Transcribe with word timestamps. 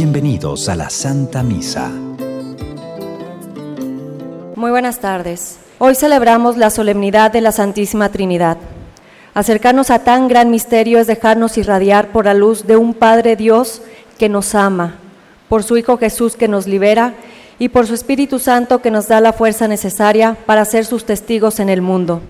Bienvenidos 0.00 0.70
a 0.70 0.76
la 0.76 0.88
Santa 0.88 1.42
Misa. 1.42 1.90
Muy 4.56 4.70
buenas 4.70 4.98
tardes. 4.98 5.58
Hoy 5.78 5.94
celebramos 5.94 6.56
la 6.56 6.70
solemnidad 6.70 7.30
de 7.30 7.42
la 7.42 7.52
Santísima 7.52 8.08
Trinidad. 8.08 8.56
Acercarnos 9.34 9.90
a 9.90 9.98
tan 9.98 10.26
gran 10.26 10.50
misterio 10.50 10.98
es 10.98 11.06
dejarnos 11.06 11.58
irradiar 11.58 12.12
por 12.12 12.24
la 12.24 12.32
luz 12.32 12.66
de 12.66 12.76
un 12.78 12.94
Padre 12.94 13.36
Dios 13.36 13.82
que 14.18 14.30
nos 14.30 14.54
ama, 14.54 14.94
por 15.50 15.62
su 15.62 15.76
Hijo 15.76 15.98
Jesús 15.98 16.34
que 16.34 16.48
nos 16.48 16.66
libera 16.66 17.12
y 17.58 17.68
por 17.68 17.86
su 17.86 17.92
Espíritu 17.92 18.38
Santo 18.38 18.80
que 18.80 18.90
nos 18.90 19.06
da 19.06 19.20
la 19.20 19.34
fuerza 19.34 19.68
necesaria 19.68 20.34
para 20.46 20.64
ser 20.64 20.86
sus 20.86 21.04
testigos 21.04 21.60
en 21.60 21.68
el 21.68 21.82
mundo. 21.82 22.22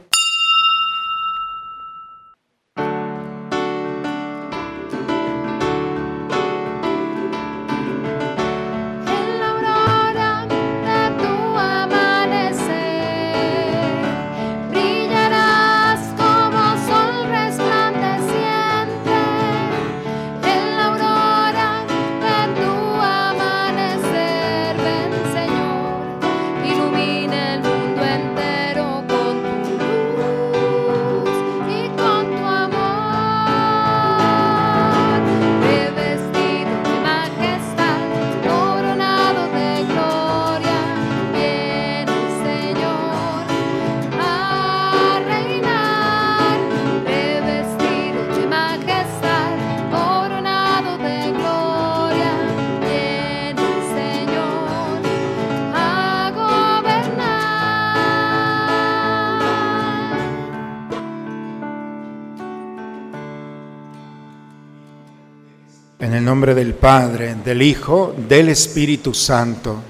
Padre, 66.80 67.34
del 67.34 67.60
Hijo, 67.60 68.14
del 68.16 68.48
Espíritu 68.48 69.12
Santo. 69.12 69.82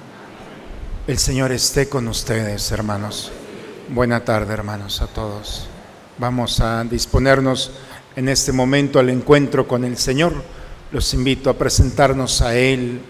El 1.06 1.18
Señor 1.18 1.52
esté 1.52 1.88
con 1.88 2.08
ustedes, 2.08 2.72
hermanos. 2.72 3.30
Buena 3.90 4.24
tarde, 4.24 4.52
hermanos, 4.52 5.00
a 5.00 5.06
todos. 5.06 5.68
Vamos 6.18 6.58
a 6.58 6.82
disponernos 6.82 7.70
en 8.16 8.28
este 8.28 8.50
momento 8.50 8.98
al 8.98 9.08
encuentro 9.08 9.68
con 9.68 9.84
el 9.84 9.98
Señor. 9.98 10.32
Los 10.90 11.14
invito 11.14 11.48
a 11.48 11.54
presentarnos 11.54 12.42
a 12.42 12.56
Él, 12.56 13.00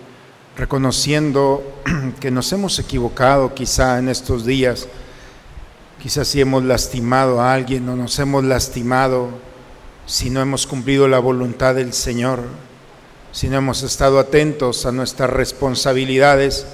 reconociendo 0.59 1.81
que 2.21 2.31
nos 2.31 2.53
hemos 2.53 2.79
equivocado 2.79 3.55
quizá 3.55 3.99
en 3.99 4.11
estos 4.11 4.45
días. 4.45 4.89
Quizás 6.03 6.29
si 6.29 6.43
hemos 6.43 6.65
lastimado 6.65 7.41
a 7.41 7.55
alguien 7.55 7.89
o 7.89 7.97
nos 7.97 8.19
hemos 8.19 8.45
lastimado 8.45 9.31
si 10.05 10.29
no 10.29 10.43
hemos 10.43 10.67
cumplido 10.67 11.09
la 11.09 11.19
voluntad 11.19 11.77
del 11.77 11.95
Señor 11.95 12.70
si 13.33 13.49
no 13.49 13.59
hemos 13.59 13.83
estado 13.83 14.19
atentos 14.19 14.87
a 14.87 14.93
nuestras 14.93 15.31
responsabilidades, 15.31 16.67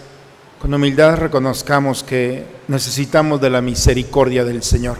con 0.60 0.72
humildad 0.72 1.16
reconozcamos 1.16 2.02
que 2.02 2.44
necesitamos 2.68 3.40
de 3.40 3.50
la 3.50 3.60
misericordia 3.60 4.42
del 4.42 4.62
Señor. 4.62 4.96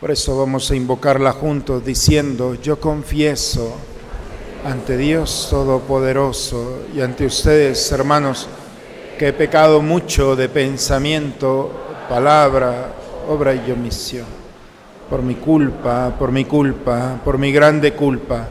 Por 0.00 0.12
eso 0.12 0.38
vamos 0.38 0.70
a 0.70 0.76
invocarla 0.76 1.32
juntos 1.32 1.84
diciendo, 1.84 2.54
yo 2.54 2.78
confieso 2.78 3.74
ante 4.64 4.96
Dios 4.96 5.48
Todopoderoso 5.50 6.82
y 6.94 7.00
ante 7.00 7.26
ustedes, 7.26 7.90
hermanos, 7.90 8.48
que 9.18 9.28
he 9.28 9.32
pecado 9.32 9.82
mucho 9.82 10.36
de 10.36 10.48
pensamiento, 10.48 11.72
palabra, 12.08 12.94
obra 13.28 13.54
y 13.54 13.72
omisión. 13.72 14.26
Por 15.10 15.22
mi 15.22 15.34
culpa, 15.34 16.14
por 16.16 16.30
mi 16.30 16.44
culpa, 16.44 17.20
por 17.24 17.38
mi 17.38 17.50
grande 17.50 17.92
culpa 17.92 18.50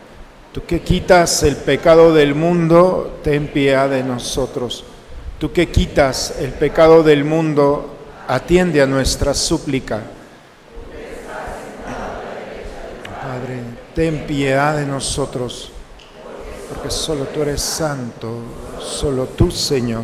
Tú 0.51 0.65
que 0.65 0.81
quitas 0.81 1.43
el 1.43 1.55
pecado 1.55 2.13
del 2.13 2.35
mundo, 2.35 3.19
ten 3.23 3.47
piedad 3.47 3.89
de 3.89 4.03
nosotros. 4.03 4.83
Tú 5.39 5.53
que 5.53 5.69
quitas 5.69 6.35
el 6.39 6.51
pecado 6.51 7.03
del 7.03 7.23
mundo, 7.23 7.95
atiende 8.27 8.81
a 8.81 8.85
nuestra 8.85 9.33
súplica. 9.33 10.01
Padre, 13.21 13.61
ten 13.95 14.25
piedad 14.27 14.75
de 14.75 14.85
nosotros, 14.85 15.71
porque 16.67 16.91
solo 16.91 17.25
tú 17.25 17.43
eres 17.43 17.61
santo, 17.61 18.39
solo 18.81 19.27
tú, 19.27 19.51
Señor, 19.51 20.03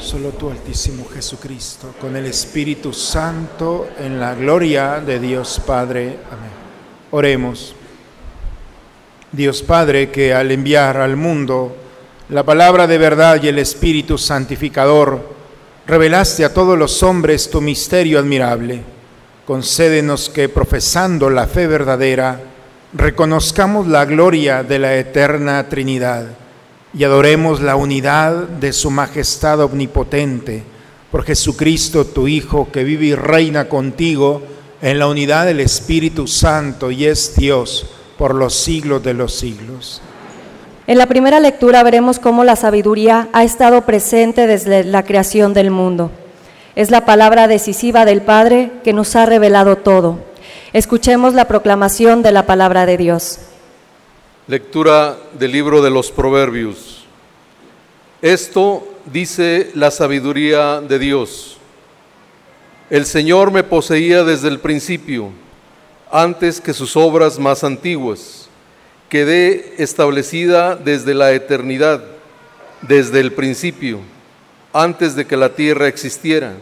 solo 0.00 0.28
tú, 0.28 0.48
Altísimo 0.48 1.08
Jesucristo, 1.12 1.92
con 2.00 2.14
el 2.14 2.26
Espíritu 2.26 2.92
Santo, 2.92 3.88
en 3.98 4.20
la 4.20 4.36
gloria 4.36 5.00
de 5.00 5.18
Dios 5.18 5.60
Padre. 5.66 6.18
Amén. 6.30 6.52
Oremos. 7.10 7.74
Dios 9.32 9.62
Padre, 9.62 10.10
que 10.10 10.34
al 10.34 10.50
enviar 10.50 10.98
al 10.98 11.16
mundo 11.16 11.74
la 12.28 12.42
palabra 12.42 12.86
de 12.86 12.98
verdad 12.98 13.42
y 13.42 13.48
el 13.48 13.58
Espíritu 13.58 14.18
santificador, 14.18 15.26
revelaste 15.86 16.44
a 16.44 16.52
todos 16.52 16.78
los 16.78 17.02
hombres 17.02 17.48
tu 17.48 17.62
misterio 17.62 18.18
admirable. 18.18 18.82
Concédenos 19.46 20.28
que, 20.28 20.50
profesando 20.50 21.30
la 21.30 21.46
fe 21.46 21.66
verdadera, 21.66 22.42
reconozcamos 22.92 23.86
la 23.86 24.04
gloria 24.04 24.62
de 24.62 24.78
la 24.78 24.96
eterna 24.96 25.66
Trinidad 25.66 26.26
y 26.92 27.04
adoremos 27.04 27.62
la 27.62 27.74
unidad 27.74 28.34
de 28.34 28.74
su 28.74 28.90
majestad 28.90 29.60
omnipotente, 29.60 30.62
por 31.10 31.24
Jesucristo, 31.24 32.04
tu 32.04 32.28
Hijo, 32.28 32.68
que 32.70 32.84
vive 32.84 33.06
y 33.06 33.14
reina 33.14 33.66
contigo 33.66 34.42
en 34.82 34.98
la 34.98 35.06
unidad 35.06 35.46
del 35.46 35.60
Espíritu 35.60 36.26
Santo 36.26 36.90
y 36.90 37.06
es 37.06 37.34
Dios 37.34 37.86
por 38.22 38.36
los 38.36 38.54
siglos 38.54 39.02
de 39.02 39.14
los 39.14 39.34
siglos. 39.34 40.00
En 40.86 40.96
la 40.96 41.06
primera 41.06 41.40
lectura 41.40 41.82
veremos 41.82 42.20
cómo 42.20 42.44
la 42.44 42.54
sabiduría 42.54 43.28
ha 43.32 43.42
estado 43.42 43.84
presente 43.84 44.46
desde 44.46 44.84
la 44.84 45.02
creación 45.02 45.54
del 45.54 45.72
mundo. 45.72 46.12
Es 46.76 46.92
la 46.92 47.04
palabra 47.04 47.48
decisiva 47.48 48.04
del 48.04 48.22
Padre 48.22 48.70
que 48.84 48.92
nos 48.92 49.16
ha 49.16 49.26
revelado 49.26 49.74
todo. 49.74 50.20
Escuchemos 50.72 51.34
la 51.34 51.48
proclamación 51.48 52.22
de 52.22 52.30
la 52.30 52.46
palabra 52.46 52.86
de 52.86 52.96
Dios. 52.96 53.40
Lectura 54.46 55.16
del 55.36 55.50
libro 55.50 55.82
de 55.82 55.90
los 55.90 56.12
Proverbios. 56.12 57.04
Esto 58.20 58.86
dice 59.06 59.72
la 59.74 59.90
sabiduría 59.90 60.80
de 60.80 61.00
Dios. 61.00 61.56
El 62.88 63.04
Señor 63.04 63.50
me 63.50 63.64
poseía 63.64 64.22
desde 64.22 64.46
el 64.46 64.60
principio 64.60 65.32
antes 66.12 66.60
que 66.60 66.74
sus 66.74 66.94
obras 66.94 67.38
más 67.38 67.64
antiguas. 67.64 68.46
Quedé 69.08 69.82
establecida 69.82 70.76
desde 70.76 71.14
la 71.14 71.32
eternidad, 71.32 72.04
desde 72.82 73.20
el 73.20 73.32
principio, 73.32 73.98
antes 74.74 75.16
de 75.16 75.26
que 75.26 75.36
la 75.36 75.54
tierra 75.54 75.88
existiera, 75.88 76.52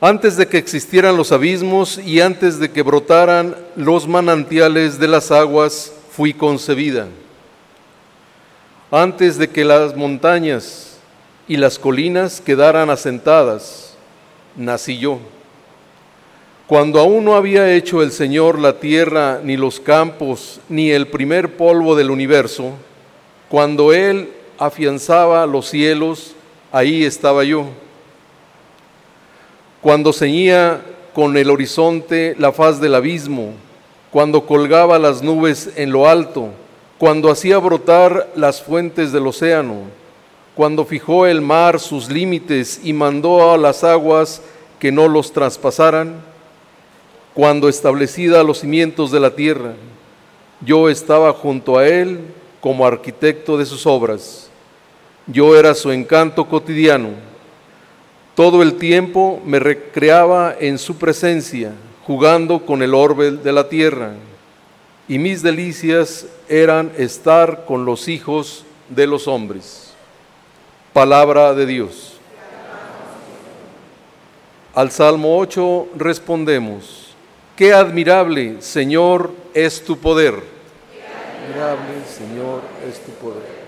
antes 0.00 0.36
de 0.36 0.46
que 0.46 0.58
existieran 0.58 1.16
los 1.16 1.32
abismos 1.32 1.98
y 1.98 2.20
antes 2.20 2.58
de 2.60 2.70
que 2.70 2.82
brotaran 2.82 3.56
los 3.74 4.06
manantiales 4.06 4.98
de 4.98 5.08
las 5.08 5.30
aguas, 5.30 5.92
fui 6.12 6.34
concebida. 6.34 7.08
Antes 8.90 9.38
de 9.38 9.48
que 9.48 9.64
las 9.64 9.96
montañas 9.96 10.98
y 11.48 11.56
las 11.56 11.78
colinas 11.78 12.40
quedaran 12.40 12.90
asentadas, 12.90 13.94
nací 14.56 14.98
yo 14.98 15.18
cuando 16.66 16.98
aún 16.98 17.24
no 17.24 17.34
había 17.34 17.74
hecho 17.74 18.02
el 18.02 18.10
Señor 18.10 18.58
la 18.58 18.80
tierra, 18.80 19.40
ni 19.42 19.56
los 19.56 19.80
campos, 19.80 20.60
ni 20.68 20.90
el 20.90 21.08
primer 21.08 21.58
polvo 21.58 21.94
del 21.94 22.10
universo, 22.10 22.70
cuando 23.50 23.92
Él 23.92 24.30
afianzaba 24.58 25.44
los 25.46 25.68
cielos, 25.68 26.34
ahí 26.72 27.04
estaba 27.04 27.44
yo. 27.44 27.66
Cuando 29.82 30.14
ceñía 30.14 30.80
con 31.12 31.36
el 31.36 31.50
horizonte 31.50 32.34
la 32.38 32.50
faz 32.50 32.80
del 32.80 32.94
abismo, 32.94 33.52
cuando 34.10 34.46
colgaba 34.46 34.98
las 34.98 35.22
nubes 35.22 35.70
en 35.76 35.92
lo 35.92 36.08
alto, 36.08 36.48
cuando 36.96 37.30
hacía 37.30 37.58
brotar 37.58 38.30
las 38.36 38.62
fuentes 38.62 39.12
del 39.12 39.26
océano, 39.26 39.82
cuando 40.54 40.86
fijó 40.86 41.26
el 41.26 41.42
mar 41.42 41.78
sus 41.78 42.08
límites 42.08 42.80
y 42.82 42.94
mandó 42.94 43.52
a 43.52 43.58
las 43.58 43.84
aguas 43.84 44.40
que 44.78 44.90
no 44.90 45.08
los 45.08 45.32
traspasaran, 45.32 46.14
cuando 47.34 47.68
establecida 47.68 48.44
los 48.44 48.60
cimientos 48.60 49.10
de 49.10 49.18
la 49.18 49.34
tierra, 49.34 49.74
yo 50.60 50.88
estaba 50.88 51.32
junto 51.32 51.76
a 51.76 51.86
él 51.86 52.20
como 52.60 52.86
arquitecto 52.86 53.58
de 53.58 53.66
sus 53.66 53.86
obras. 53.86 54.48
Yo 55.26 55.58
era 55.58 55.74
su 55.74 55.90
encanto 55.90 56.46
cotidiano. 56.46 57.10
Todo 58.36 58.62
el 58.62 58.74
tiempo 58.74 59.42
me 59.44 59.58
recreaba 59.58 60.54
en 60.58 60.78
su 60.78 60.96
presencia, 60.96 61.72
jugando 62.06 62.64
con 62.64 62.82
el 62.82 62.94
orbe 62.94 63.32
de 63.32 63.52
la 63.52 63.68
tierra. 63.68 64.14
Y 65.08 65.18
mis 65.18 65.42
delicias 65.42 66.26
eran 66.48 66.92
estar 66.96 67.64
con 67.66 67.84
los 67.84 68.08
hijos 68.08 68.64
de 68.88 69.06
los 69.06 69.26
hombres. 69.26 69.92
Palabra 70.92 71.52
de 71.52 71.66
Dios. 71.66 72.12
Al 74.74 74.90
Salmo 74.90 75.38
8 75.38 75.88
respondemos. 75.96 77.03
Qué 77.56 77.72
admirable, 77.72 78.56
Señor, 78.58 79.30
es 79.54 79.84
tu 79.84 79.96
poder. 79.96 80.34
Qué 80.34 81.52
admirable, 81.52 82.04
Señor, 82.04 82.62
es 82.88 82.98
tu 82.98 83.12
poder. 83.12 83.64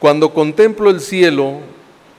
Cuando 0.00 0.34
contemplo 0.34 0.90
el 0.90 1.00
cielo, 1.00 1.58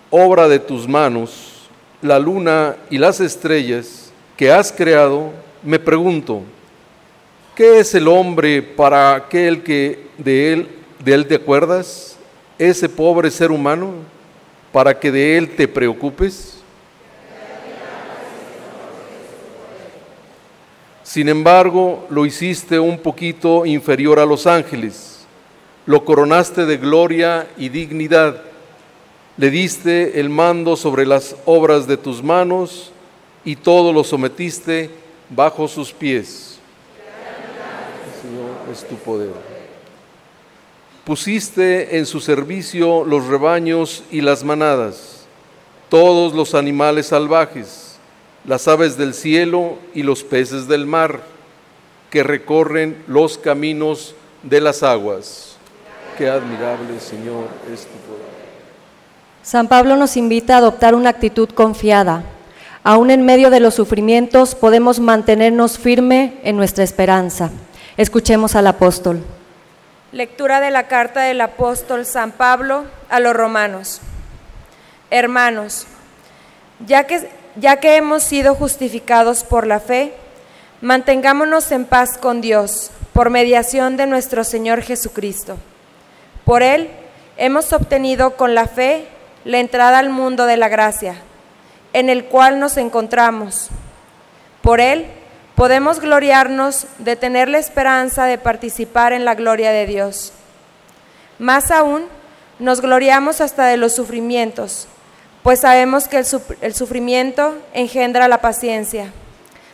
obra 0.10 0.48
de 0.48 0.58
tus 0.58 0.88
manos, 0.88 1.68
la 2.02 2.18
luna 2.18 2.78
y 2.90 2.98
las 2.98 3.20
estrellas 3.20 4.14
que 4.38 4.52
has 4.52 4.72
creado, 4.72 5.32
me 5.64 5.80
pregunto, 5.80 6.44
¿qué 7.56 7.80
es 7.80 7.94
el 7.94 8.08
hombre 8.08 8.62
para 8.62 9.16
aquel 9.16 9.64
que 9.64 10.08
de 10.18 10.54
él, 10.54 10.70
de 11.04 11.14
él 11.14 11.28
te 11.28 11.36
acuerdas? 11.36 12.18
Ese 12.58 12.88
pobre 12.88 13.32
ser 13.32 13.52
humano, 13.52 13.96
para 14.72 14.98
que 14.98 15.12
de 15.12 15.38
él 15.38 15.50
te 15.58 15.68
preocupes. 15.68 16.59
Sin 21.10 21.28
embargo, 21.28 22.06
lo 22.12 22.24
hiciste 22.24 22.78
un 22.78 23.00
poquito 23.00 23.66
inferior 23.66 24.20
a 24.20 24.28
los 24.28 24.46
ángeles, 24.46 25.26
lo 25.88 26.06
coronaste 26.06 26.68
de 26.68 26.78
gloria 26.78 27.48
y 27.58 27.70
dignidad, 27.70 28.44
le 29.36 29.50
diste 29.50 30.20
el 30.20 30.30
mando 30.30 30.76
sobre 30.76 31.08
las 31.08 31.36
obras 31.46 31.88
de 31.88 31.98
tus 31.98 32.22
manos 32.22 32.92
y 33.44 33.56
todo 33.56 33.92
lo 33.92 34.04
sometiste 34.04 34.92
bajo 35.32 35.68
sus 35.68 35.92
pies. 35.92 36.60
Señor, 38.22 38.72
es 38.72 38.88
tu 38.88 38.94
poder. 38.98 39.32
Pusiste 41.06 41.98
en 41.98 42.06
su 42.06 42.20
servicio 42.20 43.04
los 43.04 43.26
rebaños 43.26 44.04
y 44.12 44.22
las 44.22 44.44
manadas, 44.44 45.26
todos 45.90 46.36
los 46.36 46.54
animales 46.54 47.08
salvajes 47.08 47.89
las 48.46 48.68
aves 48.68 48.98
del 48.98 49.14
cielo 49.14 49.78
y 49.94 50.04
los 50.04 50.24
peces 50.24 50.68
del 50.68 50.86
mar, 50.86 51.22
que 52.10 52.24
recorren 52.24 53.04
los 53.08 53.38
caminos 53.38 54.16
de 54.44 54.62
las 54.62 54.84
aguas. 54.84 55.58
Qué 56.18 56.30
admirable, 56.30 57.00
Señor, 57.00 57.48
es 57.72 57.82
tu 57.82 57.98
poder. 58.08 58.30
San 59.44 59.68
Pablo 59.68 59.96
nos 59.96 60.18
invita 60.18 60.56
a 60.56 60.58
adoptar 60.58 60.96
una 60.96 61.10
actitud 61.10 61.50
confiada. 61.50 62.24
Aún 62.84 63.12
en 63.12 63.26
medio 63.26 63.50
de 63.50 63.60
los 63.60 63.76
sufrimientos 63.76 64.56
podemos 64.56 65.00
mantenernos 65.00 65.78
firme 65.78 66.40
en 66.44 66.56
nuestra 66.56 66.84
esperanza. 66.84 67.52
Escuchemos 67.98 68.56
al 68.56 68.68
apóstol. 68.68 69.22
Lectura 70.12 70.60
de 70.60 70.72
la 70.72 70.88
carta 70.88 71.22
del 71.22 71.42
apóstol 71.42 72.06
San 72.06 72.32
Pablo 72.32 72.86
a 73.10 73.20
los 73.20 73.36
romanos. 73.36 74.02
Hermanos, 75.12 75.86
ya 76.86 77.06
que 77.06 77.30
ya 77.60 77.78
que 77.78 77.98
hemos 77.98 78.24
sido 78.24 78.56
justificados 78.56 79.44
por 79.44 79.68
la 79.68 79.80
fe, 79.80 80.14
mantengámonos 80.82 81.72
en 81.72 81.86
paz 81.86 82.18
con 82.18 82.42
Dios 82.42 82.92
por 83.14 83.30
mediación 83.30 83.98
de 83.98 84.06
nuestro 84.06 84.44
Señor 84.44 84.82
Jesucristo. 84.82 85.58
Por 86.46 86.64
Él 86.64 86.90
hemos 87.38 87.74
obtenido 87.74 88.38
con 88.38 88.56
la 88.56 88.68
fe 88.68 89.08
la 89.46 89.60
entrada 89.60 90.00
al 90.00 90.10
mundo 90.10 90.46
de 90.46 90.58
la 90.58 90.70
gracia, 90.70 91.16
en 91.94 92.10
el 92.10 92.26
cual 92.26 92.60
nos 92.60 92.78
encontramos. 92.78 93.70
Por 94.62 94.80
Él 94.80 95.08
podemos 95.56 96.00
gloriarnos 96.00 96.88
de 97.00 97.16
tener 97.16 97.50
la 97.50 97.58
esperanza 97.58 98.26
de 98.26 98.38
participar 98.38 99.12
en 99.12 99.26
la 99.26 99.36
gloria 99.36 99.72
de 99.72 99.86
Dios. 99.86 100.32
Más 101.40 101.72
aún, 101.72 102.04
nos 102.60 102.82
gloriamos 102.82 103.42
hasta 103.42 103.66
de 103.66 103.78
los 103.78 103.94
sufrimientos 103.94 104.88
pues 105.50 105.62
sabemos 105.62 106.08
que 106.08 106.18
el, 106.62 106.76
sufrimiento 106.76 107.58
engendra 107.74 108.28
la 108.28 108.40
paciencia. 108.40 109.12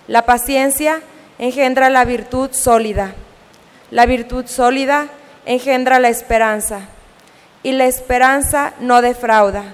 La 0.07 0.21
paciencia 0.21 1.01
engendra 1.37 1.89
la 1.89 2.05
virtud 2.05 2.51
sólida. 2.53 3.13
La 3.91 4.05
virtud 4.05 4.45
sólida 4.45 5.07
engendra 5.45 5.99
la 5.99 6.07
esperanza. 6.07 6.87
Y 7.61 7.73
la 7.73 7.87
esperanza 7.87 8.71
no 8.79 9.01
defrauda, 9.01 9.65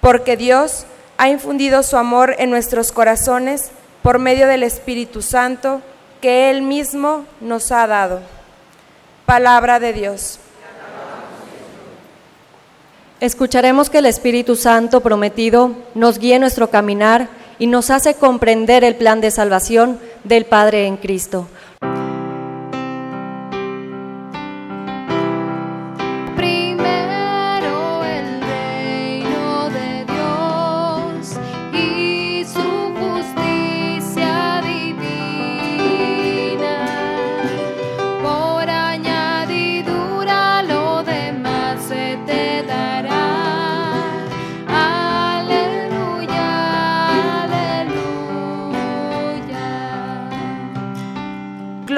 porque 0.00 0.36
Dios 0.36 0.86
ha 1.18 1.28
infundido 1.28 1.82
su 1.82 1.96
amor 1.96 2.36
en 2.38 2.48
nuestros 2.48 2.92
corazones 2.92 3.72
por 4.00 4.20
medio 4.20 4.46
del 4.46 4.62
Espíritu 4.62 5.22
Santo 5.22 5.82
que 6.20 6.50
Él 6.50 6.62
mismo 6.62 7.24
nos 7.40 7.72
ha 7.72 7.88
dado. 7.88 8.20
Palabra 9.26 9.80
de 9.80 9.92
Dios. 9.92 10.38
Escucharemos 13.22 13.88
que 13.88 13.98
el 13.98 14.06
Espíritu 14.06 14.56
Santo 14.56 15.00
prometido 15.00 15.76
nos 15.94 16.18
guíe 16.18 16.40
nuestro 16.40 16.70
caminar 16.70 17.28
y 17.60 17.68
nos 17.68 17.88
hace 17.90 18.14
comprender 18.14 18.82
el 18.82 18.96
plan 18.96 19.20
de 19.20 19.30
salvación 19.30 20.00
del 20.24 20.44
Padre 20.44 20.88
en 20.88 20.96
Cristo. 20.96 21.46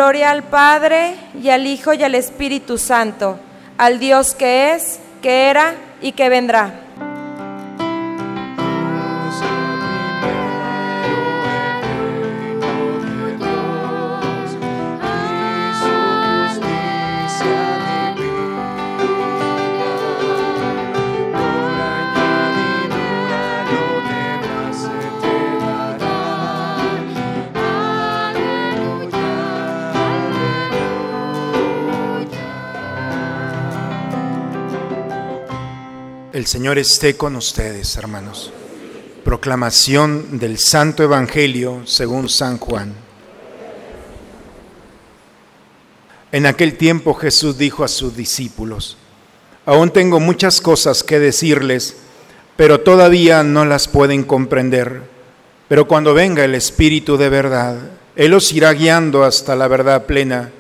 Gloria 0.04 0.32
al 0.32 0.42
Padre 0.42 1.14
y 1.42 1.48
al 1.48 1.66
Hijo 1.66 1.94
y 1.94 2.02
al 2.02 2.14
Espíritu 2.14 2.76
Santo, 2.76 3.38
al 3.78 3.98
Dios 3.98 4.34
que 4.34 4.74
es, 4.74 5.00
que 5.22 5.48
era 5.48 5.76
y 6.02 6.12
que 6.12 6.28
vendrá. 6.28 6.83
El 36.34 36.46
Señor 36.46 36.78
esté 36.78 37.16
con 37.16 37.36
ustedes, 37.36 37.96
hermanos. 37.96 38.50
Proclamación 39.24 40.40
del 40.40 40.58
Santo 40.58 41.04
Evangelio 41.04 41.82
según 41.84 42.28
San 42.28 42.58
Juan. 42.58 42.92
En 46.32 46.46
aquel 46.46 46.76
tiempo 46.76 47.14
Jesús 47.14 47.56
dijo 47.56 47.84
a 47.84 47.88
sus 47.88 48.16
discípulos, 48.16 48.96
aún 49.64 49.90
tengo 49.90 50.18
muchas 50.18 50.60
cosas 50.60 51.04
que 51.04 51.20
decirles, 51.20 51.98
pero 52.56 52.80
todavía 52.80 53.44
no 53.44 53.64
las 53.64 53.86
pueden 53.86 54.24
comprender. 54.24 55.02
Pero 55.68 55.86
cuando 55.86 56.14
venga 56.14 56.44
el 56.44 56.56
Espíritu 56.56 57.16
de 57.16 57.28
verdad, 57.28 57.76
Él 58.16 58.34
os 58.34 58.52
irá 58.52 58.72
guiando 58.72 59.22
hasta 59.22 59.54
la 59.54 59.68
verdad 59.68 60.06
plena, 60.06 60.50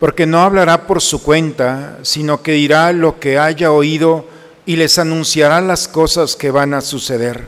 porque 0.00 0.26
no 0.26 0.40
hablará 0.42 0.88
por 0.88 1.00
su 1.00 1.22
cuenta, 1.22 2.00
sino 2.02 2.42
que 2.42 2.50
dirá 2.50 2.92
lo 2.92 3.20
que 3.20 3.38
haya 3.38 3.70
oído 3.70 4.33
y 4.66 4.76
les 4.76 4.98
anunciará 4.98 5.60
las 5.60 5.88
cosas 5.88 6.36
que 6.36 6.50
van 6.50 6.74
a 6.74 6.80
suceder. 6.80 7.46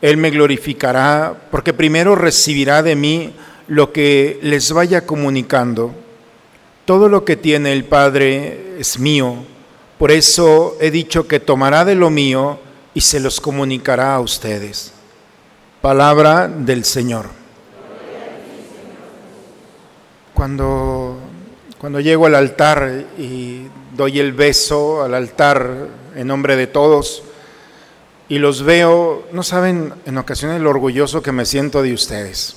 Él 0.00 0.16
me 0.16 0.30
glorificará 0.30 1.34
porque 1.50 1.72
primero 1.72 2.14
recibirá 2.14 2.82
de 2.82 2.96
mí 2.96 3.34
lo 3.68 3.92
que 3.92 4.38
les 4.42 4.72
vaya 4.72 5.06
comunicando. 5.06 5.92
Todo 6.84 7.08
lo 7.08 7.24
que 7.24 7.36
tiene 7.36 7.72
el 7.72 7.84
Padre 7.84 8.76
es 8.78 8.98
mío, 8.98 9.44
por 10.00 10.10
eso 10.10 10.78
he 10.80 10.90
dicho 10.90 11.28
que 11.28 11.40
tomará 11.40 11.84
de 11.84 11.94
lo 11.94 12.08
mío 12.08 12.58
y 12.94 13.02
se 13.02 13.20
los 13.20 13.38
comunicará 13.38 14.14
a 14.14 14.20
ustedes. 14.20 14.92
Palabra 15.82 16.48
del 16.48 16.86
Señor. 16.86 17.26
Cuando, 20.32 21.18
cuando 21.78 22.00
llego 22.00 22.24
al 22.24 22.34
altar 22.34 23.04
y 23.18 23.66
doy 23.94 24.18
el 24.18 24.32
beso 24.32 25.02
al 25.02 25.12
altar 25.12 25.88
en 26.14 26.26
nombre 26.26 26.56
de 26.56 26.66
todos 26.66 27.22
y 28.30 28.38
los 28.38 28.62
veo, 28.62 29.26
no 29.32 29.42
saben 29.42 29.92
en 30.06 30.16
ocasiones 30.16 30.60
lo 30.60 30.70
orgulloso 30.70 31.20
que 31.20 31.32
me 31.32 31.44
siento 31.44 31.82
de 31.82 31.92
ustedes, 31.92 32.54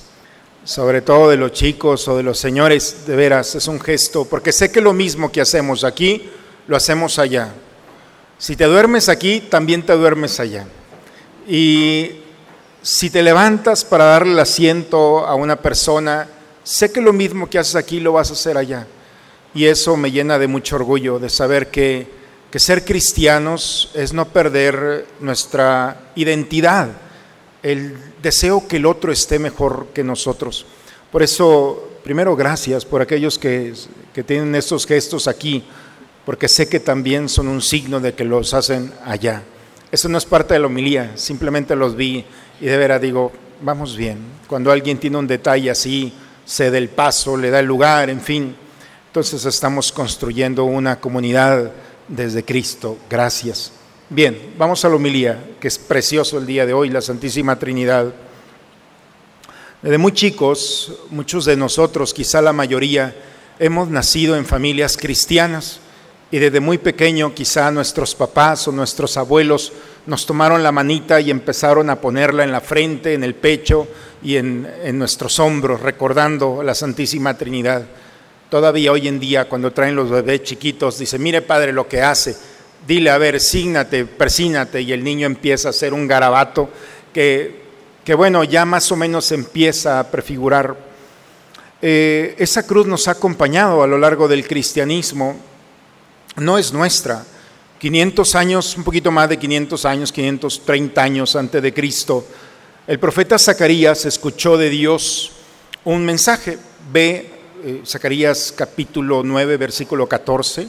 sobre 0.62 1.02
todo 1.02 1.28
de 1.28 1.36
los 1.36 1.50
chicos 1.50 2.06
o 2.06 2.16
de 2.16 2.22
los 2.22 2.38
señores, 2.38 3.06
de 3.08 3.16
veras, 3.16 3.56
es 3.56 3.66
un 3.66 3.80
gesto, 3.80 4.24
porque 4.24 4.52
sé 4.52 4.70
que 4.70 4.80
lo 4.80 4.92
mismo 4.92 5.32
que 5.32 5.40
hacemos 5.40 5.82
aquí, 5.82 6.30
lo 6.68 6.76
hacemos 6.76 7.18
allá. 7.18 7.52
Si 8.38 8.54
te 8.54 8.66
duermes 8.66 9.08
aquí, 9.08 9.40
también 9.40 9.84
te 9.84 9.94
duermes 9.94 10.38
allá. 10.38 10.64
Y 11.48 12.20
si 12.80 13.10
te 13.10 13.24
levantas 13.24 13.84
para 13.84 14.04
darle 14.04 14.34
el 14.34 14.38
asiento 14.38 15.26
a 15.26 15.34
una 15.34 15.56
persona, 15.56 16.28
sé 16.62 16.92
que 16.92 17.00
lo 17.00 17.12
mismo 17.12 17.50
que 17.50 17.58
haces 17.58 17.74
aquí 17.74 17.98
lo 17.98 18.12
vas 18.12 18.30
a 18.30 18.34
hacer 18.34 18.56
allá. 18.56 18.86
Y 19.54 19.64
eso 19.64 19.96
me 19.96 20.12
llena 20.12 20.38
de 20.38 20.46
mucho 20.46 20.76
orgullo 20.76 21.18
de 21.18 21.30
saber 21.30 21.72
que, 21.72 22.23
que 22.54 22.60
ser 22.60 22.84
cristianos 22.84 23.90
es 23.94 24.12
no 24.12 24.28
perder 24.28 25.06
nuestra 25.18 26.12
identidad, 26.14 26.88
el 27.64 27.96
deseo 28.22 28.68
que 28.68 28.76
el 28.76 28.86
otro 28.86 29.10
esté 29.10 29.40
mejor 29.40 29.88
que 29.92 30.04
nosotros. 30.04 30.64
Por 31.10 31.24
eso, 31.24 31.98
primero, 32.04 32.36
gracias 32.36 32.84
por 32.84 33.02
aquellos 33.02 33.40
que, 33.40 33.74
que 34.14 34.22
tienen 34.22 34.54
estos 34.54 34.86
gestos 34.86 35.26
aquí, 35.26 35.64
porque 36.24 36.46
sé 36.46 36.68
que 36.68 36.78
también 36.78 37.28
son 37.28 37.48
un 37.48 37.60
signo 37.60 37.98
de 37.98 38.14
que 38.14 38.22
los 38.22 38.54
hacen 38.54 38.92
allá. 39.04 39.42
Eso 39.90 40.08
no 40.08 40.16
es 40.16 40.24
parte 40.24 40.54
de 40.54 40.60
la 40.60 40.68
homilía, 40.68 41.10
simplemente 41.16 41.74
los 41.74 41.96
vi 41.96 42.24
y 42.60 42.66
de 42.66 42.76
veras 42.76 43.00
digo, 43.00 43.32
vamos 43.62 43.96
bien. 43.96 44.18
Cuando 44.46 44.70
alguien 44.70 44.98
tiene 44.98 45.16
un 45.16 45.26
detalle 45.26 45.72
así, 45.72 46.12
se 46.44 46.70
da 46.70 46.78
el 46.78 46.88
paso, 46.88 47.36
le 47.36 47.50
da 47.50 47.58
el 47.58 47.66
lugar, 47.66 48.10
en 48.10 48.20
fin. 48.20 48.54
Entonces 49.08 49.44
estamos 49.44 49.90
construyendo 49.90 50.62
una 50.62 51.00
comunidad 51.00 51.72
desde 52.08 52.44
Cristo. 52.44 52.98
Gracias. 53.08 53.72
Bien, 54.10 54.54
vamos 54.58 54.84
a 54.84 54.88
la 54.88 54.96
homilía, 54.96 55.42
que 55.60 55.68
es 55.68 55.78
precioso 55.78 56.38
el 56.38 56.46
día 56.46 56.66
de 56.66 56.74
hoy, 56.74 56.90
la 56.90 57.00
Santísima 57.00 57.58
Trinidad. 57.58 58.12
Desde 59.82 59.98
muy 59.98 60.12
chicos, 60.12 60.92
muchos 61.10 61.44
de 61.44 61.56
nosotros, 61.56 62.14
quizá 62.14 62.40
la 62.42 62.52
mayoría, 62.52 63.14
hemos 63.58 63.88
nacido 63.88 64.36
en 64.36 64.46
familias 64.46 64.96
cristianas 64.96 65.80
y 66.30 66.38
desde 66.38 66.60
muy 66.60 66.78
pequeño 66.78 67.34
quizá 67.34 67.70
nuestros 67.70 68.14
papás 68.14 68.66
o 68.66 68.72
nuestros 68.72 69.16
abuelos 69.16 69.72
nos 70.06 70.26
tomaron 70.26 70.62
la 70.62 70.72
manita 70.72 71.20
y 71.20 71.30
empezaron 71.30 71.90
a 71.90 72.00
ponerla 72.00 72.44
en 72.44 72.52
la 72.52 72.60
frente, 72.60 73.14
en 73.14 73.24
el 73.24 73.34
pecho 73.34 73.86
y 74.22 74.36
en, 74.36 74.68
en 74.82 74.98
nuestros 74.98 75.38
hombros, 75.38 75.80
recordando 75.80 76.62
la 76.62 76.74
Santísima 76.74 77.36
Trinidad. 77.36 77.86
Todavía 78.54 78.92
hoy 78.92 79.08
en 79.08 79.18
día, 79.18 79.48
cuando 79.48 79.72
traen 79.72 79.96
los 79.96 80.08
bebés 80.08 80.44
chiquitos, 80.44 80.96
dice, 80.96 81.18
mire 81.18 81.42
padre 81.42 81.72
lo 81.72 81.88
que 81.88 82.00
hace, 82.00 82.36
dile, 82.86 83.10
a 83.10 83.18
ver, 83.18 83.40
sígnate, 83.40 84.04
persínate, 84.04 84.80
y 84.80 84.92
el 84.92 85.02
niño 85.02 85.26
empieza 85.26 85.66
a 85.66 85.70
hacer 85.70 85.92
un 85.92 86.06
garabato 86.06 86.70
que, 87.12 87.62
que 88.04 88.14
bueno, 88.14 88.44
ya 88.44 88.64
más 88.64 88.92
o 88.92 88.96
menos 88.96 89.32
empieza 89.32 89.98
a 89.98 90.08
prefigurar. 90.08 90.76
Eh, 91.82 92.36
esa 92.38 92.64
cruz 92.64 92.86
nos 92.86 93.08
ha 93.08 93.10
acompañado 93.10 93.82
a 93.82 93.88
lo 93.88 93.98
largo 93.98 94.28
del 94.28 94.46
cristianismo, 94.46 95.34
no 96.36 96.56
es 96.56 96.72
nuestra. 96.72 97.24
500 97.80 98.34
años, 98.36 98.76
un 98.76 98.84
poquito 98.84 99.10
más 99.10 99.28
de 99.28 99.36
500 99.36 99.84
años, 99.84 100.12
530 100.12 101.02
años 101.02 101.34
antes 101.34 101.60
de 101.60 101.74
Cristo, 101.74 102.24
el 102.86 103.00
profeta 103.00 103.36
Zacarías 103.36 104.04
escuchó 104.04 104.56
de 104.56 104.70
Dios 104.70 105.32
un 105.82 106.06
mensaje, 106.06 106.56
ve 106.92 107.33
eh, 107.62 107.82
Zacarías 107.86 108.52
capítulo 108.56 109.22
9, 109.22 109.56
versículo 109.56 110.08
14, 110.08 110.68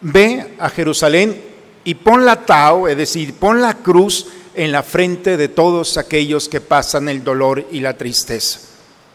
ve 0.00 0.54
a 0.58 0.68
Jerusalén 0.68 1.40
y 1.84 1.94
pon 1.94 2.24
la 2.24 2.44
tao, 2.44 2.88
es 2.88 2.96
decir, 2.96 3.34
pon 3.34 3.60
la 3.60 3.74
cruz 3.78 4.26
en 4.54 4.72
la 4.72 4.82
frente 4.82 5.36
de 5.36 5.48
todos 5.48 5.96
aquellos 5.96 6.48
que 6.48 6.60
pasan 6.60 7.08
el 7.08 7.24
dolor 7.24 7.66
y 7.70 7.80
la 7.80 7.96
tristeza. 7.96 8.60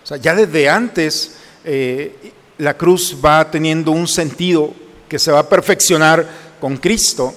O 0.04 0.08
sea, 0.08 0.18
ya 0.18 0.34
desde 0.34 0.70
antes 0.70 1.36
eh, 1.64 2.34
la 2.58 2.76
cruz 2.76 3.18
va 3.24 3.52
teniendo 3.52 3.92
un 3.92 4.08
sentido 4.08 4.74
que 5.08 5.20
se 5.20 5.32
va 5.32 5.40
a 5.40 5.50
perfeccionar 5.50 6.28
con 6.60 6.78
Cristo. 6.78 7.34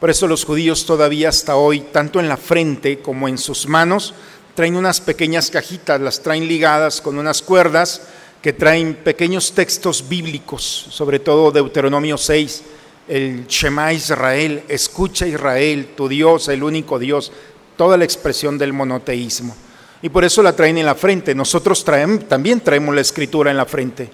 Por 0.00 0.10
eso 0.10 0.26
los 0.26 0.44
judíos 0.44 0.86
todavía 0.86 1.28
hasta 1.28 1.56
hoy, 1.56 1.80
tanto 1.92 2.18
en 2.18 2.28
la 2.28 2.36
frente 2.36 3.00
como 3.00 3.28
en 3.28 3.38
sus 3.38 3.66
manos, 3.66 4.14
traen 4.54 4.76
unas 4.76 5.00
pequeñas 5.00 5.50
cajitas, 5.50 6.00
las 6.00 6.20
traen 6.20 6.48
ligadas 6.48 7.00
con 7.00 7.18
unas 7.18 7.42
cuerdas 7.42 8.02
que 8.42 8.52
traen 8.52 8.94
pequeños 8.94 9.52
textos 9.52 10.08
bíblicos, 10.08 10.62
sobre 10.90 11.18
todo 11.18 11.50
Deuteronomio 11.50 12.16
6, 12.16 12.62
el 13.08 13.46
Shema 13.46 13.92
Israel, 13.92 14.62
escucha 14.68 15.26
Israel, 15.26 15.90
tu 15.96 16.08
Dios, 16.08 16.48
el 16.48 16.62
único 16.62 16.98
Dios, 16.98 17.32
toda 17.76 17.96
la 17.96 18.04
expresión 18.04 18.56
del 18.56 18.72
monoteísmo. 18.72 19.54
Y 20.02 20.08
por 20.08 20.24
eso 20.24 20.42
la 20.42 20.56
traen 20.56 20.78
en 20.78 20.86
la 20.86 20.94
frente. 20.94 21.34
Nosotros 21.34 21.84
traemos, 21.84 22.26
también 22.28 22.60
traemos 22.60 22.94
la 22.94 23.02
escritura 23.02 23.50
en 23.50 23.56
la 23.56 23.66
frente. 23.66 24.10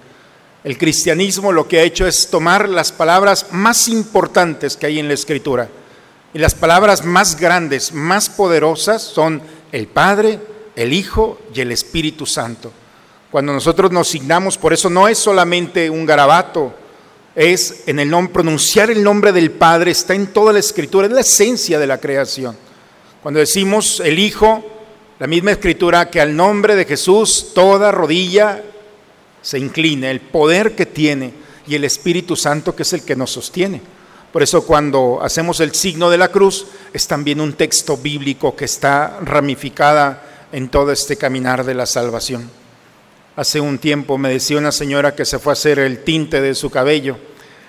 El 0.63 0.77
cristianismo 0.77 1.53
lo 1.53 1.67
que 1.67 1.79
ha 1.79 1.83
hecho 1.83 2.05
es 2.05 2.29
tomar 2.29 2.67
las 2.67 2.91
palabras 2.91 3.47
más 3.51 3.87
importantes 3.87 4.75
que 4.75 4.87
hay 4.87 4.99
en 4.99 5.07
la 5.07 5.13
escritura. 5.13 5.69
Y 6.33 6.39
las 6.39 6.55
palabras 6.55 7.05
más 7.05 7.39
grandes, 7.39 7.93
más 7.93 8.27
poderosas 8.29 9.01
son 9.01 9.41
el 9.71 9.87
Padre, 9.87 10.39
el 10.75 10.91
Hijo 10.91 11.39
y 11.53 11.61
el 11.61 11.71
Espíritu 11.71 12.25
Santo. 12.25 12.73
Cuando 13.31 13.53
nosotros 13.53 13.91
nos 13.91 14.07
signamos, 14.07 14.57
por 14.57 14.73
eso 14.73 14.89
no 14.89 15.07
es 15.07 15.17
solamente 15.17 15.89
un 15.89 16.05
garabato, 16.05 16.73
es 17.35 17.83
en 17.85 17.99
el 17.99 18.09
nombre, 18.09 18.33
pronunciar 18.33 18.89
el 18.89 19.03
nombre 19.03 19.31
del 19.31 19.51
Padre 19.51 19.91
está 19.91 20.15
en 20.15 20.27
toda 20.27 20.53
la 20.53 20.59
escritura, 20.59 21.07
es 21.07 21.13
la 21.13 21.21
esencia 21.21 21.77
de 21.77 21.87
la 21.87 21.99
creación. 21.99 22.57
Cuando 23.21 23.39
decimos 23.39 23.99
el 23.99 24.17
Hijo, 24.17 24.63
la 25.19 25.27
misma 25.27 25.51
escritura 25.51 26.09
que 26.09 26.21
al 26.21 26.35
nombre 26.35 26.75
de 26.75 26.85
Jesús 26.85 27.51
toda 27.53 27.91
rodilla 27.91 28.63
se 29.41 29.59
incline, 29.59 30.09
el 30.09 30.21
poder 30.21 30.75
que 30.75 30.85
tiene 30.85 31.33
y 31.67 31.75
el 31.75 31.83
Espíritu 31.83 32.35
Santo 32.35 32.75
que 32.75 32.83
es 32.83 32.93
el 32.93 33.03
que 33.03 33.15
nos 33.15 33.31
sostiene. 33.31 33.81
Por 34.31 34.41
eso 34.41 34.65
cuando 34.65 35.19
hacemos 35.21 35.59
el 35.59 35.73
signo 35.73 36.09
de 36.09 36.17
la 36.17 36.29
cruz 36.29 36.67
es 36.93 37.07
también 37.07 37.41
un 37.41 37.53
texto 37.53 37.97
bíblico 37.97 38.55
que 38.55 38.65
está 38.65 39.19
ramificada 39.21 40.47
en 40.51 40.69
todo 40.69 40.91
este 40.91 41.17
caminar 41.17 41.65
de 41.65 41.73
la 41.73 41.85
salvación. 41.85 42.49
Hace 43.37 43.61
un 43.61 43.77
tiempo 43.77 44.17
me 44.17 44.29
decía 44.29 44.57
una 44.57 44.71
señora 44.71 45.13
que 45.13 45.23
se 45.23 45.37
fue 45.37 45.51
a 45.51 45.53
hacer 45.53 45.77
el 45.77 46.03
tinte 46.03 46.41
de 46.41 46.55
su 46.55 46.71
cabello. 46.71 47.19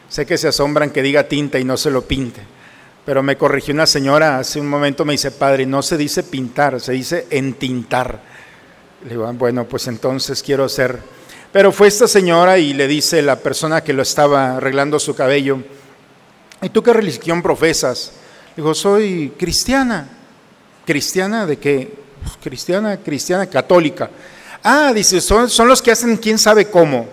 Sé 0.09 0.25
que 0.25 0.39
se 0.39 0.49
asombran 0.49 0.89
que 0.89 1.03
diga 1.03 1.29
tinta 1.29 1.59
y 1.59 1.65
no 1.65 1.77
se 1.77 1.91
lo 1.91 2.07
pinte. 2.07 2.41
Pero 3.05 3.23
me 3.23 3.37
corrigió 3.37 3.75
una 3.75 3.87
señora 3.87 4.39
hace 4.39 4.59
un 4.59 4.67
momento, 4.67 5.05
me 5.05 5.13
dice, 5.13 5.31
padre, 5.31 5.67
no 5.67 5.83
se 5.83 5.99
dice 5.99 6.23
pintar, 6.23 6.81
se 6.81 6.93
dice 6.93 7.27
entintar. 7.29 8.19
Le 9.05 9.11
digo, 9.11 9.27
ah, 9.27 9.33
bueno, 9.33 9.69
pues 9.69 9.87
entonces 9.89 10.43
quiero 10.43 10.65
hacer. 10.65 11.01
Pero 11.53 11.71
fue 11.71 11.89
esta 11.89 12.09
señora 12.09 12.57
y 12.57 12.73
le 12.73 12.89
dice 12.89 13.21
la 13.21 13.37
persona 13.37 13.83
que 13.83 13.93
lo 13.93 14.01
estaba 14.01 14.57
arreglando 14.57 14.99
su 14.99 15.15
cabello, 15.15 15.59
¿y 16.63 16.71
tú 16.71 16.83
qué 16.83 16.95
religión 16.95 17.43
profesas? 17.43 18.13
Digo, 18.57 18.75
soy 18.75 19.35
cristiana. 19.39 20.09
¿Cristiana 20.87 21.45
de 21.45 21.59
qué? 21.59 21.93
Pues, 22.23 22.39
cristiana, 22.43 22.97
cristiana 22.97 23.45
católica. 23.49 24.09
Ah, 24.62 24.93
dice, 24.95 25.21
son, 25.21 25.49
son 25.49 25.69
los 25.69 25.81
que 25.81 25.91
hacen 25.91 26.17
quién 26.17 26.38
sabe 26.38 26.71
cómo. 26.71 27.07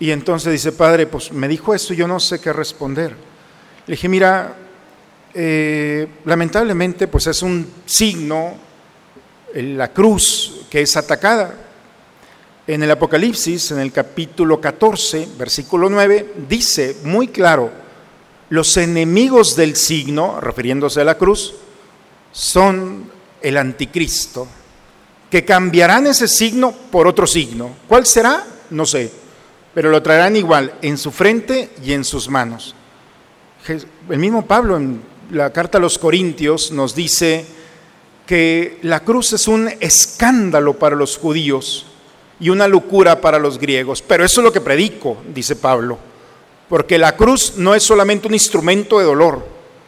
Y 0.00 0.10
entonces 0.10 0.52
dice, 0.52 0.72
padre, 0.72 1.06
pues 1.06 1.32
me 1.32 1.48
dijo 1.48 1.74
esto, 1.74 1.92
yo 1.94 2.06
no 2.06 2.20
sé 2.20 2.40
qué 2.40 2.52
responder. 2.52 3.10
Le 3.86 3.92
dije, 3.92 4.08
mira, 4.08 4.54
eh, 5.34 6.06
lamentablemente 6.24 7.06
pues 7.06 7.26
es 7.26 7.42
un 7.42 7.66
signo, 7.84 8.54
la 9.54 9.92
cruz 9.92 10.66
que 10.70 10.82
es 10.82 10.96
atacada. 10.96 11.54
En 12.66 12.82
el 12.82 12.90
Apocalipsis, 12.90 13.70
en 13.70 13.78
el 13.78 13.92
capítulo 13.92 14.60
14, 14.60 15.28
versículo 15.38 15.88
9, 15.88 16.34
dice 16.48 16.96
muy 17.04 17.28
claro, 17.28 17.70
los 18.50 18.76
enemigos 18.76 19.56
del 19.56 19.74
signo, 19.74 20.40
refiriéndose 20.40 21.00
a 21.00 21.04
la 21.04 21.16
cruz, 21.16 21.54
son 22.30 23.10
el 23.40 23.56
anticristo, 23.56 24.46
que 25.30 25.44
cambiarán 25.44 26.06
ese 26.06 26.28
signo 26.28 26.72
por 26.72 27.06
otro 27.06 27.26
signo. 27.26 27.70
¿Cuál 27.86 28.06
será? 28.06 28.44
No 28.70 28.86
sé, 28.86 29.10
pero 29.74 29.90
lo 29.90 30.02
traerán 30.02 30.36
igual 30.36 30.74
en 30.82 30.98
su 30.98 31.10
frente 31.10 31.70
y 31.84 31.92
en 31.92 32.04
sus 32.04 32.28
manos. 32.28 32.74
El 33.66 34.18
mismo 34.18 34.46
Pablo 34.46 34.76
en 34.76 35.02
la 35.30 35.52
carta 35.52 35.78
a 35.78 35.80
los 35.80 35.98
Corintios 35.98 36.72
nos 36.72 36.94
dice 36.94 37.44
que 38.26 38.78
la 38.82 39.00
cruz 39.00 39.32
es 39.32 39.48
un 39.48 39.68
escándalo 39.80 40.78
para 40.78 40.96
los 40.96 41.16
judíos 41.16 41.86
y 42.40 42.50
una 42.50 42.68
locura 42.68 43.20
para 43.20 43.38
los 43.38 43.58
griegos, 43.58 44.02
pero 44.02 44.24
eso 44.24 44.40
es 44.40 44.44
lo 44.44 44.52
que 44.52 44.60
predico, 44.60 45.18
dice 45.34 45.56
Pablo, 45.56 45.98
porque 46.68 46.98
la 46.98 47.16
cruz 47.16 47.54
no 47.56 47.74
es 47.74 47.82
solamente 47.82 48.28
un 48.28 48.34
instrumento 48.34 48.98
de 48.98 49.06
dolor, 49.06 49.46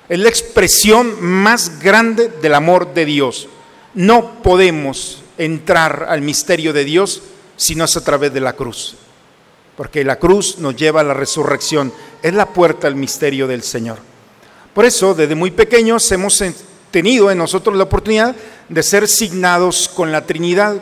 es 0.09 0.19
la 0.19 0.29
expresión 0.29 1.23
más 1.23 1.81
grande 1.81 2.29
del 2.29 2.55
amor 2.55 2.93
de 2.93 3.05
Dios. 3.05 3.49
No 3.95 4.43
podemos 4.43 5.23
entrar 5.41 6.07
al 6.09 6.21
misterio 6.21 6.73
de 6.73 6.85
Dios 6.85 7.23
si 7.57 7.75
no 7.75 7.85
es 7.85 7.97
a 7.97 8.05
través 8.05 8.33
de 8.33 8.41
la 8.41 8.53
cruz, 8.53 8.95
porque 9.77 10.05
la 10.05 10.19
cruz 10.19 10.59
nos 10.59 10.77
lleva 10.77 11.01
a 11.01 11.05
la 11.05 11.15
resurrección, 11.15 11.93
es 12.23 12.35
la 12.35 12.53
puerta 12.53 12.87
al 12.87 12.95
misterio 12.95 13.47
del 13.47 13.63
Señor. 13.63 13.99
Por 14.75 14.85
eso, 14.85 15.15
desde 15.15 15.35
muy 15.35 15.51
pequeños 15.51 16.11
hemos 16.13 16.43
tenido 16.91 17.31
en 17.31 17.39
nosotros 17.39 17.77
la 17.77 17.85
oportunidad 17.85 18.37
de 18.69 18.83
ser 18.83 19.09
signados 19.09 19.89
con 19.89 20.13
la 20.13 20.27
Trinidad. 20.27 20.77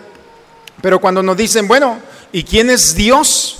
Pero 0.82 1.00
cuando 1.00 1.22
nos 1.22 1.36
dicen, 1.36 1.68
bueno, 1.68 1.98
¿y 2.32 2.42
quién 2.42 2.70
es 2.70 2.94
Dios? 2.94 3.58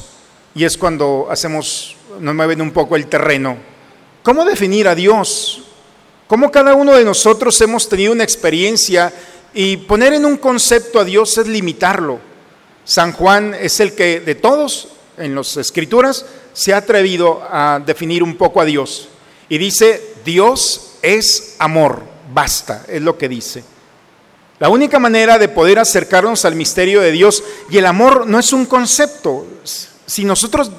Y 0.55 0.65
es 0.65 0.77
cuando 0.77 1.29
hacemos, 1.31 1.97
nos 2.21 2.35
mueven 2.35 2.61
un 2.61 2.73
poco 2.73 2.97
el 2.97 3.07
terreno. 3.07 3.57
¿Cómo 4.23 4.45
definir 4.45 4.89
a 4.89 4.95
Dios? 4.95 5.63
¿Cómo 6.27 6.51
cada 6.51 6.75
uno 6.75 6.95
de 6.95 7.05
nosotros 7.05 7.59
hemos 7.61 7.89
tenido 7.89 8.13
una 8.13 8.25
experiencia 8.25 9.13
y 9.61 9.77
poner 9.77 10.13
en 10.13 10.25
un 10.25 10.37
concepto 10.37 11.01
a 11.01 11.05
Dios 11.05 11.37
es 11.37 11.49
limitarlo? 11.49 12.21
San 12.85 13.13
Juan 13.13 13.57
es 13.61 13.81
el 13.81 13.93
que 13.93 14.21
de 14.21 14.37
todos 14.37 14.87
en 15.17 15.35
las 15.35 15.57
escrituras 15.57 16.25
se 16.53 16.73
ha 16.73 16.77
atrevido 16.77 17.43
a 17.43 17.83
definir 17.85 18.23
un 18.23 18.37
poco 18.37 18.61
a 18.61 18.65
Dios. 18.65 19.09
Y 19.49 19.59
dice, 19.59 20.15
Dios 20.25 20.93
es 21.03 21.57
amor, 21.59 22.05
basta, 22.33 22.85
es 22.87 23.03
lo 23.03 23.19
que 23.19 23.29
dice. 23.29 23.65
La 24.61 24.69
única 24.69 25.01
manera 25.01 25.39
de 25.39 25.49
poder 25.49 25.81
acercarnos 25.81 26.45
al 26.45 26.55
misterio 26.55 27.01
de 27.01 27.11
Dios, 27.11 27.43
y 27.69 27.79
el 27.79 27.87
amor 27.87 28.29
no 28.29 28.39
es 28.39 28.53
un 28.53 28.65
concepto, 28.65 29.45
si 30.07 30.23
nosotros 30.23 30.71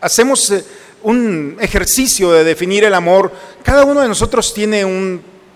hacemos 0.00 0.48
eh, 0.52 0.64
un 1.02 1.56
ejercicio 1.58 2.30
de 2.30 2.44
definir 2.44 2.84
el 2.84 2.94
amor, 2.94 3.32
cada 3.64 3.84
uno 3.84 4.00
de 4.00 4.06
nosotros 4.06 4.54
tiene 4.54 4.84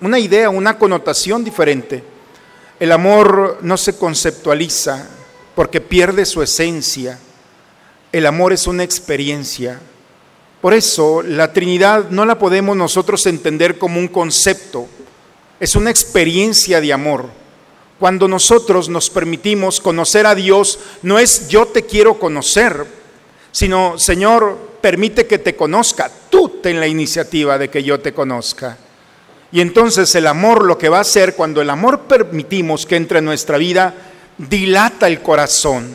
una 0.00 0.18
idea, 0.18 0.50
una 0.50 0.76
connotación 0.76 1.44
diferente. 1.44 2.10
El 2.82 2.90
amor 2.90 3.58
no 3.62 3.76
se 3.76 3.96
conceptualiza 3.96 5.06
porque 5.54 5.80
pierde 5.80 6.26
su 6.26 6.42
esencia. 6.42 7.16
El 8.10 8.26
amor 8.26 8.52
es 8.52 8.66
una 8.66 8.82
experiencia. 8.82 9.78
Por 10.60 10.74
eso 10.74 11.22
la 11.22 11.52
Trinidad 11.52 12.10
no 12.10 12.24
la 12.24 12.40
podemos 12.40 12.76
nosotros 12.76 13.24
entender 13.26 13.78
como 13.78 14.00
un 14.00 14.08
concepto, 14.08 14.88
es 15.60 15.76
una 15.76 15.90
experiencia 15.90 16.80
de 16.80 16.92
amor. 16.92 17.26
Cuando 18.00 18.26
nosotros 18.26 18.88
nos 18.88 19.10
permitimos 19.10 19.78
conocer 19.80 20.26
a 20.26 20.34
Dios, 20.34 20.80
no 21.02 21.20
es 21.20 21.46
yo 21.46 21.66
te 21.66 21.86
quiero 21.86 22.18
conocer, 22.18 22.84
sino 23.52 23.96
Señor, 23.96 24.58
permite 24.80 25.28
que 25.28 25.38
te 25.38 25.54
conozca, 25.54 26.10
tú 26.28 26.58
ten 26.60 26.80
la 26.80 26.88
iniciativa 26.88 27.58
de 27.58 27.70
que 27.70 27.84
yo 27.84 28.00
te 28.00 28.12
conozca. 28.12 28.76
Y 29.52 29.60
entonces 29.60 30.14
el 30.14 30.26
amor 30.26 30.64
lo 30.64 30.78
que 30.78 30.88
va 30.88 30.98
a 30.98 31.02
hacer, 31.02 31.34
cuando 31.34 31.60
el 31.60 31.70
amor 31.70 32.00
permitimos 32.00 32.86
que 32.86 32.96
entre 32.96 33.18
en 33.18 33.26
nuestra 33.26 33.58
vida, 33.58 33.94
dilata 34.38 35.06
el 35.06 35.20
corazón. 35.20 35.94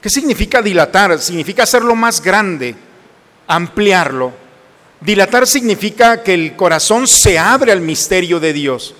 ¿Qué 0.00 0.10
significa 0.10 0.60
dilatar? 0.60 1.18
Significa 1.18 1.62
hacerlo 1.62 1.94
más 1.94 2.20
grande 2.20 2.74
ampliarlo. 3.50 4.32
Dilatar 5.00 5.46
significa 5.46 6.22
que 6.22 6.34
el 6.34 6.56
corazón 6.56 7.06
se 7.06 7.38
abre 7.38 7.72
al 7.72 7.80
misterio 7.80 8.38
de 8.38 8.52
Dios. 8.52 8.94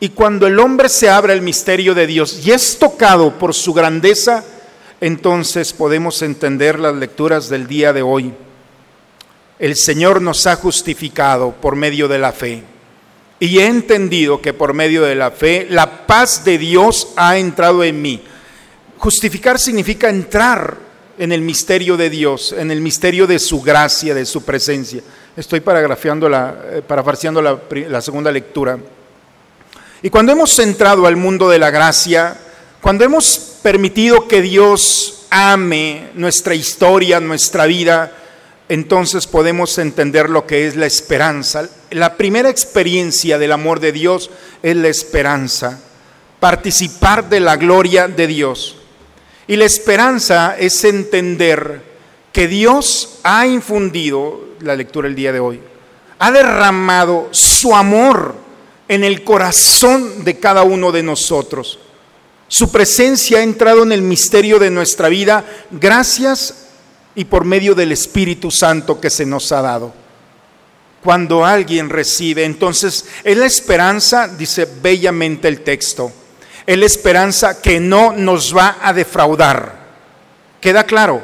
Y 0.00 0.10
cuando 0.10 0.46
el 0.46 0.58
hombre 0.58 0.88
se 0.88 1.08
abre 1.08 1.32
al 1.32 1.40
misterio 1.40 1.94
de 1.94 2.06
Dios 2.06 2.44
y 2.44 2.50
es 2.50 2.78
tocado 2.78 3.38
por 3.38 3.54
su 3.54 3.72
grandeza, 3.72 4.44
entonces 5.00 5.72
podemos 5.72 6.20
entender 6.22 6.78
las 6.78 6.96
lecturas 6.96 7.48
del 7.48 7.66
día 7.66 7.92
de 7.92 8.02
hoy. 8.02 8.32
El 9.58 9.76
Señor 9.76 10.20
nos 10.20 10.46
ha 10.46 10.56
justificado 10.56 11.52
por 11.52 11.76
medio 11.76 12.08
de 12.08 12.18
la 12.18 12.32
fe. 12.32 12.62
Y 13.38 13.58
he 13.58 13.66
entendido 13.66 14.40
que 14.40 14.54
por 14.54 14.72
medio 14.72 15.02
de 15.02 15.14
la 15.14 15.30
fe 15.30 15.66
la 15.68 16.06
paz 16.06 16.44
de 16.44 16.58
Dios 16.58 17.08
ha 17.16 17.36
entrado 17.36 17.84
en 17.84 18.00
mí. 18.00 18.22
Justificar 18.98 19.58
significa 19.58 20.08
entrar 20.08 20.78
en 21.18 21.32
el 21.32 21.42
misterio 21.42 21.96
de 21.96 22.10
Dios, 22.10 22.54
en 22.56 22.70
el 22.70 22.80
misterio 22.80 23.26
de 23.26 23.38
su 23.38 23.60
gracia, 23.60 24.14
de 24.14 24.24
su 24.24 24.42
presencia. 24.42 25.02
Estoy 25.36 25.60
paragrafiando 25.60 26.28
la, 26.28 26.54
eh, 26.70 27.86
la 27.88 28.00
segunda 28.00 28.32
lectura. 28.32 28.78
Y 30.02 30.10
cuando 30.10 30.32
hemos 30.32 30.58
entrado 30.58 31.06
al 31.06 31.16
mundo 31.16 31.48
de 31.48 31.58
la 31.58 31.70
gracia, 31.70 32.36
cuando 32.80 33.04
hemos 33.04 33.58
permitido 33.62 34.28
que 34.28 34.40
Dios 34.40 35.26
ame 35.30 36.08
nuestra 36.14 36.54
historia, 36.54 37.20
nuestra 37.20 37.66
vida, 37.66 38.12
entonces 38.68 39.26
podemos 39.26 39.78
entender 39.78 40.28
lo 40.28 40.46
que 40.46 40.66
es 40.66 40.76
la 40.76 40.86
esperanza. 40.86 41.68
La 41.90 42.16
primera 42.16 42.50
experiencia 42.50 43.38
del 43.38 43.52
amor 43.52 43.80
de 43.80 43.92
Dios 43.92 44.30
es 44.62 44.76
la 44.76 44.88
esperanza, 44.88 45.80
participar 46.40 47.28
de 47.28 47.40
la 47.40 47.56
gloria 47.56 48.08
de 48.08 48.26
Dios. 48.26 48.76
Y 49.46 49.56
la 49.56 49.64
esperanza 49.64 50.56
es 50.58 50.82
entender 50.84 51.80
que 52.32 52.48
Dios 52.48 53.20
ha 53.22 53.46
infundido, 53.46 54.40
la 54.60 54.74
lectura 54.74 55.06
el 55.06 55.14
día 55.14 55.32
de 55.32 55.40
hoy, 55.40 55.60
ha 56.18 56.32
derramado 56.32 57.28
su 57.30 57.74
amor 57.74 58.34
en 58.88 59.04
el 59.04 59.22
corazón 59.22 60.24
de 60.24 60.38
cada 60.38 60.64
uno 60.64 60.90
de 60.90 61.02
nosotros. 61.02 61.78
Su 62.48 62.70
presencia 62.70 63.38
ha 63.38 63.42
entrado 63.42 63.82
en 63.82 63.92
el 63.92 64.02
misterio 64.02 64.58
de 64.58 64.70
nuestra 64.70 65.08
vida 65.08 65.44
gracias 65.70 66.65
y 67.16 67.24
por 67.24 67.44
medio 67.44 67.74
del 67.74 67.90
Espíritu 67.90 68.50
Santo 68.50 69.00
que 69.00 69.10
se 69.10 69.26
nos 69.26 69.50
ha 69.50 69.62
dado. 69.62 69.92
Cuando 71.02 71.44
alguien 71.44 71.88
recibe, 71.88 72.44
entonces 72.44 73.06
es 73.24 73.36
la 73.36 73.46
esperanza, 73.46 74.28
dice 74.28 74.68
bellamente 74.80 75.48
el 75.48 75.62
texto, 75.62 76.12
es 76.66 76.78
la 76.78 76.86
esperanza 76.86 77.60
que 77.60 77.80
no 77.80 78.12
nos 78.12 78.56
va 78.56 78.78
a 78.82 78.92
defraudar. 78.92 79.86
¿Queda 80.60 80.84
claro? 80.84 81.22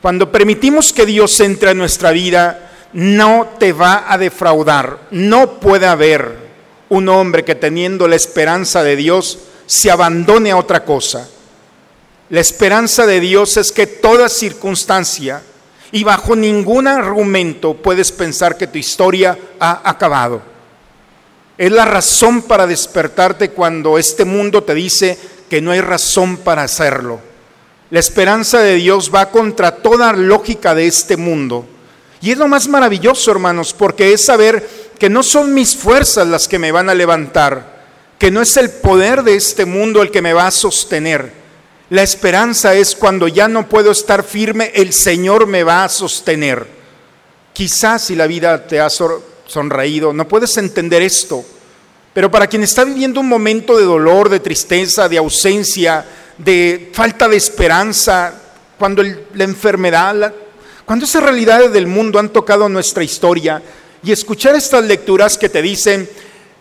Cuando 0.00 0.32
permitimos 0.32 0.92
que 0.92 1.04
Dios 1.04 1.38
entre 1.40 1.72
en 1.72 1.78
nuestra 1.78 2.12
vida, 2.12 2.70
no 2.92 3.48
te 3.58 3.72
va 3.72 4.10
a 4.10 4.16
defraudar. 4.16 5.00
No 5.10 5.60
puede 5.60 5.86
haber 5.86 6.50
un 6.88 7.08
hombre 7.08 7.44
que 7.44 7.54
teniendo 7.54 8.08
la 8.08 8.16
esperanza 8.16 8.82
de 8.82 8.96
Dios 8.96 9.38
se 9.66 9.90
abandone 9.90 10.50
a 10.50 10.56
otra 10.56 10.84
cosa. 10.84 11.28
La 12.30 12.40
esperanza 12.40 13.06
de 13.06 13.18
Dios 13.18 13.56
es 13.56 13.72
que 13.72 13.88
toda 13.88 14.28
circunstancia 14.28 15.42
y 15.90 16.04
bajo 16.04 16.36
ningún 16.36 16.86
argumento 16.86 17.74
puedes 17.74 18.12
pensar 18.12 18.56
que 18.56 18.68
tu 18.68 18.78
historia 18.78 19.36
ha 19.58 19.80
acabado. 19.84 20.40
Es 21.58 21.72
la 21.72 21.84
razón 21.84 22.42
para 22.42 22.68
despertarte 22.68 23.50
cuando 23.50 23.98
este 23.98 24.24
mundo 24.24 24.62
te 24.62 24.74
dice 24.74 25.18
que 25.50 25.60
no 25.60 25.72
hay 25.72 25.80
razón 25.80 26.36
para 26.36 26.62
hacerlo. 26.62 27.18
La 27.90 27.98
esperanza 27.98 28.60
de 28.60 28.76
Dios 28.76 29.10
va 29.12 29.30
contra 29.30 29.74
toda 29.74 30.12
lógica 30.12 30.76
de 30.76 30.86
este 30.86 31.16
mundo. 31.16 31.66
Y 32.22 32.30
es 32.30 32.38
lo 32.38 32.46
más 32.46 32.68
maravilloso, 32.68 33.32
hermanos, 33.32 33.74
porque 33.76 34.12
es 34.12 34.24
saber 34.24 34.68
que 35.00 35.10
no 35.10 35.24
son 35.24 35.52
mis 35.52 35.74
fuerzas 35.74 36.28
las 36.28 36.46
que 36.46 36.60
me 36.60 36.70
van 36.70 36.88
a 36.88 36.94
levantar, 36.94 37.80
que 38.20 38.30
no 38.30 38.40
es 38.40 38.56
el 38.56 38.70
poder 38.70 39.24
de 39.24 39.34
este 39.34 39.64
mundo 39.64 40.00
el 40.00 40.12
que 40.12 40.22
me 40.22 40.32
va 40.32 40.46
a 40.46 40.52
sostener. 40.52 41.39
La 41.90 42.04
esperanza 42.04 42.72
es 42.74 42.94
cuando 42.94 43.26
ya 43.26 43.48
no 43.48 43.68
puedo 43.68 43.90
estar 43.90 44.22
firme, 44.22 44.70
el 44.74 44.92
Señor 44.92 45.48
me 45.48 45.64
va 45.64 45.82
a 45.82 45.88
sostener. 45.88 46.64
Quizás 47.52 48.04
si 48.04 48.14
la 48.14 48.28
vida 48.28 48.64
te 48.64 48.78
ha 48.78 48.88
sonreído, 48.88 50.12
no 50.12 50.28
puedes 50.28 50.56
entender 50.56 51.02
esto, 51.02 51.44
pero 52.14 52.30
para 52.30 52.46
quien 52.46 52.62
está 52.62 52.84
viviendo 52.84 53.18
un 53.18 53.28
momento 53.28 53.76
de 53.76 53.84
dolor, 53.84 54.28
de 54.28 54.38
tristeza, 54.38 55.08
de 55.08 55.18
ausencia, 55.18 56.04
de 56.38 56.92
falta 56.94 57.26
de 57.26 57.36
esperanza, 57.36 58.34
cuando 58.78 59.02
la 59.02 59.44
enfermedad, 59.44 60.32
cuando 60.86 61.06
esas 61.06 61.24
realidades 61.24 61.72
del 61.72 61.88
mundo 61.88 62.20
han 62.20 62.28
tocado 62.28 62.68
nuestra 62.68 63.02
historia, 63.02 63.60
y 64.04 64.12
escuchar 64.12 64.54
estas 64.54 64.84
lecturas 64.84 65.36
que 65.36 65.48
te 65.48 65.60
dicen, 65.60 66.08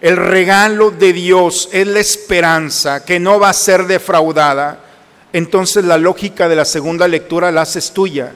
el 0.02 0.18
regalo 0.18 0.90
de 0.90 1.14
Dios 1.14 1.70
es 1.72 1.86
la 1.86 2.00
esperanza 2.00 3.06
que 3.06 3.20
no 3.20 3.40
va 3.40 3.50
a 3.50 3.54
ser 3.54 3.86
defraudada, 3.86 4.89
entonces 5.34 5.86
la 5.86 5.98
lógica 5.98 6.50
de 6.50 6.56
la 6.56 6.66
segunda 6.66 7.08
lectura 7.08 7.52
la 7.52 7.62
haces 7.62 7.92
tuya. 7.92 8.34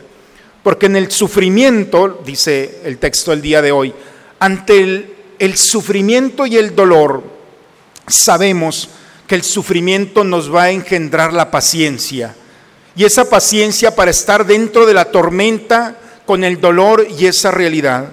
Porque 0.62 0.86
en 0.86 0.95
el 0.95 1.12
sufrimiento, 1.12 2.21
dice 2.25 2.82
el 2.86 2.97
texto 2.97 3.34
el 3.34 3.41
día 3.41 3.62
de 3.62 3.71
hoy, 3.71 3.93
ante 4.39 4.79
el, 4.79 5.15
el 5.39 5.58
sufrimiento 5.58 6.45
y 6.45 6.58
el 6.58 6.75
dolor, 6.75 7.23
sabemos 8.08 8.89
que 9.27 9.36
el 9.36 9.43
sufrimiento 9.43 10.23
nos 10.23 10.53
va 10.53 10.63
a 10.63 10.71
engendrar 10.71 11.34
la 11.34 11.51
paciencia. 11.51 12.36
Y 12.95 13.03
esa 13.03 13.29
paciencia 13.29 13.95
para 13.95 14.12
estar 14.12 14.45
dentro 14.45 14.86
de 14.86 14.93
la 14.93 15.06
tormenta 15.06 15.97
con 16.25 16.43
el 16.43 16.62
dolor 16.62 17.08
y 17.17 17.25
esa 17.25 17.51
realidad. 17.51 18.10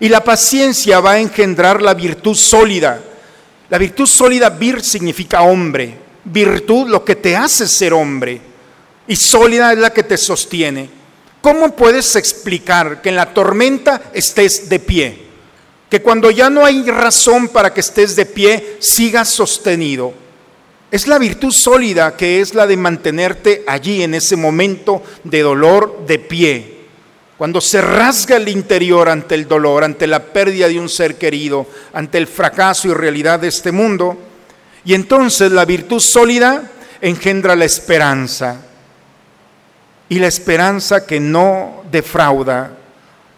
Y 0.00 0.08
la 0.08 0.24
paciencia 0.24 1.00
va 1.00 1.12
a 1.12 1.20
engendrar 1.20 1.82
la 1.82 1.94
virtud 1.94 2.34
sólida. 2.34 3.00
La 3.70 3.78
virtud 3.78 4.06
sólida, 4.06 4.50
vir 4.50 4.82
significa 4.82 5.42
hombre. 5.42 5.96
Virtud 6.24 6.88
lo 6.88 7.04
que 7.04 7.16
te 7.16 7.36
hace 7.36 7.66
ser 7.66 7.92
hombre. 7.92 8.40
Y 9.06 9.16
sólida 9.16 9.72
es 9.72 9.78
la 9.78 9.92
que 9.92 10.02
te 10.02 10.16
sostiene. 10.16 10.88
¿Cómo 11.40 11.74
puedes 11.74 12.14
explicar 12.14 13.02
que 13.02 13.08
en 13.08 13.16
la 13.16 13.34
tormenta 13.34 14.00
estés 14.12 14.68
de 14.68 14.78
pie? 14.78 15.18
Que 15.90 16.00
cuando 16.00 16.30
ya 16.30 16.48
no 16.48 16.64
hay 16.64 16.88
razón 16.88 17.48
para 17.48 17.74
que 17.74 17.80
estés 17.80 18.14
de 18.14 18.26
pie, 18.26 18.76
sigas 18.78 19.28
sostenido. 19.28 20.14
Es 20.92 21.08
la 21.08 21.18
virtud 21.18 21.50
sólida 21.50 22.16
que 22.16 22.40
es 22.40 22.54
la 22.54 22.66
de 22.66 22.76
mantenerte 22.76 23.64
allí 23.66 24.02
en 24.02 24.14
ese 24.14 24.36
momento 24.36 25.02
de 25.24 25.40
dolor 25.40 26.06
de 26.06 26.18
pie. 26.18 26.82
Cuando 27.36 27.60
se 27.60 27.80
rasga 27.80 28.36
el 28.36 28.48
interior 28.48 29.08
ante 29.08 29.34
el 29.34 29.48
dolor, 29.48 29.82
ante 29.82 30.06
la 30.06 30.22
pérdida 30.22 30.68
de 30.68 30.78
un 30.78 30.88
ser 30.88 31.16
querido, 31.16 31.66
ante 31.92 32.18
el 32.18 32.28
fracaso 32.28 32.86
y 32.86 32.94
realidad 32.94 33.40
de 33.40 33.48
este 33.48 33.72
mundo. 33.72 34.16
Y 34.84 34.94
entonces 34.94 35.52
la 35.52 35.64
virtud 35.64 36.00
sólida 36.00 36.70
engendra 37.00 37.56
la 37.56 37.64
esperanza. 37.64 38.60
Y 40.08 40.18
la 40.18 40.26
esperanza 40.26 41.06
que 41.06 41.20
no 41.20 41.84
defrauda, 41.90 42.76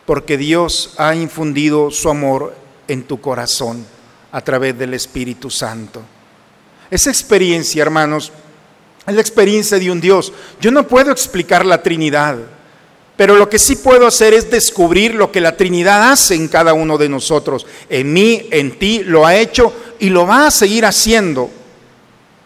porque 0.06 0.36
Dios 0.36 0.94
ha 0.98 1.14
infundido 1.14 1.90
su 1.90 2.08
amor 2.08 2.54
en 2.88 3.04
tu 3.04 3.20
corazón 3.20 3.84
a 4.32 4.40
través 4.40 4.76
del 4.78 4.94
Espíritu 4.94 5.50
Santo. 5.50 6.02
Esa 6.90 7.10
experiencia, 7.10 7.82
hermanos, 7.82 8.32
es 9.06 9.14
la 9.14 9.20
experiencia 9.20 9.78
de 9.78 9.90
un 9.90 10.00
Dios. 10.00 10.32
Yo 10.60 10.70
no 10.70 10.86
puedo 10.86 11.10
explicar 11.10 11.64
la 11.64 11.82
Trinidad, 11.82 12.38
pero 13.16 13.36
lo 13.36 13.48
que 13.48 13.58
sí 13.58 13.76
puedo 13.76 14.06
hacer 14.06 14.34
es 14.34 14.50
descubrir 14.50 15.14
lo 15.14 15.30
que 15.30 15.40
la 15.40 15.56
Trinidad 15.56 16.10
hace 16.10 16.34
en 16.34 16.48
cada 16.48 16.74
uno 16.74 16.98
de 16.98 17.08
nosotros. 17.08 17.66
En 17.88 18.12
mí, 18.12 18.48
en 18.50 18.78
ti, 18.78 19.04
lo 19.04 19.24
ha 19.24 19.36
hecho 19.36 19.72
y 19.98 20.10
lo 20.10 20.26
va 20.26 20.46
a 20.46 20.50
seguir 20.50 20.84
haciendo. 20.84 21.50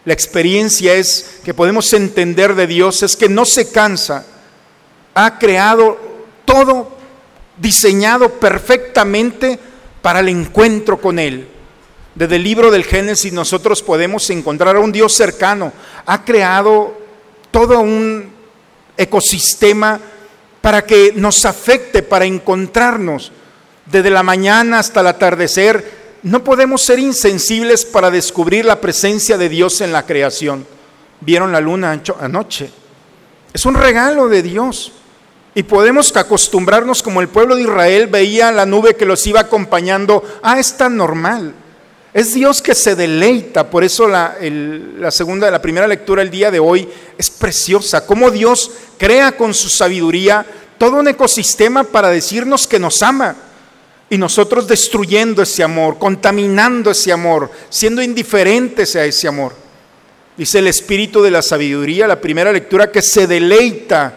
La 0.05 0.13
experiencia 0.13 0.93
es 0.93 1.39
que 1.43 1.53
podemos 1.53 1.91
entender 1.93 2.55
de 2.55 2.67
Dios 2.67 3.03
es 3.03 3.15
que 3.15 3.29
no 3.29 3.45
se 3.45 3.71
cansa. 3.71 4.25
Ha 5.13 5.37
creado 5.37 5.97
todo 6.45 6.97
diseñado 7.57 8.29
perfectamente 8.39 9.59
para 10.01 10.21
el 10.21 10.29
encuentro 10.29 10.99
con 10.99 11.19
Él. 11.19 11.47
Desde 12.15 12.37
el 12.37 12.43
libro 12.43 12.71
del 12.71 12.85
Génesis 12.85 13.31
nosotros 13.33 13.83
podemos 13.83 14.29
encontrar 14.29 14.75
a 14.75 14.79
un 14.79 14.91
Dios 14.91 15.13
cercano. 15.13 15.71
Ha 16.05 16.23
creado 16.25 16.97
todo 17.51 17.79
un 17.79 18.31
ecosistema 18.97 19.99
para 20.61 20.85
que 20.85 21.13
nos 21.15 21.45
afecte, 21.45 22.03
para 22.03 22.25
encontrarnos. 22.25 23.31
Desde 23.85 24.09
la 24.09 24.23
mañana 24.23 24.79
hasta 24.79 25.01
el 25.01 25.07
atardecer, 25.07 25.99
no 26.23 26.43
podemos 26.43 26.81
ser 26.81 26.99
insensibles 26.99 27.85
para 27.85 28.11
descubrir 28.11 28.65
la 28.65 28.81
presencia 28.81 29.37
de 29.37 29.49
Dios 29.49 29.81
en 29.81 29.91
la 29.91 30.05
creación. 30.05 30.65
¿Vieron 31.21 31.51
la 31.51 31.61
luna 31.61 32.01
anoche? 32.19 32.69
Es 33.53 33.65
un 33.65 33.75
regalo 33.75 34.27
de 34.27 34.41
Dios. 34.41 34.91
Y 35.55 35.63
podemos 35.63 36.15
acostumbrarnos 36.15 37.01
como 37.01 37.21
el 37.21 37.27
pueblo 37.27 37.55
de 37.55 37.63
Israel 37.63 38.07
veía 38.07 38.51
la 38.51 38.65
nube 38.65 38.95
que 38.95 39.05
los 39.05 39.25
iba 39.27 39.41
acompañando. 39.41 40.23
Ah, 40.43 40.59
es 40.59 40.77
tan 40.77 40.95
normal. 40.95 41.53
Es 42.13 42.33
Dios 42.33 42.61
que 42.61 42.73
se 42.73 42.95
deleita, 42.95 43.69
por 43.69 43.83
eso 43.83 44.07
la, 44.07 44.35
segunda, 45.11 45.51
la 45.51 45.61
primera 45.61 45.87
lectura 45.87 46.23
el 46.23 46.31
día 46.31 46.49
de 46.49 46.59
hoy 46.59 46.89
es 47.17 47.29
preciosa. 47.29 48.05
Cómo 48.05 48.31
Dios 48.31 48.71
crea 48.97 49.33
con 49.33 49.53
su 49.53 49.69
sabiduría 49.69 50.45
todo 50.79 50.97
un 50.97 51.07
ecosistema 51.07 51.83
para 51.83 52.09
decirnos 52.09 52.65
que 52.65 52.79
nos 52.79 53.03
ama. 53.03 53.35
Y 54.09 54.17
nosotros 54.17 54.67
destruyendo 54.67 55.41
ese 55.41 55.63
amor, 55.63 55.97
contaminando 55.97 56.91
ese 56.91 57.11
amor, 57.11 57.51
siendo 57.69 58.01
indiferentes 58.01 58.95
a 58.95 59.05
ese 59.05 59.27
amor. 59.27 59.53
Dice 60.35 60.59
el 60.59 60.67
espíritu 60.67 61.21
de 61.21 61.31
la 61.31 61.41
sabiduría, 61.41 62.07
la 62.07 62.19
primera 62.19 62.51
lectura, 62.51 62.91
que 62.91 63.01
se 63.01 63.27
deleita 63.27 64.13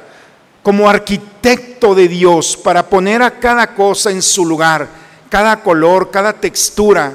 como 0.62 0.88
arquitecto 0.88 1.94
de 1.94 2.08
Dios 2.08 2.56
para 2.56 2.88
poner 2.88 3.22
a 3.22 3.38
cada 3.38 3.74
cosa 3.74 4.10
en 4.10 4.22
su 4.22 4.46
lugar, 4.46 4.88
cada 5.28 5.60
color, 5.62 6.10
cada 6.10 6.32
textura 6.32 7.14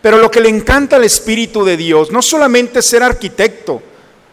pero 0.00 0.18
lo 0.18 0.30
que 0.30 0.40
le 0.40 0.48
encanta 0.48 0.96
al 0.96 1.04
Espíritu 1.04 1.64
de 1.64 1.76
Dios, 1.76 2.10
no 2.10 2.22
solamente 2.22 2.82
ser 2.82 3.02
arquitecto, 3.02 3.82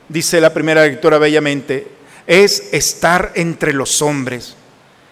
dice 0.08 0.40
la 0.40 0.54
primera 0.54 0.86
lectura 0.86 1.18
bellamente, 1.18 1.88
es 2.28 2.70
estar 2.72 3.32
entre 3.36 3.74
los 3.74 4.02
hombres. 4.02 4.56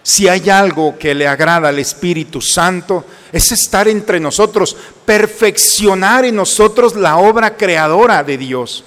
Si 0.04 0.28
hay 0.28 0.50
algo 0.50 0.98
que 0.98 1.14
le 1.14 1.26
agrada 1.26 1.70
al 1.70 1.78
Espíritu 1.78 2.42
Santo, 2.42 3.06
es 3.32 3.50
estar 3.52 3.88
entre 3.88 4.20
nosotros, 4.20 4.76
perfeccionar 5.06 6.26
en 6.26 6.36
nosotros 6.36 6.94
la 6.94 7.16
obra 7.16 7.56
creadora 7.56 8.22
de 8.22 8.36
Dios. 8.36 8.84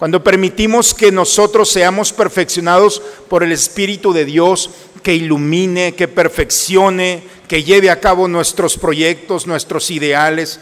Cuando 0.00 0.22
permitimos 0.22 0.94
que 0.94 1.12
nosotros 1.12 1.70
seamos 1.70 2.12
perfeccionados 2.12 3.00
por 3.28 3.44
el 3.44 3.52
Espíritu 3.52 4.12
de 4.12 4.24
Dios, 4.24 4.70
que 5.04 5.14
ilumine, 5.14 5.94
que 5.94 6.08
perfeccione, 6.08 7.22
que 7.46 7.62
lleve 7.62 7.88
a 7.88 8.00
cabo 8.00 8.26
nuestros 8.26 8.76
proyectos, 8.76 9.46
nuestros 9.46 9.92
ideales, 9.92 10.58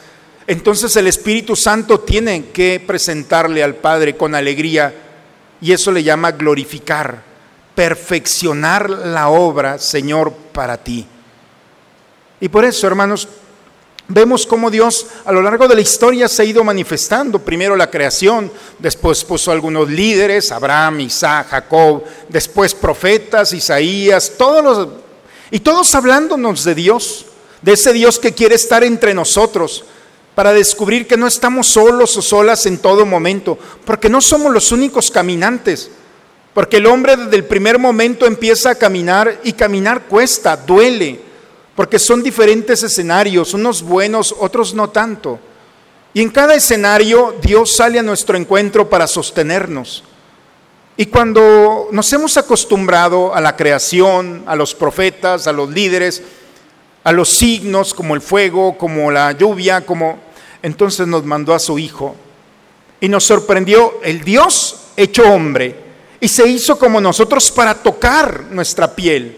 entonces 0.47 0.95
el 0.97 1.07
Espíritu 1.07 1.57
Santo 1.57 2.01
tiene 2.01 2.51
que 2.53 2.85
presentarle 2.87 3.65
al 3.65 3.77
Padre 3.77 4.15
con 4.15 4.35
alegría 4.35 4.95
y 5.61 5.73
eso 5.73 5.91
le 5.91 6.03
llama 6.03 6.33
glorificar, 6.33 7.23
perfeccionar 7.77 8.91
la 8.91 9.29
obra, 9.29 9.79
Señor, 9.79 10.33
para 10.33 10.83
ti. 10.83 11.07
Y 12.41 12.49
por 12.49 12.65
eso, 12.65 12.87
hermanos, 12.87 13.29
vemos 14.09 14.47
cómo 14.47 14.71
Dios 14.71 15.07
a 15.25 15.31
lo 15.31 15.43
largo 15.43 15.69
de 15.69 15.75
la 15.75 15.83
historia 15.83 16.27
se 16.27 16.43
ha 16.43 16.47
ido 16.47 16.65
manifestando. 16.65 17.39
Primero 17.39 17.77
la 17.77 17.91
creación, 17.91 18.51
después 18.79 19.23
puso 19.25 19.53
algunos 19.53 19.91
líderes, 19.91 20.51
Abraham, 20.53 21.01
Isaac, 21.01 21.49
Jacob, 21.51 22.03
después 22.29 22.75
profetas, 22.75 23.53
Isaías, 23.53 24.33
todos 24.37 24.65
los... 24.65 24.89
Y 25.51 25.61
todos 25.61 25.95
hablándonos 25.95 26.65
de 26.65 26.75
Dios, 26.75 27.27
de 27.63 27.75
ese 27.75 27.93
Dios 27.93 28.19
que 28.19 28.33
quiere 28.33 28.57
estar 28.57 28.83
entre 28.83 29.15
nosotros, 29.15 29.85
para 30.35 30.53
descubrir 30.53 31.07
que 31.07 31.17
no 31.17 31.27
estamos 31.27 31.67
solos 31.67 32.17
o 32.17 32.23
solas 32.23 32.67
en 32.67 32.79
todo 32.79 33.07
momento, 33.07 33.59
porque 33.85 34.09
no 34.09 34.21
somos 34.21 34.53
los 34.53 34.73
únicos 34.73 35.11
caminantes, 35.11 35.91
porque 36.57 36.79
el 36.79 36.87
hombre 36.87 37.19
desde 37.19 37.37
el 37.37 37.45
primer 37.45 37.79
momento 37.79 38.25
empieza 38.25 38.71
a 38.71 38.75
caminar 38.75 39.43
y 39.45 39.53
caminar 39.53 40.05
cuesta, 40.05 40.57
duele, 40.57 41.21
porque 41.75 41.99
son 41.99 42.23
diferentes 42.23 42.83
escenarios, 42.83 43.53
unos 43.53 43.83
buenos, 43.83 44.35
otros 44.39 44.73
no 44.73 44.89
tanto. 44.89 45.39
Y 46.15 46.23
en 46.23 46.31
cada 46.31 46.55
escenario 46.55 47.35
Dios 47.43 47.77
sale 47.77 47.99
a 47.99 48.03
nuestro 48.03 48.39
encuentro 48.39 48.89
para 48.89 49.07
sostenernos. 49.07 50.03
Y 50.97 51.05
cuando 51.05 51.89
nos 51.93 52.11
hemos 52.15 52.39
acostumbrado 52.39 53.35
a 53.35 53.41
la 53.43 53.55
creación, 53.55 54.43
a 54.47 54.57
los 54.57 54.75
profetas, 54.75 55.47
a 55.47 55.53
los 55.53 55.69
líderes, 55.69 56.23
a 57.05 57.13
los 57.13 57.29
signos 57.29 57.93
como 57.93 58.15
el 58.15 58.23
fuego, 58.23 58.79
como 58.79 59.11
la 59.11 59.33
lluvia, 59.33 59.85
como 59.85 60.19
entonces 60.63 61.07
nos 61.07 61.23
mandó 61.23 61.53
a 61.53 61.59
su 61.59 61.79
Hijo 61.79 62.17
y 62.99 63.11
nos 63.11 63.25
sorprendió 63.25 64.01
el 64.03 64.25
Dios 64.25 64.85
hecho 64.97 65.31
hombre, 65.31 65.85
y 66.21 66.29
se 66.29 66.49
hizo 66.49 66.79
como 66.79 67.01
nosotros 67.01 67.51
para 67.51 67.75
tocar 67.75 68.45
nuestra 68.51 68.95
piel, 68.95 69.37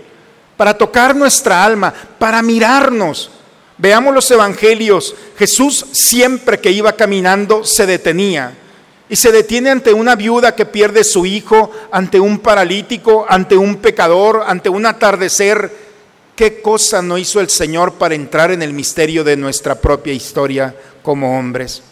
para 0.56 0.76
tocar 0.76 1.14
nuestra 1.14 1.64
alma, 1.64 1.92
para 2.18 2.42
mirarnos. 2.42 3.30
Veamos 3.76 4.14
los 4.14 4.30
evangelios. 4.30 5.14
Jesús 5.38 5.86
siempre 5.92 6.58
que 6.58 6.70
iba 6.70 6.92
caminando 6.92 7.64
se 7.64 7.86
detenía 7.86 8.52
y 9.08 9.16
se 9.16 9.32
detiene 9.32 9.70
ante 9.70 9.92
una 9.92 10.16
viuda 10.16 10.54
que 10.54 10.66
pierde 10.66 11.02
su 11.04 11.24
hijo, 11.24 11.70
ante 11.90 12.20
un 12.20 12.40
paralítico, 12.40 13.24
ante 13.28 13.56
un 13.56 13.76
pecador, 13.76 14.44
ante 14.46 14.68
un 14.68 14.84
atardecer. 14.84 15.88
¿Qué 16.36 16.60
cosa 16.60 17.02
no 17.02 17.18
hizo 17.18 17.40
el 17.40 17.48
Señor 17.48 17.94
para 17.94 18.14
entrar 18.14 18.50
en 18.50 18.62
el 18.62 18.72
misterio 18.72 19.24
de 19.24 19.36
nuestra 19.36 19.76
propia 19.76 20.12
historia 20.12 20.74
como 21.02 21.38
hombres? 21.38 21.82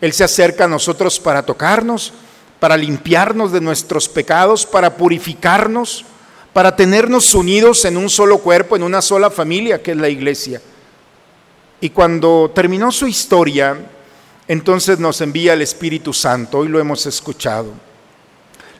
Él 0.00 0.12
se 0.12 0.24
acerca 0.24 0.64
a 0.64 0.68
nosotros 0.68 1.18
para 1.20 1.44
tocarnos, 1.44 2.12
para 2.60 2.76
limpiarnos 2.76 3.52
de 3.52 3.60
nuestros 3.60 4.08
pecados, 4.08 4.66
para 4.66 4.96
purificarnos, 4.96 6.04
para 6.52 6.74
tenernos 6.74 7.34
unidos 7.34 7.84
en 7.84 7.96
un 7.96 8.10
solo 8.10 8.38
cuerpo, 8.38 8.76
en 8.76 8.82
una 8.82 9.00
sola 9.00 9.30
familia 9.30 9.82
que 9.82 9.92
es 9.92 9.96
la 9.96 10.08
iglesia. 10.08 10.60
Y 11.80 11.90
cuando 11.90 12.50
terminó 12.54 12.90
su 12.90 13.06
historia, 13.06 13.76
entonces 14.48 14.98
nos 14.98 15.20
envía 15.20 15.52
el 15.52 15.62
Espíritu 15.62 16.12
Santo, 16.12 16.58
hoy 16.58 16.68
lo 16.68 16.80
hemos 16.80 17.06
escuchado. 17.06 17.72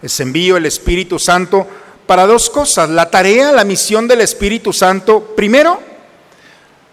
Les 0.02 0.18
envío 0.20 0.56
el 0.56 0.66
Espíritu 0.66 1.18
Santo 1.18 1.66
para 2.06 2.26
dos 2.26 2.50
cosas. 2.50 2.88
La 2.88 3.10
tarea, 3.10 3.52
la 3.52 3.64
misión 3.64 4.08
del 4.08 4.22
Espíritu 4.22 4.72
Santo, 4.72 5.34
primero, 5.36 5.80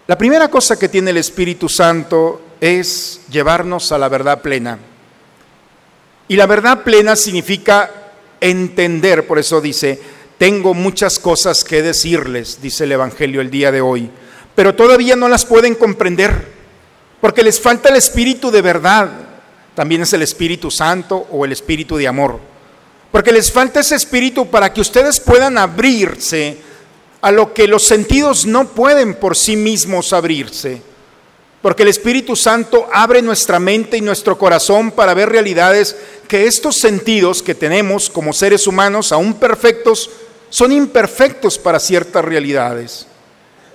la 0.06 0.18
primera 0.18 0.48
cosa 0.48 0.78
que 0.78 0.88
tiene 0.88 1.10
el 1.10 1.16
Espíritu 1.16 1.68
Santo 1.68 2.42
es 2.60 3.22
llevarnos 3.30 3.90
a 3.92 3.98
la 3.98 4.08
verdad 4.08 4.40
plena. 4.42 4.78
Y 6.28 6.36
la 6.36 6.46
verdad 6.46 6.82
plena 6.82 7.16
significa 7.16 7.90
entender, 8.40 9.26
por 9.26 9.38
eso 9.38 9.60
dice, 9.60 10.00
tengo 10.38 10.74
muchas 10.74 11.18
cosas 11.18 11.64
que 11.64 11.82
decirles, 11.82 12.60
dice 12.60 12.84
el 12.84 12.92
Evangelio 12.92 13.40
el 13.40 13.50
día 13.50 13.72
de 13.72 13.80
hoy, 13.80 14.10
pero 14.54 14.74
todavía 14.74 15.16
no 15.16 15.28
las 15.28 15.44
pueden 15.44 15.74
comprender, 15.74 16.52
porque 17.20 17.42
les 17.42 17.60
falta 17.60 17.88
el 17.88 17.96
espíritu 17.96 18.50
de 18.50 18.62
verdad, 18.62 19.10
también 19.74 20.02
es 20.02 20.12
el 20.12 20.22
Espíritu 20.22 20.70
Santo 20.70 21.26
o 21.30 21.44
el 21.44 21.52
Espíritu 21.52 21.96
de 21.96 22.08
amor, 22.08 22.40
porque 23.12 23.32
les 23.32 23.52
falta 23.52 23.80
ese 23.80 23.94
espíritu 23.94 24.48
para 24.50 24.72
que 24.72 24.80
ustedes 24.80 25.20
puedan 25.20 25.58
abrirse 25.58 26.58
a 27.20 27.30
lo 27.30 27.54
que 27.54 27.66
los 27.66 27.84
sentidos 27.84 28.46
no 28.46 28.68
pueden 28.68 29.14
por 29.14 29.36
sí 29.36 29.56
mismos 29.56 30.12
abrirse. 30.12 30.82
Porque 31.66 31.82
el 31.82 31.88
Espíritu 31.88 32.36
Santo 32.36 32.88
abre 32.92 33.20
nuestra 33.22 33.58
mente 33.58 33.96
y 33.96 34.00
nuestro 34.00 34.38
corazón 34.38 34.92
para 34.92 35.14
ver 35.14 35.30
realidades 35.30 35.96
que 36.28 36.46
estos 36.46 36.76
sentidos 36.76 37.42
que 37.42 37.56
tenemos 37.56 38.08
como 38.08 38.32
seres 38.32 38.68
humanos, 38.68 39.10
aún 39.10 39.34
perfectos, 39.34 40.08
son 40.48 40.70
imperfectos 40.70 41.58
para 41.58 41.80
ciertas 41.80 42.24
realidades. 42.24 43.08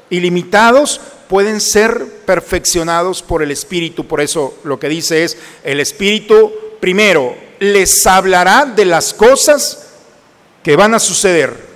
Ilimitados 0.09 1.01
pueden 1.27 1.59
ser 1.59 2.05
perfeccionados 2.25 3.21
por 3.21 3.43
el 3.43 3.51
Espíritu. 3.51 4.07
Por 4.07 4.21
eso 4.21 4.53
lo 4.63 4.79
que 4.79 4.87
dice 4.87 5.25
es, 5.25 5.35
el 5.65 5.81
Espíritu 5.81 6.49
primero 6.79 7.35
les 7.59 8.07
hablará 8.07 8.63
de 8.73 8.85
las 8.85 9.13
cosas 9.13 9.87
que 10.63 10.77
van 10.77 10.93
a 10.93 10.99
suceder 11.01 11.70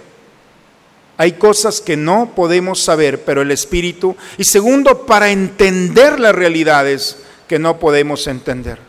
hay 1.17 1.33
cosas 1.33 1.81
que 1.81 1.95
no 1.95 2.33
podemos 2.35 2.81
saber, 2.81 3.23
pero 3.23 3.41
el 3.41 3.51
Espíritu. 3.51 4.15
Y 4.37 4.43
segundo, 4.43 5.05
para 5.05 5.29
entender 5.29 6.19
las 6.19 6.35
realidades 6.35 7.17
que 7.47 7.59
no 7.59 7.79
podemos 7.79 8.27
entender. 8.27 8.79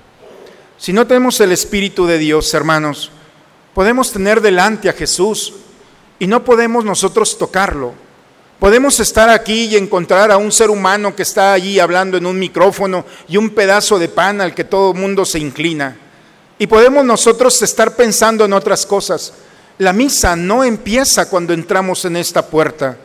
Si 0.79 0.93
no 0.93 1.07
tenemos 1.07 1.41
el 1.41 1.53
Espíritu 1.53 2.07
de 2.07 2.19
Dios, 2.19 2.53
hermanos, 2.53 3.11
podemos 3.75 4.13
tener 4.13 4.41
delante 4.41 4.89
a 4.89 4.93
Jesús 4.93 5.55
y 6.19 6.27
no 6.27 6.45
podemos 6.45 6.85
nosotros 6.85 7.39
tocarlo. 7.39 7.95
Podemos 8.59 8.99
estar 9.01 9.29
aquí 9.29 9.67
y 9.67 9.77
encontrar 9.77 10.31
a 10.31 10.39
un 10.39 10.51
ser 10.51 10.71
humano 10.71 11.15
que 11.15 11.23
está 11.23 11.53
allí 11.53 11.79
hablando 11.79 12.17
en 12.17 12.27
un 12.27 12.39
micrófono 12.39 13.05
y 13.29 13.37
un 13.37 13.51
pedazo 13.51 13.99
de 13.99 14.09
pan 14.09 14.41
al 14.41 14.55
que 14.55 14.65
todo 14.65 14.93
el 14.93 14.99
mundo 14.99 15.25
se 15.27 15.39
inclina. 15.39 15.97
Y 16.59 16.67
podemos 16.67 17.05
nosotros 17.05 17.61
estar 17.61 17.95
pensando 17.97 18.47
en 18.47 18.55
otras 18.55 18.87
cosas. 18.87 19.35
La 19.79 19.93
misa 19.93 20.37
no 20.37 20.65
empieza 20.65 21.29
cuando 21.29 21.53
entramos 21.53 22.05
en 22.07 22.17
esta 22.17 22.47
puerta. 22.47 22.97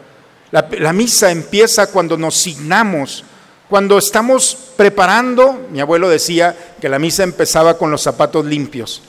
La, 0.51 0.93
misa 0.93 1.31
empieza 1.31 1.87
cuando 1.87 2.17
nos 2.17 2.35
signamos, 2.35 3.23
cuando 3.69 3.97
estamos 3.97 4.57
preparando. 4.75 5.67
Mi 5.71 5.81
abuelo 5.81 6.09
decía 6.09 6.55
que 6.79 6.89
la 6.89 6.99
misa 6.99 7.23
empezaba 7.23 7.77
con 7.77 7.91
los 7.91 8.01
zapatos 8.01 8.45
limpios. 8.45 9.01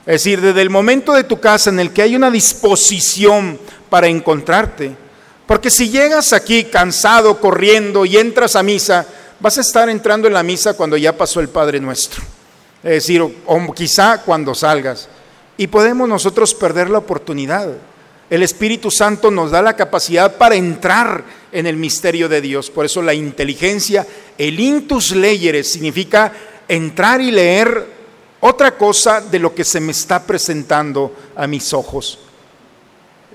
Es 0.00 0.24
decir, 0.24 0.40
desde 0.40 0.62
el 0.62 0.70
momento 0.70 1.12
de 1.12 1.24
tu 1.24 1.38
casa 1.38 1.70
en 1.70 1.80
el 1.80 1.92
que 1.92 2.02
hay 2.02 2.16
una 2.16 2.30
disposición 2.30 3.58
para 3.90 4.06
encontrarte. 4.06 4.96
Porque 5.46 5.70
si 5.70 5.88
llegas 5.88 6.32
aquí 6.32 6.64
cansado, 6.64 7.40
corriendo 7.40 8.04
y 8.04 8.16
entras 8.16 8.54
a 8.54 8.62
misa, 8.62 9.06
vas 9.40 9.58
a 9.58 9.62
estar 9.62 9.88
entrando 9.88 10.28
en 10.28 10.34
la 10.34 10.42
misa 10.42 10.74
cuando 10.74 10.96
ya 10.96 11.16
pasó 11.16 11.40
el 11.40 11.48
Padre 11.48 11.80
Nuestro. 11.80 12.22
Es 12.82 12.90
decir, 12.90 13.22
o 13.22 13.74
quizá 13.74 14.22
cuando 14.22 14.54
salgas. 14.54 15.08
Y 15.58 15.66
podemos 15.66 16.08
nosotros 16.08 16.54
perder 16.54 16.88
la 16.88 16.98
oportunidad. 16.98 17.68
El 18.30 18.42
Espíritu 18.42 18.90
Santo 18.90 19.30
nos 19.30 19.50
da 19.50 19.60
la 19.60 19.76
capacidad 19.76 20.36
para 20.36 20.54
entrar 20.54 21.24
en 21.50 21.66
el 21.66 21.76
misterio 21.76 22.28
de 22.28 22.40
Dios. 22.40 22.70
Por 22.70 22.86
eso 22.86 23.02
la 23.02 23.12
inteligencia, 23.12 24.06
el 24.38 24.60
intus 24.60 25.12
leyeres, 25.12 25.70
significa 25.70 26.32
entrar 26.68 27.20
y 27.20 27.30
leer 27.30 27.86
otra 28.40 28.76
cosa 28.76 29.20
de 29.20 29.38
lo 29.38 29.54
que 29.54 29.64
se 29.64 29.80
me 29.80 29.92
está 29.92 30.22
presentando 30.22 31.12
a 31.34 31.46
mis 31.46 31.72
ojos. 31.72 32.20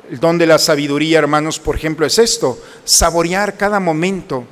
El 0.10 0.20
don 0.20 0.38
de 0.38 0.48
la 0.48 0.60
sabiduría, 0.60 1.20
hermanos, 1.20 1.60
por 1.60 1.76
ejemplo, 1.76 2.06
es 2.06 2.20
esto, 2.20 2.58
saborear 2.86 3.58
cada 3.58 3.80
momento, 3.80 4.46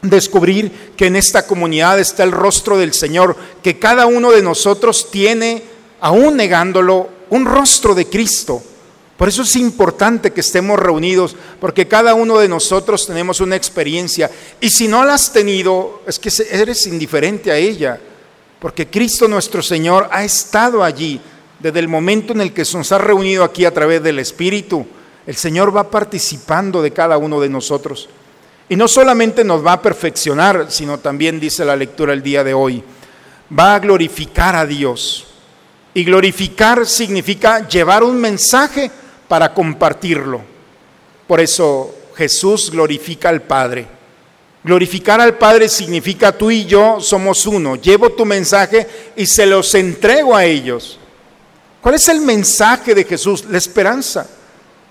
descubrir 0.00 0.92
que 0.96 1.06
en 1.06 1.16
esta 1.16 1.46
comunidad 1.46 1.98
está 1.98 2.22
el 2.22 2.32
rostro 2.32 2.78
del 2.78 2.94
Señor, 2.94 3.36
que 3.62 3.78
cada 3.78 4.06
uno 4.06 4.30
de 4.30 4.42
nosotros 4.42 5.10
tiene 5.10 5.73
aún 6.00 6.36
negándolo, 6.36 7.08
un 7.30 7.44
rostro 7.44 7.94
de 7.94 8.06
Cristo. 8.06 8.62
Por 9.16 9.28
eso 9.28 9.42
es 9.42 9.54
importante 9.56 10.32
que 10.32 10.40
estemos 10.40 10.78
reunidos, 10.78 11.36
porque 11.60 11.86
cada 11.86 12.14
uno 12.14 12.38
de 12.38 12.48
nosotros 12.48 13.06
tenemos 13.06 13.40
una 13.40 13.56
experiencia. 13.56 14.30
Y 14.60 14.70
si 14.70 14.88
no 14.88 15.04
la 15.04 15.14
has 15.14 15.32
tenido, 15.32 16.02
es 16.06 16.18
que 16.18 16.30
eres 16.50 16.86
indiferente 16.86 17.50
a 17.50 17.56
ella, 17.56 18.00
porque 18.58 18.88
Cristo 18.88 19.28
nuestro 19.28 19.62
Señor 19.62 20.08
ha 20.10 20.24
estado 20.24 20.82
allí 20.82 21.20
desde 21.60 21.78
el 21.78 21.88
momento 21.88 22.32
en 22.32 22.40
el 22.40 22.52
que 22.52 22.64
nos 22.74 22.90
ha 22.92 22.98
reunido 22.98 23.44
aquí 23.44 23.64
a 23.64 23.72
través 23.72 24.02
del 24.02 24.18
Espíritu. 24.18 24.86
El 25.26 25.36
Señor 25.36 25.74
va 25.74 25.90
participando 25.90 26.82
de 26.82 26.90
cada 26.90 27.16
uno 27.16 27.40
de 27.40 27.48
nosotros. 27.48 28.08
Y 28.68 28.76
no 28.76 28.88
solamente 28.88 29.44
nos 29.44 29.64
va 29.64 29.74
a 29.74 29.82
perfeccionar, 29.82 30.66
sino 30.70 30.98
también, 30.98 31.38
dice 31.38 31.64
la 31.64 31.76
lectura 31.76 32.12
el 32.12 32.22
día 32.22 32.42
de 32.42 32.54
hoy, 32.54 32.82
va 33.56 33.74
a 33.74 33.78
glorificar 33.78 34.56
a 34.56 34.66
Dios. 34.66 35.33
Y 35.96 36.02
glorificar 36.02 36.84
significa 36.86 37.68
llevar 37.68 38.02
un 38.02 38.20
mensaje 38.20 38.90
para 39.28 39.54
compartirlo. 39.54 40.42
Por 41.28 41.40
eso 41.40 41.94
Jesús 42.16 42.70
glorifica 42.72 43.28
al 43.28 43.42
Padre. 43.42 43.86
Glorificar 44.64 45.20
al 45.20 45.38
Padre 45.38 45.68
significa 45.68 46.36
tú 46.36 46.50
y 46.50 46.64
yo 46.64 46.98
somos 47.00 47.46
uno. 47.46 47.76
Llevo 47.76 48.10
tu 48.10 48.24
mensaje 48.24 48.86
y 49.14 49.24
se 49.24 49.46
los 49.46 49.72
entrego 49.76 50.34
a 50.34 50.44
ellos. 50.44 50.98
¿Cuál 51.80 51.94
es 51.94 52.08
el 52.08 52.20
mensaje 52.22 52.92
de 52.94 53.04
Jesús? 53.04 53.44
La 53.48 53.58
esperanza. 53.58 54.28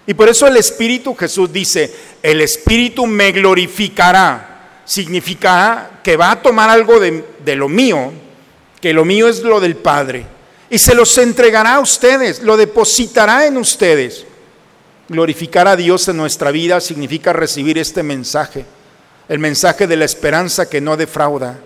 Y 0.08 0.14
por 0.14 0.30
eso 0.30 0.48
el 0.48 0.56
Espíritu, 0.56 1.16
Jesús 1.16 1.52
dice, 1.52 1.94
el 2.22 2.40
Espíritu 2.40 3.06
me 3.08 3.32
glorificará. 3.34 4.82
Significará 4.86 6.00
que 6.02 6.16
va 6.16 6.32
a 6.32 6.42
tomar 6.42 6.70
algo 6.70 7.00
de 7.00 7.56
lo 7.56 7.68
mío, 7.68 8.12
que 8.80 8.94
lo 8.94 9.04
mío 9.04 9.28
es 9.28 9.42
lo 9.42 9.60
del 9.60 9.76
Padre 9.76 10.33
y 10.74 10.80
se 10.80 10.96
los 10.96 11.16
entregará 11.20 11.76
a 11.76 11.80
ustedes, 11.82 12.42
lo 12.42 12.58
depositará 12.58 13.46
en 13.46 13.58
ustedes. 13.58 14.26
Glorificar 15.08 15.68
a 15.68 15.76
Dios 15.76 16.08
en 16.08 16.18
nuestra 16.18 16.50
vida 16.50 16.82
significa 16.82 17.32
recibir 17.32 17.78
este 17.78 18.02
mensaje, 18.02 18.66
el 19.30 19.38
mensaje 19.38 19.86
de 19.86 19.98
la 19.98 20.06
esperanza 20.06 20.68
que 20.68 20.82
no 20.82 20.98
defrauda, 20.98 21.60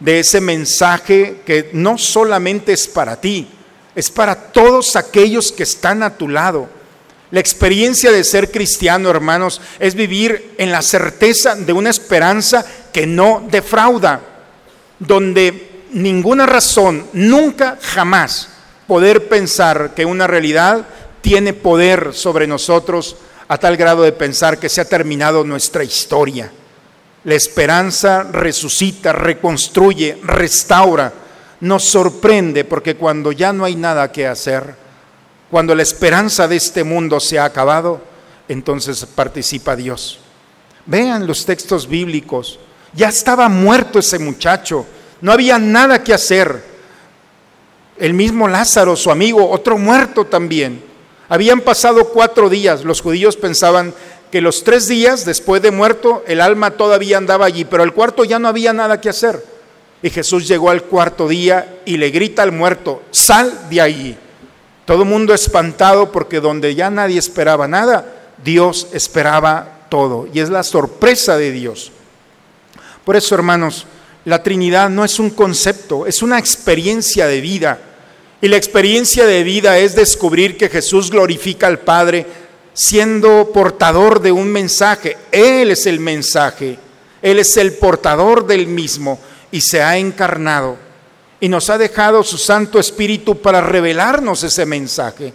de 0.00 0.20
ese 0.20 0.40
mensaje 0.40 1.42
que 1.44 1.68
no 1.74 1.98
solamente 1.98 2.72
es 2.72 2.88
para 2.88 3.20
ti, 3.20 3.46
es 3.94 4.10
para 4.10 4.34
todos 4.34 4.96
aquellos 4.96 5.52
que 5.52 5.64
están 5.64 6.02
a 6.02 6.16
tu 6.16 6.26
lado. 6.26 6.66
La 7.32 7.40
experiencia 7.40 8.10
de 8.10 8.24
ser 8.24 8.50
cristiano, 8.50 9.10
hermanos, 9.10 9.60
es 9.78 9.94
vivir 9.94 10.54
en 10.56 10.72
la 10.72 10.80
certeza 10.80 11.56
de 11.56 11.74
una 11.74 11.90
esperanza 11.90 12.64
que 12.90 13.06
no 13.06 13.46
defrauda, 13.50 14.22
donde 14.98 15.75
ninguna 15.96 16.46
razón, 16.46 17.06
nunca, 17.12 17.78
jamás, 17.80 18.48
poder 18.86 19.28
pensar 19.28 19.92
que 19.94 20.04
una 20.04 20.26
realidad 20.26 20.86
tiene 21.20 21.52
poder 21.52 22.14
sobre 22.14 22.46
nosotros 22.46 23.16
a 23.48 23.58
tal 23.58 23.76
grado 23.76 24.02
de 24.02 24.12
pensar 24.12 24.58
que 24.58 24.68
se 24.68 24.80
ha 24.80 24.84
terminado 24.84 25.42
nuestra 25.44 25.82
historia. 25.82 26.52
La 27.24 27.34
esperanza 27.34 28.22
resucita, 28.22 29.12
reconstruye, 29.12 30.18
restaura, 30.22 31.12
nos 31.60 31.84
sorprende 31.84 32.64
porque 32.64 32.96
cuando 32.96 33.32
ya 33.32 33.52
no 33.52 33.64
hay 33.64 33.74
nada 33.74 34.12
que 34.12 34.26
hacer, 34.26 34.86
Cuando 35.48 35.76
la 35.76 35.82
esperanza 35.82 36.48
de 36.48 36.56
este 36.56 36.82
mundo 36.82 37.20
se 37.20 37.38
ha 37.38 37.44
acabado, 37.44 38.00
entonces 38.48 39.06
participa 39.06 39.76
Dios. 39.76 40.18
Vean 40.86 41.24
los 41.26 41.46
textos 41.46 41.88
bíblicos. 41.88 42.58
Ya 42.92 43.08
estaba 43.08 43.48
muerto 43.48 44.00
ese 44.00 44.18
muchacho. 44.18 44.84
No 45.20 45.32
había 45.32 45.58
nada 45.58 46.02
que 46.02 46.14
hacer. 46.14 46.62
El 47.98 48.14
mismo 48.14 48.48
Lázaro, 48.48 48.96
su 48.96 49.10
amigo, 49.10 49.50
otro 49.50 49.78
muerto 49.78 50.26
también. 50.26 50.82
Habían 51.28 51.60
pasado 51.60 52.08
cuatro 52.08 52.48
días. 52.48 52.84
Los 52.84 53.00
judíos 53.00 53.36
pensaban 53.36 53.94
que 54.30 54.40
los 54.40 54.64
tres 54.64 54.88
días 54.88 55.24
después 55.24 55.62
de 55.62 55.70
muerto 55.70 56.22
el 56.26 56.40
alma 56.40 56.72
todavía 56.72 57.16
andaba 57.16 57.46
allí, 57.46 57.64
pero 57.64 57.82
el 57.82 57.92
cuarto 57.92 58.24
ya 58.24 58.38
no 58.38 58.48
había 58.48 58.72
nada 58.72 59.00
que 59.00 59.08
hacer. 59.08 59.42
Y 60.02 60.10
Jesús 60.10 60.46
llegó 60.46 60.70
al 60.70 60.82
cuarto 60.82 61.26
día 61.26 61.80
y 61.84 61.96
le 61.96 62.10
grita 62.10 62.42
al 62.42 62.52
muerto, 62.52 63.02
sal 63.10 63.68
de 63.70 63.80
allí. 63.80 64.16
Todo 64.84 65.04
mundo 65.04 65.34
espantado 65.34 66.12
porque 66.12 66.40
donde 66.40 66.74
ya 66.74 66.90
nadie 66.90 67.18
esperaba 67.18 67.66
nada, 67.66 68.06
Dios 68.44 68.88
esperaba 68.92 69.86
todo. 69.88 70.28
Y 70.32 70.40
es 70.40 70.50
la 70.50 70.62
sorpresa 70.62 71.36
de 71.36 71.50
Dios. 71.50 71.90
Por 73.04 73.16
eso, 73.16 73.34
hermanos, 73.34 73.86
la 74.26 74.42
Trinidad 74.42 74.90
no 74.90 75.04
es 75.04 75.20
un 75.20 75.30
concepto, 75.30 76.04
es 76.04 76.20
una 76.20 76.38
experiencia 76.38 77.28
de 77.28 77.40
vida. 77.40 77.78
Y 78.40 78.48
la 78.48 78.56
experiencia 78.56 79.24
de 79.24 79.44
vida 79.44 79.78
es 79.78 79.94
descubrir 79.94 80.56
que 80.56 80.68
Jesús 80.68 81.12
glorifica 81.12 81.68
al 81.68 81.78
Padre 81.78 82.26
siendo 82.74 83.52
portador 83.54 84.20
de 84.20 84.32
un 84.32 84.50
mensaje. 84.50 85.16
Él 85.30 85.70
es 85.70 85.86
el 85.86 86.00
mensaje, 86.00 86.76
Él 87.22 87.38
es 87.38 87.56
el 87.56 87.74
portador 87.74 88.46
del 88.48 88.66
mismo 88.66 89.20
y 89.52 89.60
se 89.60 89.80
ha 89.80 89.96
encarnado 89.96 90.76
y 91.38 91.48
nos 91.48 91.70
ha 91.70 91.78
dejado 91.78 92.24
su 92.24 92.36
Santo 92.36 92.80
Espíritu 92.80 93.40
para 93.40 93.60
revelarnos 93.60 94.42
ese 94.42 94.66
mensaje. 94.66 95.32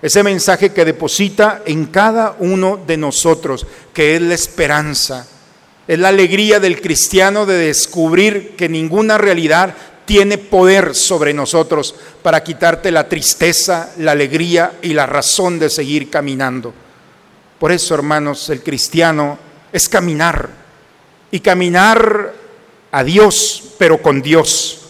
Ese 0.00 0.22
mensaje 0.22 0.72
que 0.72 0.84
deposita 0.84 1.62
en 1.66 1.86
cada 1.86 2.36
uno 2.38 2.78
de 2.86 2.96
nosotros, 2.96 3.66
que 3.92 4.14
es 4.14 4.22
la 4.22 4.34
esperanza. 4.34 5.26
Es 5.86 5.98
la 5.98 6.08
alegría 6.08 6.60
del 6.60 6.80
cristiano 6.80 7.46
de 7.46 7.58
descubrir 7.58 8.54
que 8.56 8.68
ninguna 8.68 9.18
realidad 9.18 9.74
tiene 10.04 10.38
poder 10.38 10.94
sobre 10.94 11.32
nosotros 11.32 11.94
para 12.22 12.42
quitarte 12.42 12.90
la 12.90 13.08
tristeza, 13.08 13.92
la 13.98 14.12
alegría 14.12 14.72
y 14.82 14.92
la 14.92 15.06
razón 15.06 15.58
de 15.58 15.70
seguir 15.70 16.10
caminando. 16.10 16.74
Por 17.58 17.72
eso, 17.72 17.94
hermanos, 17.94 18.48
el 18.50 18.62
cristiano 18.62 19.38
es 19.72 19.88
caminar 19.88 20.48
y 21.30 21.40
caminar 21.40 22.34
a 22.90 23.04
Dios, 23.04 23.74
pero 23.78 24.02
con 24.02 24.20
Dios. 24.20 24.80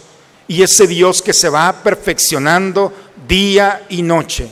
Y 0.49 0.63
ese 0.63 0.87
Dios 0.87 1.21
que 1.21 1.33
se 1.33 1.49
va 1.49 1.83
perfeccionando 1.83 2.93
día 3.29 3.85
y 3.89 4.03
noche. 4.03 4.49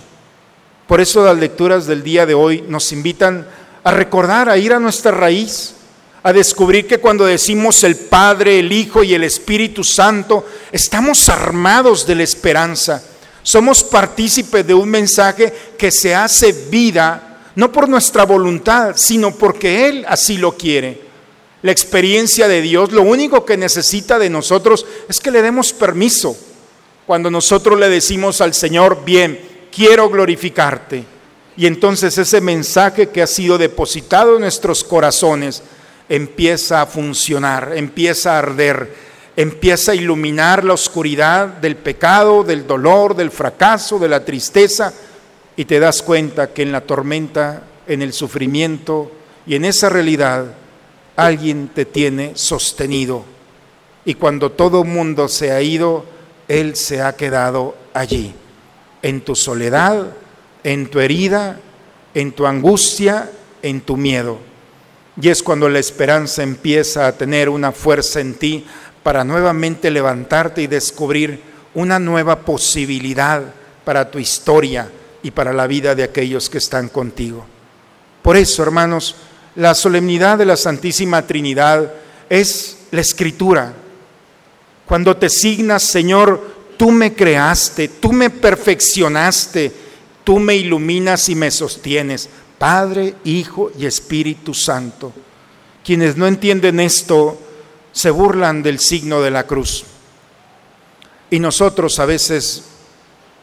Por 0.87 1.01
eso 1.01 1.25
las 1.25 1.39
lecturas 1.39 1.87
del 1.87 2.03
día 2.03 2.27
de 2.27 2.35
hoy 2.35 2.65
nos 2.69 2.93
invitan 2.93 3.47
a 3.85 3.91
recordar, 3.91 4.49
a 4.49 4.59
ir 4.59 4.73
a 4.73 4.79
nuestra 4.79 5.13
raíz, 5.13 5.75
a 6.23 6.33
descubrir 6.33 6.87
que 6.87 6.99
cuando 6.99 7.25
decimos 7.25 7.85
el 7.85 7.97
Padre, 7.97 8.59
el 8.59 8.73
Hijo 8.73 9.03
y 9.03 9.15
el 9.15 9.25
Espíritu 9.25 9.85
Santo, 9.85 10.47
estamos 10.73 11.29
armados 11.29 12.07
de 12.07 12.17
la 12.17 12.23
esperanza. 12.25 13.03
Somos 13.43 13.85
partícipes 13.85 14.67
de 14.67 14.75
un 14.75 14.89
mensaje 14.89 15.53
que 15.79 15.91
se 15.91 16.15
hace 16.15 16.53
vida, 16.71 17.41
no 17.55 17.73
por 17.73 17.89
nuestra 17.89 18.25
voluntad, 18.25 18.95
sino 18.97 19.35
porque 19.35 19.89
Él 19.89 20.05
así 20.09 20.39
lo 20.39 20.57
quiere. 20.57 21.09
La 21.63 21.73
experiencia 21.73 22.47
de 22.47 22.63
Dios, 22.63 22.93
lo 22.93 23.03
único 23.03 23.45
que 23.45 23.57
necesita 23.57 24.19
de 24.19 24.31
nosotros 24.31 24.87
es 25.09 25.19
que 25.19 25.31
le 25.31 25.43
demos 25.43 25.73
permiso. 25.73 26.37
Cuando 27.07 27.31
nosotros 27.31 27.79
le 27.81 27.89
decimos 27.89 28.41
al 28.41 28.55
Señor, 28.55 29.05
bien, 29.05 29.41
quiero 29.75 30.11
glorificarte. 30.11 31.05
Y 31.57 31.67
entonces 31.67 32.17
ese 32.19 32.41
mensaje 32.41 33.09
que 33.09 33.23
ha 33.23 33.27
sido 33.27 33.59
depositado 33.59 34.35
en 34.35 34.43
nuestros 34.43 34.85
corazones 34.85 35.63
empieza 36.09 36.83
a 36.83 36.87
funcionar, 36.87 37.73
empieza 37.75 38.35
a 38.35 38.39
arder, 38.39 38.93
empieza 39.37 39.93
a 39.93 39.95
iluminar 39.95 40.65
la 40.65 40.75
oscuridad 40.75 41.47
del 41.47 41.77
pecado, 41.77 42.45
del 42.45 42.67
dolor, 42.67 43.15
del 43.15 43.31
fracaso, 43.31 43.99
de 43.99 44.09
la 44.09 44.25
tristeza, 44.25 44.93
y 45.57 45.65
te 45.65 45.81
das 45.81 46.03
cuenta 46.03 46.53
que 46.53 46.63
en 46.63 46.73
la 46.73 46.83
tormenta, 46.83 47.63
en 47.87 48.03
el 48.03 48.13
sufrimiento 48.13 49.11
y 49.47 49.55
en 49.55 49.65
esa 49.65 49.89
realidad, 49.89 50.47
alguien 51.17 51.69
te 51.69 51.85
tiene 51.85 52.33
sostenido. 52.35 53.25
Y 54.05 54.15
cuando 54.15 54.53
todo 54.53 54.85
mundo 54.85 55.29
se 55.29 55.53
ha 55.53 55.61
ido, 55.61 56.05
Él 56.47 56.77
se 56.77 57.03
ha 57.03 57.17
quedado 57.17 57.75
allí 57.93 58.35
en 59.03 59.21
tu 59.21 59.35
soledad, 59.35 60.07
en 60.65 60.89
tu 60.89 61.01
herida, 61.01 61.61
en 62.15 62.33
tu 62.33 62.47
angustia, 62.47 63.31
en 63.63 63.81
tu 63.81 63.97
miedo. 63.97 64.48
Y 65.21 65.29
es 65.29 65.43
cuando 65.43 65.69
la 65.69 65.79
esperanza 65.79 66.43
empieza 66.43 67.07
a 67.07 67.13
tener 67.13 67.49
una 67.49 67.73
fuerza 67.73 68.21
en 68.21 68.35
ti 68.35 68.67
para 69.03 69.25
nuevamente 69.25 69.91
levantarte 69.91 70.63
y 70.63 70.67
descubrir 70.67 71.41
una 71.75 71.99
nueva 71.99 72.41
posibilidad 72.41 73.43
para 73.85 74.11
tu 74.11 74.19
historia 74.19 74.91
y 75.23 75.31
para 75.31 75.53
la 75.53 75.67
vida 75.67 75.95
de 75.95 76.05
aquellos 76.05 76.49
que 76.49 76.59
están 76.59 76.89
contigo. 76.89 77.45
Por 78.23 78.37
eso, 78.37 78.63
hermanos, 78.63 79.17
la 79.57 79.75
solemnidad 79.75 80.39
de 80.39 80.47
la 80.47 80.57
Santísima 80.57 81.27
Trinidad 81.27 81.93
es 82.29 82.79
la 82.91 83.01
escritura. 83.01 83.73
Cuando 84.87 85.17
te 85.17 85.29
signas, 85.29 85.83
Señor, 85.83 86.59
tú 86.77 86.91
me 86.91 87.15
creaste, 87.15 87.89
tú 87.89 88.13
me 88.13 88.31
perfeccionaste, 88.31 89.73
tú 90.25 90.39
me 90.39 90.55
iluminas 90.57 91.29
y 91.29 91.35
me 91.35 91.51
sostienes. 91.51 92.29
Padre, 92.59 93.15
Hijo 93.25 93.71
y 93.79 93.87
Espíritu 93.87 94.53
Santo. 94.53 95.13
Quienes 95.85 96.17
no 96.17 96.27
entienden 96.27 96.81
esto 96.81 97.39
se 97.93 98.11
burlan 98.11 98.63
del 98.63 98.79
signo 98.79 99.23
de 99.23 99.31
la 99.31 99.47
cruz. 99.47 99.85
Y 101.31 101.41
nosotros 101.41 101.99
a 101.99 102.07
veces 102.07 102.65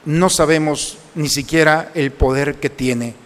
no 0.06 0.30
sabemos 0.30 0.97
ni 1.15 1.30
siquiera 1.30 1.91
el 1.95 2.12
poder 2.12 2.56
que 2.56 2.69
tiene 2.69 3.25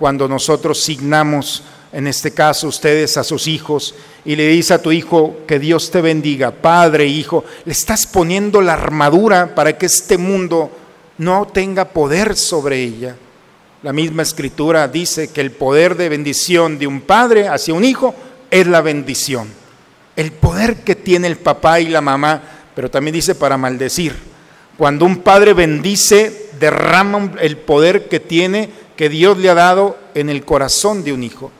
cuando 0.00 0.26
nosotros 0.26 0.82
signamos, 0.82 1.62
en 1.92 2.06
este 2.06 2.32
caso 2.32 2.68
ustedes 2.68 3.18
a 3.18 3.22
sus 3.22 3.46
hijos, 3.46 3.94
y 4.24 4.34
le 4.34 4.48
dice 4.48 4.72
a 4.72 4.80
tu 4.80 4.92
hijo 4.92 5.40
que 5.46 5.58
Dios 5.58 5.90
te 5.90 6.00
bendiga, 6.00 6.52
padre, 6.52 7.06
hijo, 7.06 7.44
le 7.66 7.72
estás 7.72 8.06
poniendo 8.06 8.62
la 8.62 8.72
armadura 8.72 9.54
para 9.54 9.76
que 9.76 9.84
este 9.84 10.16
mundo 10.16 10.70
no 11.18 11.46
tenga 11.52 11.84
poder 11.90 12.34
sobre 12.34 12.82
ella. 12.82 13.14
La 13.82 13.94
misma 13.94 14.22
escritura 14.22 14.88
dice 14.88 15.28
que 15.28 15.40
el 15.40 15.52
poder 15.52 15.96
de 15.96 16.10
bendición 16.10 16.78
de 16.78 16.86
un 16.86 17.00
padre 17.00 17.48
hacia 17.48 17.72
un 17.72 17.82
hijo 17.82 18.14
es 18.50 18.66
la 18.66 18.82
bendición. 18.82 19.48
El 20.16 20.32
poder 20.32 20.84
que 20.84 20.94
tiene 20.94 21.28
el 21.28 21.36
papá 21.36 21.80
y 21.80 21.88
la 21.88 22.02
mamá, 22.02 22.42
pero 22.74 22.90
también 22.90 23.14
dice 23.14 23.34
para 23.34 23.56
maldecir. 23.56 24.14
Cuando 24.76 25.06
un 25.06 25.18
padre 25.18 25.54
bendice, 25.54 26.50
derrama 26.58 27.32
el 27.40 27.56
poder 27.56 28.08
que 28.08 28.20
tiene, 28.20 28.68
que 28.96 29.08
Dios 29.08 29.38
le 29.38 29.48
ha 29.48 29.54
dado 29.54 29.96
en 30.14 30.28
el 30.28 30.44
corazón 30.44 31.02
de 31.02 31.14
un 31.14 31.22
hijo. 31.22 31.50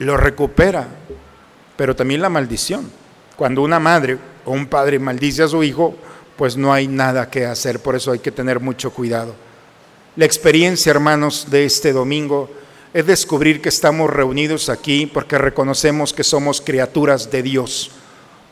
Lo 0.00 0.18
recupera, 0.18 0.86
pero 1.76 1.96
también 1.96 2.20
la 2.20 2.28
maldición. 2.28 2.90
Cuando 3.36 3.62
una 3.62 3.78
madre 3.78 4.18
o 4.44 4.52
un 4.52 4.66
padre 4.66 4.98
maldice 4.98 5.44
a 5.44 5.48
su 5.48 5.62
hijo, 5.62 5.94
pues 6.36 6.58
no 6.58 6.74
hay 6.74 6.88
nada 6.88 7.30
que 7.30 7.46
hacer, 7.46 7.80
por 7.80 7.96
eso 7.96 8.12
hay 8.12 8.18
que 8.18 8.32
tener 8.32 8.60
mucho 8.60 8.90
cuidado. 8.90 9.34
La 10.14 10.26
experiencia, 10.26 10.90
hermanos, 10.90 11.46
de 11.48 11.64
este 11.64 11.94
domingo 11.94 12.50
es 12.92 13.06
descubrir 13.06 13.62
que 13.62 13.70
estamos 13.70 14.10
reunidos 14.10 14.68
aquí 14.68 15.06
porque 15.06 15.38
reconocemos 15.38 16.12
que 16.12 16.22
somos 16.22 16.60
criaturas 16.60 17.30
de 17.30 17.42
Dios, 17.42 17.90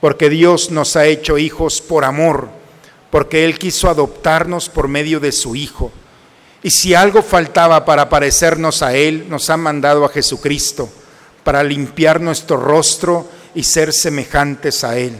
porque 0.00 0.30
Dios 0.30 0.70
nos 0.70 0.96
ha 0.96 1.04
hecho 1.04 1.36
hijos 1.36 1.82
por 1.82 2.06
amor, 2.06 2.48
porque 3.10 3.44
Él 3.44 3.58
quiso 3.58 3.90
adoptarnos 3.90 4.70
por 4.70 4.88
medio 4.88 5.20
de 5.20 5.32
su 5.32 5.54
Hijo. 5.54 5.92
Y 6.62 6.70
si 6.70 6.94
algo 6.94 7.20
faltaba 7.22 7.84
para 7.84 8.08
parecernos 8.08 8.80
a 8.80 8.94
Él, 8.94 9.26
nos 9.28 9.50
ha 9.50 9.58
mandado 9.58 10.06
a 10.06 10.08
Jesucristo 10.08 10.88
para 11.44 11.62
limpiar 11.62 12.22
nuestro 12.22 12.56
rostro 12.56 13.28
y 13.54 13.64
ser 13.64 13.92
semejantes 13.92 14.82
a 14.82 14.96
Él. 14.96 15.12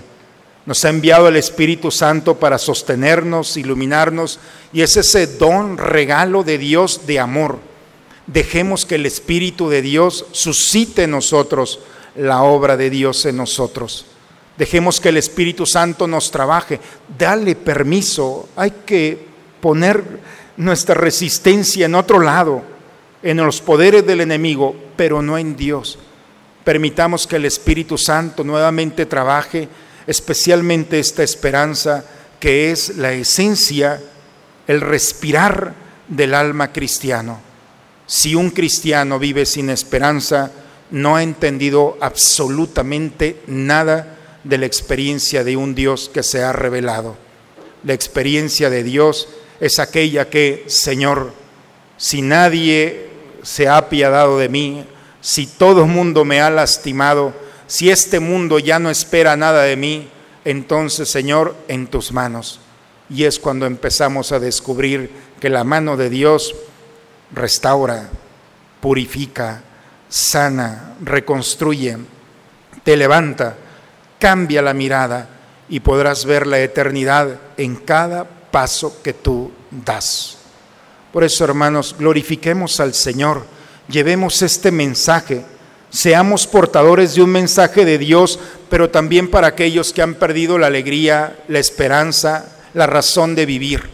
Nos 0.67 0.85
ha 0.85 0.91
enviado 0.91 1.29
el 1.29 1.37
Espíritu 1.37 1.91
Santo 1.91 2.37
para 2.37 2.59
sostenernos, 2.59 3.57
iluminarnos, 3.57 4.39
y 4.73 4.83
es 4.83 4.97
ese 4.97 5.27
don, 5.27 5.79
regalo 5.79 6.43
de 6.43 6.59
Dios 6.59 7.07
de 7.07 7.19
amor. 7.19 7.59
Dejemos 8.27 8.85
que 8.85 8.97
el 8.97 9.07
Espíritu 9.07 9.69
de 9.69 9.83
Dios 9.83 10.27
suscite 10.33 11.05
en 11.05 11.13
nosotros 11.13 11.81
la 12.15 12.43
obra 12.43 12.77
de 12.77 12.91
Dios 12.91 13.25
en 13.27 13.37
nosotros. 13.37 14.07
Dejemos 14.57 15.01
que 15.01 15.09
el 15.09 15.17
Espíritu 15.17 15.65
Santo 15.65 16.07
nos 16.07 16.31
trabaje. 16.31 16.79
Dale 17.19 17.57
permiso. 17.57 18.49
Hay 18.57 18.73
que 18.85 19.27
poner 19.61 20.05
nuestra 20.59 20.95
resistencia 20.95 21.87
en 21.87 21.95
otro 21.95 22.21
lado, 22.21 22.63
en 23.23 23.39
los 23.39 23.63
poderes 23.63 24.07
del 24.07 24.21
enemigo, 24.21 24.77
pero 24.97 25.23
no 25.23 25.39
en 25.39 25.57
Dios. 25.57 25.99
Permitamos 26.63 27.27
que 27.27 27.37
el 27.37 27.47
Espíritu 27.47 27.97
Santo 27.97 28.45
nuevamente 28.45 29.07
trabaje 29.07 29.67
especialmente 30.07 30.99
esta 30.99 31.23
esperanza 31.23 32.05
que 32.39 32.71
es 32.71 32.97
la 32.97 33.13
esencia, 33.13 34.01
el 34.67 34.81
respirar 34.81 35.75
del 36.09 36.35
alma 36.35 36.73
cristiano. 36.73 37.41
Si 38.07 38.35
un 38.35 38.51
cristiano 38.51 39.19
vive 39.19 39.47
sin 39.47 39.71
esperanza, 39.71 40.51
no 40.91 41.17
ha 41.17 41.23
entendido 41.23 41.97
absolutamente 42.01 43.43
nada 43.47 44.17
de 44.43 44.59
la 44.59 44.67
experiencia 44.67 45.45
de 45.45 45.57
un 45.57 45.75
Dios 45.75 46.11
que 46.13 46.23
se 46.23 46.43
ha 46.43 46.53
revelado. 46.53 47.17
La 47.85 47.95
experiencia 47.95 48.71
de 48.71 48.83
Dios 48.83 49.29
es 49.61 49.79
aquella 49.79 50.29
que, 50.29 50.65
Señor, 50.67 51.33
si 51.97 52.23
nadie 52.23 53.11
se 53.43 53.69
ha 53.69 53.77
apiadado 53.77 54.39
de 54.39 54.49
mí, 54.49 54.85
si 55.21 55.47
todo 55.47 55.83
el 55.85 55.91
mundo 55.91 56.25
me 56.25 56.41
ha 56.41 56.51
lastimado, 56.51 57.33
si 57.71 57.89
este 57.89 58.19
mundo 58.19 58.59
ya 58.59 58.81
no 58.81 58.91
espera 58.91 59.37
nada 59.37 59.63
de 59.63 59.77
mí, 59.77 60.09
entonces, 60.45 61.09
Señor, 61.09 61.55
en 61.69 61.87
tus 61.87 62.11
manos. 62.11 62.59
Y 63.09 63.27
es 63.27 63.39
cuando 63.39 63.65
empezamos 63.65 64.33
a 64.33 64.41
descubrir 64.41 65.09
que 65.39 65.51
la 65.51 65.63
mano 65.63 65.97
de 65.97 66.11
Dios 66.11 66.57
restaura, 67.33 68.11
purifica, 68.81 69.63
sana, 70.09 70.97
reconstruye, 71.01 71.97
te 72.83 72.97
levanta, 72.97 73.57
cambia 74.19 74.63
la 74.63 74.75
mirada 74.75 75.29
y 75.69 75.79
podrás 75.79 76.25
ver 76.25 76.49
la 76.49 76.59
eternidad 76.59 77.39
en 77.57 77.77
cada 77.77 78.25
paso 78.51 79.01
que 79.01 79.13
tú 79.13 79.53
das. 79.71 80.39
Por 81.13 81.23
eso, 81.23 81.45
hermanos, 81.45 81.95
glorifiquemos 81.97 82.81
al 82.81 82.95
Señor, 82.95 83.45
llevemos 83.89 84.43
este 84.43 84.73
mensaje, 84.73 85.45
seamos 85.91 86.47
portadores 86.47 87.15
de 87.15 87.23
un 87.23 87.31
mensaje 87.31 87.85
de 87.85 87.99
Dios, 87.99 88.39
pero 88.69 88.91
también 88.91 89.29
para 89.29 89.49
aquellos 89.49 89.93
que 89.93 90.03
han 90.03 90.15
perdido 90.15 90.59
la 90.59 90.69
alegría, 90.69 91.37
la 91.49 91.59
esperanza, 91.59 92.57
la 92.75 92.87
razón 92.87 93.35
de 93.35 93.47
vivir. 93.47 93.91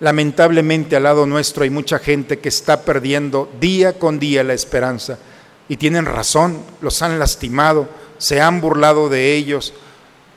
Lamentablemente 0.00 0.96
al 0.96 1.02
lado 1.04 1.26
nuestro 1.26 1.64
hay 1.64 1.70
mucha 1.70 1.98
gente 1.98 2.38
que 2.38 2.48
está 2.48 2.82
perdiendo 2.82 3.50
día 3.60 3.98
con 3.98 4.18
día 4.18 4.44
la 4.44 4.54
esperanza 4.54 5.18
y 5.68 5.76
tienen 5.76 6.06
razón, 6.06 6.62
los 6.80 7.02
han 7.02 7.18
lastimado, 7.18 7.88
se 8.16 8.40
han 8.40 8.60
burlado 8.60 9.08
de 9.08 9.34
ellos. 9.34 9.74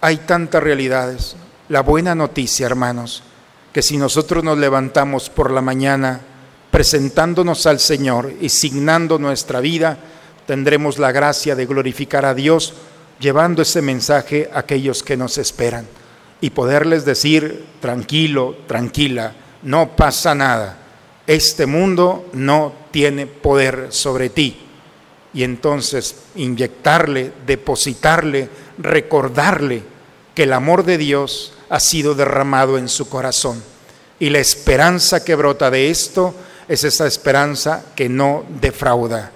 Hay 0.01 0.17
tantas 0.17 0.61
realidades. 0.61 1.35
La 1.69 1.81
buena 1.81 2.15
noticia, 2.15 2.65
hermanos, 2.65 3.23
que 3.71 3.81
si 3.81 3.97
nosotros 3.97 4.43
nos 4.43 4.57
levantamos 4.57 5.29
por 5.29 5.51
la 5.51 5.61
mañana 5.61 6.21
presentándonos 6.69 7.65
al 7.65 7.79
Señor 7.79 8.33
y 8.41 8.49
signando 8.49 9.19
nuestra 9.19 9.61
vida, 9.61 9.97
tendremos 10.51 10.99
la 10.99 11.13
gracia 11.13 11.55
de 11.55 11.65
glorificar 11.65 12.25
a 12.25 12.33
Dios 12.33 12.73
llevando 13.21 13.61
ese 13.61 13.81
mensaje 13.81 14.49
a 14.53 14.59
aquellos 14.59 15.01
que 15.01 15.15
nos 15.15 15.37
esperan 15.37 15.87
y 16.41 16.49
poderles 16.49 17.05
decir, 17.05 17.67
tranquilo, 17.79 18.57
tranquila, 18.67 19.33
no 19.63 19.95
pasa 19.95 20.35
nada, 20.35 20.77
este 21.25 21.67
mundo 21.67 22.27
no 22.33 22.73
tiene 22.91 23.27
poder 23.27 23.93
sobre 23.93 24.29
ti. 24.29 24.57
Y 25.33 25.43
entonces 25.43 26.17
inyectarle, 26.35 27.31
depositarle, 27.47 28.49
recordarle 28.77 29.83
que 30.35 30.43
el 30.43 30.51
amor 30.51 30.83
de 30.83 30.97
Dios 30.97 31.53
ha 31.69 31.79
sido 31.79 32.13
derramado 32.13 32.77
en 32.77 32.89
su 32.89 33.07
corazón. 33.07 33.63
Y 34.19 34.31
la 34.31 34.39
esperanza 34.39 35.23
que 35.23 35.35
brota 35.35 35.71
de 35.71 35.89
esto 35.89 36.35
es 36.67 36.83
esa 36.83 37.07
esperanza 37.07 37.85
que 37.95 38.09
no 38.09 38.43
defrauda, 38.59 39.31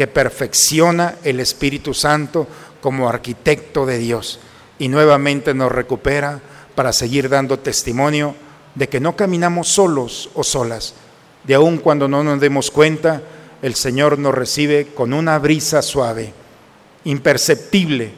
que 0.00 0.06
perfecciona 0.06 1.16
el 1.24 1.40
Espíritu 1.40 1.92
Santo 1.92 2.46
como 2.80 3.06
arquitecto 3.06 3.84
de 3.84 3.98
Dios 3.98 4.40
y 4.78 4.88
nuevamente 4.88 5.52
nos 5.52 5.70
recupera 5.70 6.40
para 6.74 6.94
seguir 6.94 7.28
dando 7.28 7.58
testimonio 7.58 8.34
de 8.74 8.88
que 8.88 8.98
no 8.98 9.14
caminamos 9.14 9.68
solos 9.68 10.30
o 10.32 10.42
solas, 10.42 10.94
de 11.44 11.52
aun 11.52 11.76
cuando 11.76 12.08
no 12.08 12.24
nos 12.24 12.40
demos 12.40 12.70
cuenta, 12.70 13.20
el 13.60 13.74
Señor 13.74 14.18
nos 14.18 14.34
recibe 14.34 14.86
con 14.86 15.12
una 15.12 15.38
brisa 15.38 15.82
suave, 15.82 16.32
imperceptible, 17.04 18.14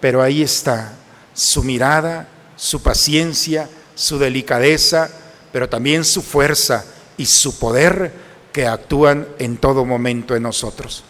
pero 0.00 0.22
ahí 0.22 0.40
está 0.40 0.94
su 1.34 1.62
mirada, 1.62 2.28
su 2.56 2.82
paciencia, 2.82 3.68
su 3.94 4.18
delicadeza, 4.18 5.10
pero 5.52 5.68
también 5.68 6.02
su 6.06 6.22
fuerza 6.22 6.86
y 7.18 7.26
su 7.26 7.58
poder 7.58 8.10
que 8.54 8.66
actúan 8.66 9.28
en 9.38 9.58
todo 9.58 9.84
momento 9.84 10.34
en 10.34 10.42
nosotros. 10.42 11.04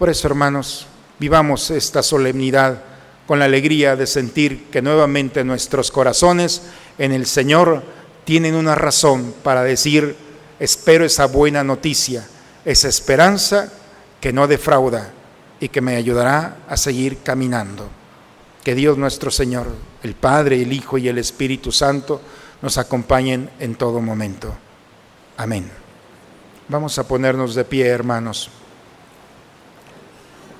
Por 0.00 0.08
eso, 0.08 0.28
hermanos, 0.28 0.86
vivamos 1.18 1.70
esta 1.70 2.02
solemnidad 2.02 2.82
con 3.26 3.38
la 3.38 3.44
alegría 3.44 3.96
de 3.96 4.06
sentir 4.06 4.70
que 4.70 4.80
nuevamente 4.80 5.44
nuestros 5.44 5.90
corazones 5.90 6.62
en 6.96 7.12
el 7.12 7.26
Señor 7.26 7.82
tienen 8.24 8.54
una 8.54 8.74
razón 8.74 9.34
para 9.42 9.62
decir, 9.62 10.16
espero 10.58 11.04
esa 11.04 11.26
buena 11.26 11.64
noticia, 11.64 12.26
esa 12.64 12.88
esperanza 12.88 13.70
que 14.22 14.32
no 14.32 14.48
defrauda 14.48 15.12
y 15.60 15.68
que 15.68 15.82
me 15.82 15.96
ayudará 15.96 16.56
a 16.66 16.78
seguir 16.78 17.18
caminando. 17.22 17.86
Que 18.64 18.74
Dios 18.74 18.96
nuestro 18.96 19.30
Señor, 19.30 19.66
el 20.02 20.14
Padre, 20.14 20.62
el 20.62 20.72
Hijo 20.72 20.96
y 20.96 21.08
el 21.08 21.18
Espíritu 21.18 21.72
Santo 21.72 22.22
nos 22.62 22.78
acompañen 22.78 23.50
en 23.60 23.74
todo 23.74 24.00
momento. 24.00 24.54
Amén. 25.36 25.70
Vamos 26.68 26.98
a 26.98 27.06
ponernos 27.06 27.54
de 27.54 27.66
pie, 27.66 27.88
hermanos. 27.88 28.50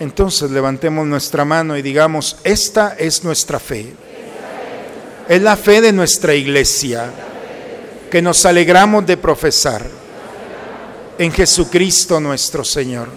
Entonces 0.00 0.50
levantemos 0.50 1.06
nuestra 1.06 1.44
mano 1.44 1.76
y 1.76 1.82
digamos, 1.82 2.36
esta 2.44 2.94
es 2.98 3.24
nuestra 3.24 3.58
fe. 3.58 3.92
Es 5.28 5.42
la 5.42 5.56
fe 5.56 5.80
de 5.80 5.92
nuestra 5.92 6.34
iglesia 6.34 7.10
que 8.10 8.22
nos 8.22 8.46
alegramos 8.46 9.06
de 9.06 9.16
profesar 9.16 9.84
en 11.18 11.32
Jesucristo 11.32 12.20
nuestro 12.20 12.64
Señor. 12.64 13.08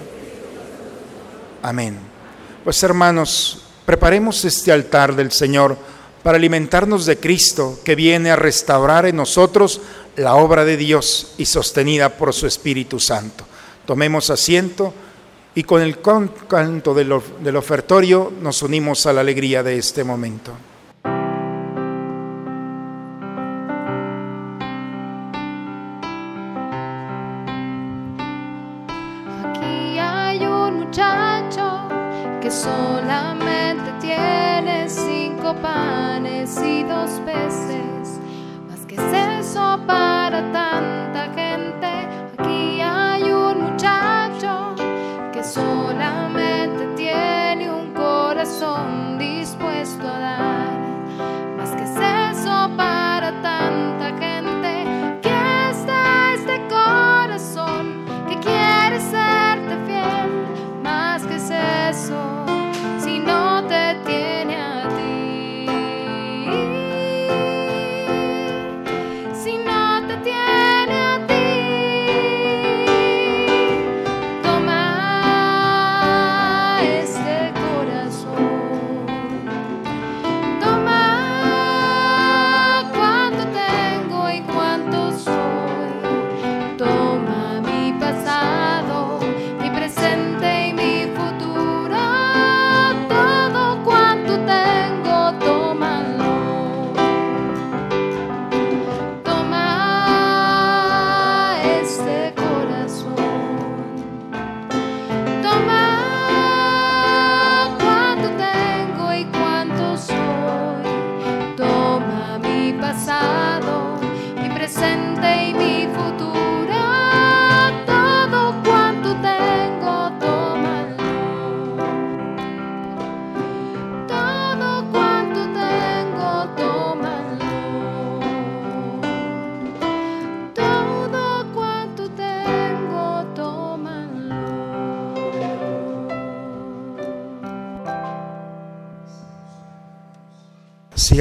Amén. 1.61 1.97
Pues 2.63 2.81
hermanos, 2.83 3.63
preparemos 3.85 4.43
este 4.43 4.71
altar 4.71 5.15
del 5.15 5.31
Señor 5.31 5.77
para 6.23 6.37
alimentarnos 6.37 7.05
de 7.05 7.17
Cristo 7.17 7.79
que 7.85 7.95
viene 7.95 8.31
a 8.31 8.35
restaurar 8.35 9.05
en 9.05 9.15
nosotros 9.15 9.81
la 10.15 10.35
obra 10.35 10.65
de 10.65 10.77
Dios 10.77 11.33
y 11.37 11.45
sostenida 11.45 12.09
por 12.09 12.33
su 12.33 12.47
Espíritu 12.47 12.99
Santo. 12.99 13.45
Tomemos 13.85 14.29
asiento 14.29 14.93
y 15.53 15.63
con 15.63 15.81
el 15.81 15.99
canto 16.01 16.93
del, 16.93 17.11
ofertorio 17.57 18.31
nos 18.41 18.61
unimos 18.63 19.05
a 19.05 19.13
la 19.13 19.21
alegría 19.21 19.63
de 19.63 19.77
este 19.77 20.03
momento. 20.03 20.53
Aquí 29.43 29.99
hay 29.99 30.45
un 30.45 30.85
muchacho 30.85 31.89
que 32.41 32.49
solamente 32.49 33.91
tiene 33.99 34.87
cinco 34.87 35.53
panes 35.61 36.57
y 36.63 36.83
dos 36.83 37.09
peces, 37.25 38.19
más 38.69 38.85
que 38.87 38.95
es 38.95 39.45
eso 39.47 39.79
para 39.85 40.41
tanta 40.53 40.90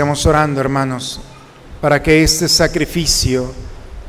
Sigamos 0.00 0.24
orando, 0.24 0.62
hermanos, 0.62 1.20
para 1.78 2.02
que 2.02 2.22
este 2.22 2.48
sacrificio, 2.48 3.52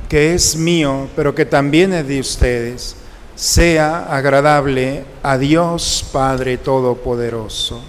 que 0.07 0.33
es 0.33 0.55
mío, 0.55 1.09
pero 1.17 1.35
que 1.35 1.45
también 1.45 1.91
es 1.91 2.07
de 2.07 2.21
ustedes, 2.21 2.95
sea 3.35 4.05
agradable 4.05 5.03
a 5.21 5.37
Dios 5.37 6.05
Padre 6.13 6.57
Todopoderoso. 6.57 7.83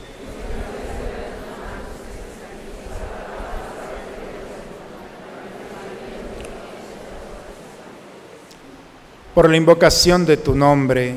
Por 9.33 9.49
la 9.49 9.57
invocación 9.57 10.27
de 10.27 10.39
tu 10.39 10.57
nombre, 10.57 11.15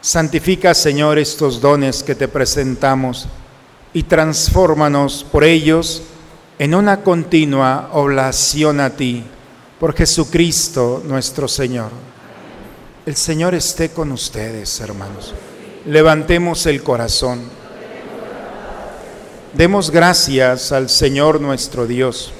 santifica, 0.00 0.74
Señor, 0.74 1.20
estos 1.20 1.60
dones 1.60 2.02
que 2.02 2.16
te 2.16 2.26
presentamos 2.26 3.28
y 3.92 4.04
transfórmanos 4.04 5.26
por 5.30 5.44
ellos 5.44 6.02
en 6.58 6.74
una 6.74 7.02
continua 7.02 7.90
oblación 7.92 8.80
a 8.80 8.90
ti, 8.90 9.24
por 9.78 9.94
Jesucristo 9.94 11.02
nuestro 11.04 11.48
Señor. 11.48 11.90
El 13.06 13.16
Señor 13.16 13.54
esté 13.54 13.90
con 13.90 14.12
ustedes, 14.12 14.78
hermanos. 14.80 15.34
Levantemos 15.86 16.66
el 16.66 16.82
corazón. 16.82 17.40
Demos 19.54 19.90
gracias 19.90 20.70
al 20.70 20.88
Señor 20.88 21.40
nuestro 21.40 21.86
Dios. 21.86 22.32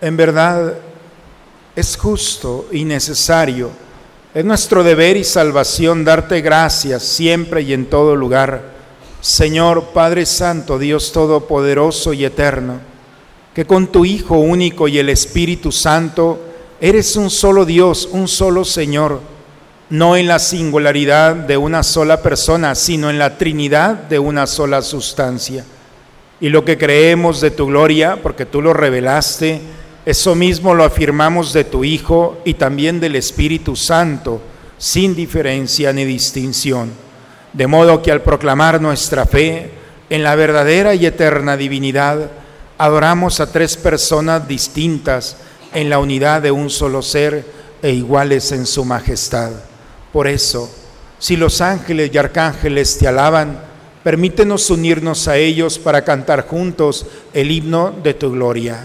En 0.00 0.16
verdad, 0.16 0.74
es 1.76 1.96
justo 1.96 2.68
y 2.70 2.84
necesario, 2.84 3.70
es 4.34 4.44
nuestro 4.44 4.82
deber 4.82 5.16
y 5.16 5.24
salvación 5.24 6.04
darte 6.04 6.40
gracias 6.40 7.02
siempre 7.02 7.62
y 7.62 7.72
en 7.72 7.86
todo 7.86 8.16
lugar 8.16 8.71
Señor 9.22 9.90
Padre 9.94 10.26
Santo, 10.26 10.80
Dios 10.80 11.12
Todopoderoso 11.12 12.12
y 12.12 12.24
Eterno, 12.24 12.80
que 13.54 13.64
con 13.64 13.86
tu 13.86 14.04
Hijo 14.04 14.38
único 14.38 14.88
y 14.88 14.98
el 14.98 15.08
Espíritu 15.08 15.70
Santo 15.70 16.40
eres 16.80 17.14
un 17.14 17.30
solo 17.30 17.64
Dios, 17.64 18.08
un 18.10 18.26
solo 18.26 18.64
Señor, 18.64 19.20
no 19.90 20.16
en 20.16 20.26
la 20.26 20.40
singularidad 20.40 21.36
de 21.36 21.56
una 21.56 21.84
sola 21.84 22.20
persona, 22.20 22.74
sino 22.74 23.10
en 23.10 23.18
la 23.20 23.38
Trinidad 23.38 23.94
de 23.94 24.18
una 24.18 24.48
sola 24.48 24.82
sustancia. 24.82 25.64
Y 26.40 26.48
lo 26.48 26.64
que 26.64 26.76
creemos 26.76 27.40
de 27.40 27.52
tu 27.52 27.68
gloria, 27.68 28.18
porque 28.20 28.44
tú 28.44 28.60
lo 28.60 28.72
revelaste, 28.72 29.60
eso 30.04 30.34
mismo 30.34 30.74
lo 30.74 30.82
afirmamos 30.82 31.52
de 31.52 31.62
tu 31.62 31.84
Hijo 31.84 32.38
y 32.44 32.54
también 32.54 32.98
del 32.98 33.14
Espíritu 33.14 33.76
Santo, 33.76 34.42
sin 34.78 35.14
diferencia 35.14 35.92
ni 35.92 36.04
distinción. 36.04 37.01
De 37.52 37.66
modo 37.66 38.02
que 38.02 38.10
al 38.10 38.22
proclamar 38.22 38.80
nuestra 38.80 39.26
fe 39.26 39.70
en 40.08 40.22
la 40.22 40.34
verdadera 40.34 40.94
y 40.94 41.06
eterna 41.06 41.56
divinidad, 41.56 42.30
adoramos 42.78 43.40
a 43.40 43.52
tres 43.52 43.76
personas 43.76 44.48
distintas 44.48 45.36
en 45.74 45.90
la 45.90 45.98
unidad 45.98 46.42
de 46.42 46.50
un 46.50 46.70
solo 46.70 47.02
ser 47.02 47.44
e 47.82 47.90
iguales 47.90 48.52
en 48.52 48.66
su 48.66 48.84
majestad. 48.84 49.50
Por 50.12 50.28
eso, 50.28 50.70
si 51.18 51.36
los 51.36 51.60
ángeles 51.60 52.10
y 52.12 52.18
arcángeles 52.18 52.98
te 52.98 53.06
alaban, 53.06 53.60
permítenos 54.02 54.70
unirnos 54.70 55.28
a 55.28 55.36
ellos 55.36 55.78
para 55.78 56.04
cantar 56.04 56.46
juntos 56.46 57.06
el 57.32 57.50
himno 57.50 57.92
de 58.02 58.14
tu 58.14 58.32
gloria. 58.32 58.84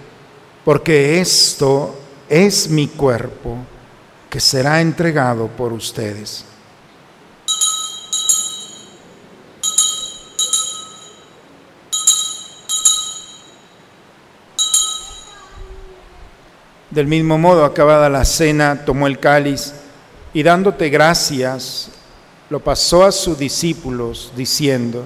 porque 0.63 1.19
esto 1.19 1.95
es 2.29 2.69
mi 2.69 2.87
cuerpo 2.87 3.57
que 4.29 4.39
será 4.39 4.81
entregado 4.81 5.47
por 5.47 5.73
ustedes. 5.73 6.45
Del 16.89 17.07
mismo 17.07 17.37
modo, 17.37 17.63
acabada 17.63 18.09
la 18.09 18.25
cena, 18.25 18.83
tomó 18.85 19.07
el 19.07 19.17
cáliz 19.19 19.73
y 20.33 20.43
dándote 20.43 20.89
gracias, 20.89 21.89
lo 22.49 22.59
pasó 22.59 23.05
a 23.05 23.13
sus 23.13 23.37
discípulos, 23.37 24.33
diciendo, 24.35 25.05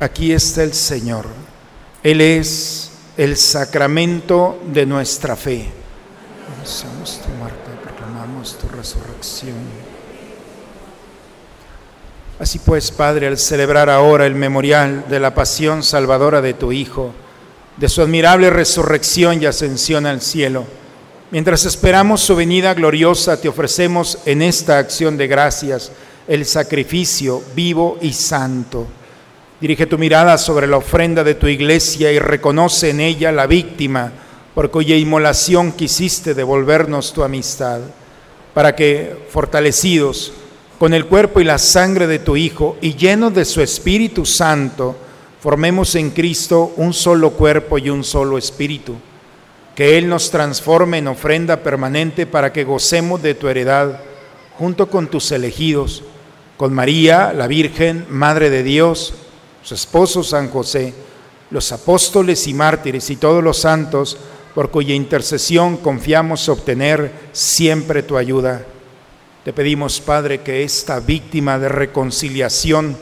Aquí 0.00 0.32
está 0.32 0.62
el 0.62 0.72
Señor. 0.72 1.26
Él 2.02 2.22
es 2.22 2.90
el 3.18 3.36
sacramento 3.36 4.58
de 4.72 4.86
nuestra 4.86 5.36
fe. 5.36 5.66
Anunciamos 6.54 7.20
tu 7.20 7.28
muerte, 7.38 7.70
proclamamos 7.82 8.56
tu 8.56 8.66
resurrección. 8.68 9.56
Así 12.38 12.58
pues, 12.60 12.90
Padre, 12.90 13.26
al 13.26 13.36
celebrar 13.36 13.90
ahora 13.90 14.24
el 14.24 14.34
memorial 14.34 15.04
de 15.10 15.20
la 15.20 15.34
pasión 15.34 15.82
salvadora 15.82 16.40
de 16.40 16.54
tu 16.54 16.72
Hijo, 16.72 17.12
de 17.76 17.90
su 17.90 18.00
admirable 18.00 18.48
resurrección 18.48 19.42
y 19.42 19.44
ascensión 19.44 20.06
al 20.06 20.22
cielo, 20.22 20.64
mientras 21.30 21.66
esperamos 21.66 22.22
su 22.22 22.34
venida 22.34 22.72
gloriosa, 22.72 23.38
te 23.38 23.50
ofrecemos 23.50 24.16
en 24.24 24.40
esta 24.40 24.78
acción 24.78 25.18
de 25.18 25.26
gracias 25.26 25.92
el 26.26 26.46
sacrificio 26.46 27.42
vivo 27.54 27.98
y 28.00 28.14
santo. 28.14 28.86
Dirige 29.60 29.86
tu 29.86 29.98
mirada 29.98 30.38
sobre 30.38 30.66
la 30.66 30.78
ofrenda 30.78 31.22
de 31.22 31.34
tu 31.34 31.46
iglesia 31.46 32.10
y 32.10 32.18
reconoce 32.18 32.90
en 32.90 33.00
ella 33.00 33.30
la 33.30 33.46
víctima 33.46 34.10
por 34.54 34.70
cuya 34.70 34.96
inmolación 34.96 35.72
quisiste 35.72 36.34
devolvernos 36.34 37.12
tu 37.12 37.22
amistad, 37.22 37.80
para 38.54 38.74
que, 38.74 39.16
fortalecidos 39.28 40.32
con 40.78 40.94
el 40.94 41.04
cuerpo 41.04 41.40
y 41.40 41.44
la 41.44 41.58
sangre 41.58 42.06
de 42.06 42.18
tu 42.18 42.36
Hijo 42.36 42.78
y 42.80 42.94
llenos 42.94 43.34
de 43.34 43.44
su 43.44 43.60
Espíritu 43.60 44.24
Santo, 44.24 44.96
formemos 45.40 45.94
en 45.94 46.10
Cristo 46.10 46.72
un 46.76 46.94
solo 46.94 47.32
cuerpo 47.32 47.76
y 47.76 47.90
un 47.90 48.02
solo 48.02 48.38
espíritu. 48.38 48.94
Que 49.74 49.98
Él 49.98 50.08
nos 50.08 50.30
transforme 50.30 50.98
en 50.98 51.08
ofrenda 51.08 51.58
permanente 51.58 52.26
para 52.26 52.52
que 52.52 52.64
gocemos 52.64 53.22
de 53.22 53.34
tu 53.34 53.46
heredad 53.48 54.00
junto 54.58 54.88
con 54.88 55.08
tus 55.08 55.30
elegidos, 55.32 56.02
con 56.56 56.72
María, 56.72 57.32
la 57.34 57.46
Virgen, 57.46 58.06
Madre 58.08 58.50
de 58.50 58.62
Dios, 58.62 59.14
su 59.62 59.74
esposo 59.74 60.22
San 60.22 60.50
José, 60.50 60.94
los 61.50 61.72
apóstoles 61.72 62.46
y 62.46 62.54
mártires 62.54 63.10
y 63.10 63.16
todos 63.16 63.42
los 63.42 63.58
santos, 63.58 64.16
por 64.54 64.70
cuya 64.70 64.94
intercesión 64.94 65.76
confiamos 65.76 66.48
obtener 66.48 67.12
siempre 67.32 68.02
tu 68.02 68.16
ayuda. 68.16 68.64
Te 69.44 69.52
pedimos, 69.52 70.00
Padre, 70.00 70.40
que 70.42 70.62
esta 70.62 71.00
víctima 71.00 71.58
de 71.58 71.68
reconciliación 71.68 72.96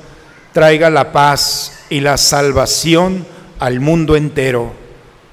traiga 0.53 0.91
la 0.91 1.13
paz 1.13 1.81
y 1.91 2.01
la 2.01 2.17
salvación 2.17 3.27
al 3.59 3.81
mundo 3.81 4.17
entero. 4.17 4.73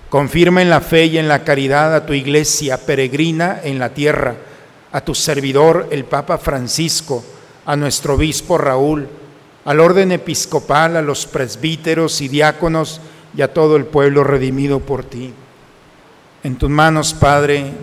Confirma 0.09 0.61
en 0.61 0.69
la 0.69 0.82
fe 0.82 1.05
y 1.05 1.17
en 1.17 1.28
la 1.28 1.43
caridad 1.43 1.93
a 1.95 2.05
tu 2.05 2.13
iglesia 2.13 2.78
peregrina 2.86 3.59
en 3.63 3.80
la 3.80 3.93
tierra, 3.93 4.36
a 4.91 5.01
tu 5.01 5.13
servidor, 5.13 5.88
el 5.91 6.05
Papa 6.05 6.38
Francisco, 6.38 7.23
a 7.65 7.76
nuestro 7.76 8.15
obispo 8.15 8.57
Raúl, 8.57 9.07
al 9.66 9.80
orden 9.80 10.11
episcopal, 10.11 10.95
a 10.95 11.01
los 11.01 11.26
presbíteros 11.26 12.22
y 12.22 12.28
diáconos 12.28 13.01
y 13.36 13.41
a 13.41 13.53
todo 13.53 13.76
el 13.76 13.86
pueblo 13.86 14.24
redimido 14.24 14.80
por 14.80 15.03
ti. 15.03 15.34
En 16.43 16.55
tus 16.55 16.70
manos, 16.70 17.16
Padre, 17.16 17.74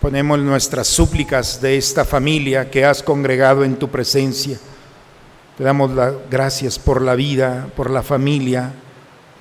ponemos 0.00 0.38
nuestras 0.38 0.88
súplicas 0.88 1.60
de 1.60 1.76
esta 1.76 2.06
familia 2.06 2.70
que 2.70 2.86
has 2.86 3.02
congregado 3.02 3.64
en 3.64 3.76
tu 3.76 3.88
presencia. 3.88 4.58
Te 5.58 5.64
damos 5.64 5.90
las 5.90 6.14
gracias 6.30 6.78
por 6.78 7.02
la 7.02 7.14
vida, 7.14 7.68
por 7.76 7.90
la 7.90 8.02
familia, 8.02 8.72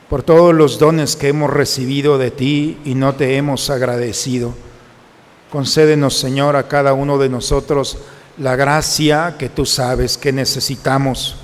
por 0.09 0.21
todos 0.21 0.53
los 0.53 0.79
dones 0.79 1.15
que 1.15 1.29
hemos 1.29 1.49
recibido 1.49 2.17
de 2.17 2.31
ti 2.31 2.77
y 2.83 2.95
no 2.95 3.15
te 3.15 3.37
hemos 3.37 3.69
agradecido. 3.69 4.53
Concédenos, 5.49 6.17
Señor, 6.17 6.57
a 6.57 6.67
cada 6.67 6.91
uno 6.91 7.17
de 7.17 7.29
nosotros 7.29 7.97
la 8.39 8.55
gracia 8.55 9.35
que 9.37 9.49
tú 9.49 9.65
sabes 9.65 10.17
que 10.17 10.31
necesitamos. 10.31 11.35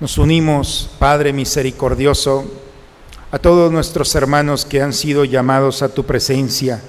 Nos 0.00 0.16
unimos, 0.16 0.88
Padre 0.98 1.34
misericordioso, 1.34 2.46
a 3.30 3.38
todos 3.38 3.70
nuestros 3.70 4.14
hermanos 4.14 4.64
que 4.64 4.80
han 4.80 4.94
sido 4.94 5.26
llamados 5.26 5.82
a 5.82 5.90
tu 5.90 6.04
presencia, 6.04 6.80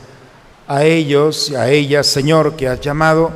a 0.66 0.86
ellos 0.86 1.50
y 1.50 1.56
a 1.56 1.70
ellas, 1.70 2.08
Señor, 2.08 2.56
que 2.56 2.70
has 2.70 2.80
llamado, 2.80 3.32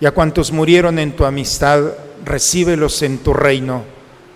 y 0.00 0.06
a 0.06 0.10
cuantos 0.10 0.52
murieron 0.52 0.98
en 0.98 1.16
tu 1.16 1.24
amistad, 1.24 1.84
recíbelos 2.26 3.00
en 3.00 3.18
tu 3.18 3.32
reino, 3.32 3.84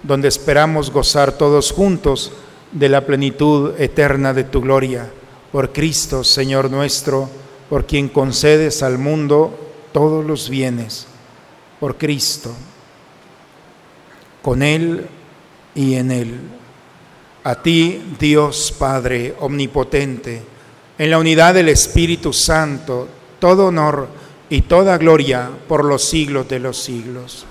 donde 0.02 0.28
esperamos 0.28 0.90
gozar 0.90 1.32
todos 1.32 1.72
juntos 1.72 2.32
de 2.72 2.88
la 2.88 3.02
plenitud 3.02 3.78
eterna 3.78 4.32
de 4.32 4.44
tu 4.44 4.62
gloria. 4.62 5.10
Por 5.52 5.74
Cristo, 5.74 6.24
Señor 6.24 6.70
nuestro, 6.70 7.28
por 7.68 7.84
quien 7.84 8.08
concedes 8.08 8.82
al 8.82 8.96
mundo 8.96 9.58
todos 9.92 10.24
los 10.24 10.48
bienes, 10.48 11.06
por 11.78 11.96
Cristo, 11.96 12.52
con 14.42 14.62
Él 14.62 15.06
y 15.74 15.94
en 15.94 16.10
Él. 16.10 16.40
A 17.44 17.56
ti, 17.56 18.14
Dios 18.18 18.74
Padre 18.78 19.34
Omnipotente, 19.40 20.42
en 20.98 21.10
la 21.10 21.18
unidad 21.18 21.54
del 21.54 21.68
Espíritu 21.68 22.32
Santo, 22.32 23.08
todo 23.38 23.66
honor 23.66 24.08
y 24.48 24.62
toda 24.62 24.98
gloria 24.98 25.50
por 25.66 25.84
los 25.84 26.04
siglos 26.04 26.48
de 26.48 26.60
los 26.60 26.80
siglos. 26.80 27.46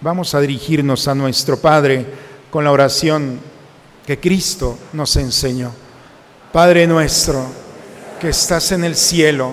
Vamos 0.00 0.34
a 0.34 0.40
dirigirnos 0.40 1.08
a 1.08 1.14
nuestro 1.14 1.58
Padre 1.58 2.06
con 2.50 2.62
la 2.62 2.70
oración 2.70 3.40
que 4.06 4.20
Cristo 4.20 4.78
nos 4.92 5.16
enseñó. 5.16 5.72
Padre 6.52 6.86
nuestro, 6.86 7.44
que 8.20 8.28
estás 8.28 8.70
en 8.72 8.84
el 8.84 8.94
cielo, 8.94 9.52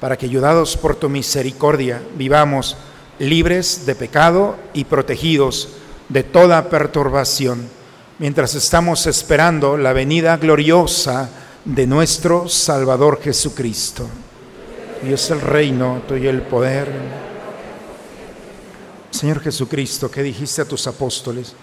para 0.00 0.16
que 0.16 0.26
ayudados 0.26 0.76
por 0.76 0.96
tu 0.96 1.08
misericordia 1.08 2.02
vivamos 2.16 2.76
libres 3.18 3.86
de 3.86 3.94
pecado 3.94 4.56
y 4.74 4.84
protegidos 4.84 5.70
de 6.08 6.22
toda 6.22 6.68
perturbación, 6.68 7.68
mientras 8.18 8.54
estamos 8.54 9.06
esperando 9.06 9.76
la 9.76 9.92
venida 9.92 10.36
gloriosa 10.36 11.30
de 11.64 11.86
nuestro 11.86 12.48
Salvador 12.48 13.20
Jesucristo. 13.22 14.06
Y 15.06 15.12
es 15.12 15.30
el 15.30 15.40
reino, 15.40 16.02
tuyo 16.06 16.30
el 16.30 16.42
poder. 16.42 16.90
Señor 19.10 19.40
Jesucristo, 19.40 20.10
que 20.10 20.22
dijiste 20.22 20.62
a 20.62 20.66
tus 20.66 20.86
apóstoles, 20.86 21.54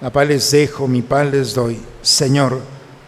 la 0.00 0.10
paz 0.10 0.28
les 0.28 0.50
dejo, 0.50 0.86
mi 0.86 1.02
paz 1.02 1.30
les 1.30 1.54
doy. 1.54 1.80
Señor, 2.02 2.60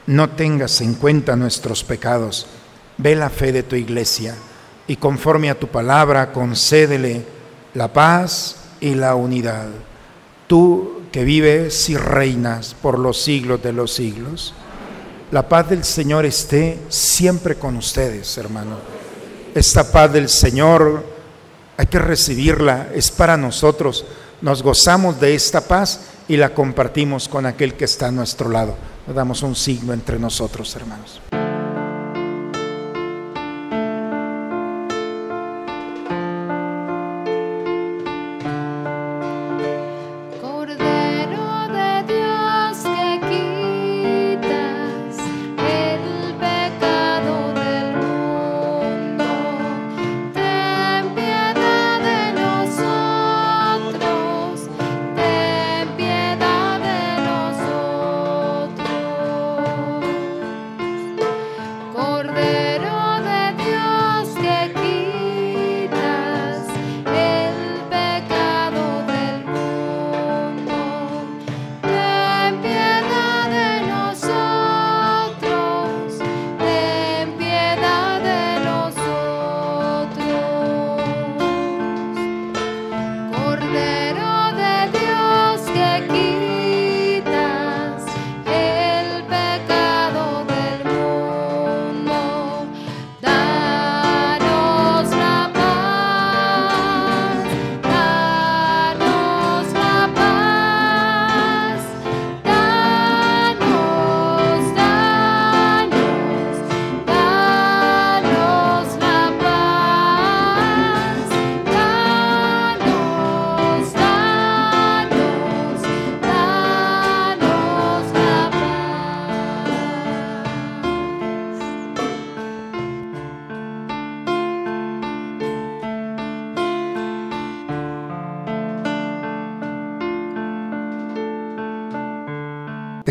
no 0.06 0.30
tengas 0.30 0.80
en 0.80 0.94
cuenta 0.94 1.36
nuestros 1.36 1.84
pecados, 1.84 2.46
ve 2.98 3.14
la 3.14 3.30
fe 3.30 3.52
de 3.52 3.62
tu 3.62 3.76
iglesia 3.76 4.34
y 4.90 4.96
conforme 4.96 5.50
a 5.50 5.54
tu 5.56 5.68
palabra 5.68 6.32
concédele 6.32 7.24
la 7.74 7.92
paz 7.92 8.56
y 8.80 8.96
la 8.96 9.14
unidad. 9.14 9.68
Tú 10.48 11.02
que 11.12 11.22
vives 11.22 11.88
y 11.90 11.96
reinas 11.96 12.74
por 12.74 12.98
los 12.98 13.22
siglos 13.22 13.62
de 13.62 13.72
los 13.72 13.92
siglos, 13.92 14.52
la 15.30 15.48
paz 15.48 15.70
del 15.70 15.84
Señor 15.84 16.26
esté 16.26 16.80
siempre 16.88 17.54
con 17.54 17.76
ustedes, 17.76 18.36
hermano. 18.36 18.78
Esta 19.54 19.92
paz 19.92 20.12
del 20.12 20.28
Señor 20.28 21.04
hay 21.76 21.86
que 21.86 22.00
recibirla, 22.00 22.88
es 22.92 23.12
para 23.12 23.36
nosotros. 23.36 24.04
Nos 24.40 24.60
gozamos 24.60 25.20
de 25.20 25.36
esta 25.36 25.60
paz 25.60 26.00
y 26.26 26.36
la 26.36 26.52
compartimos 26.52 27.28
con 27.28 27.46
aquel 27.46 27.74
que 27.74 27.84
está 27.84 28.08
a 28.08 28.10
nuestro 28.10 28.50
lado. 28.50 28.74
Damos 29.14 29.44
un 29.44 29.54
signo 29.54 29.92
entre 29.92 30.18
nosotros, 30.18 30.74
hermanos. 30.74 31.20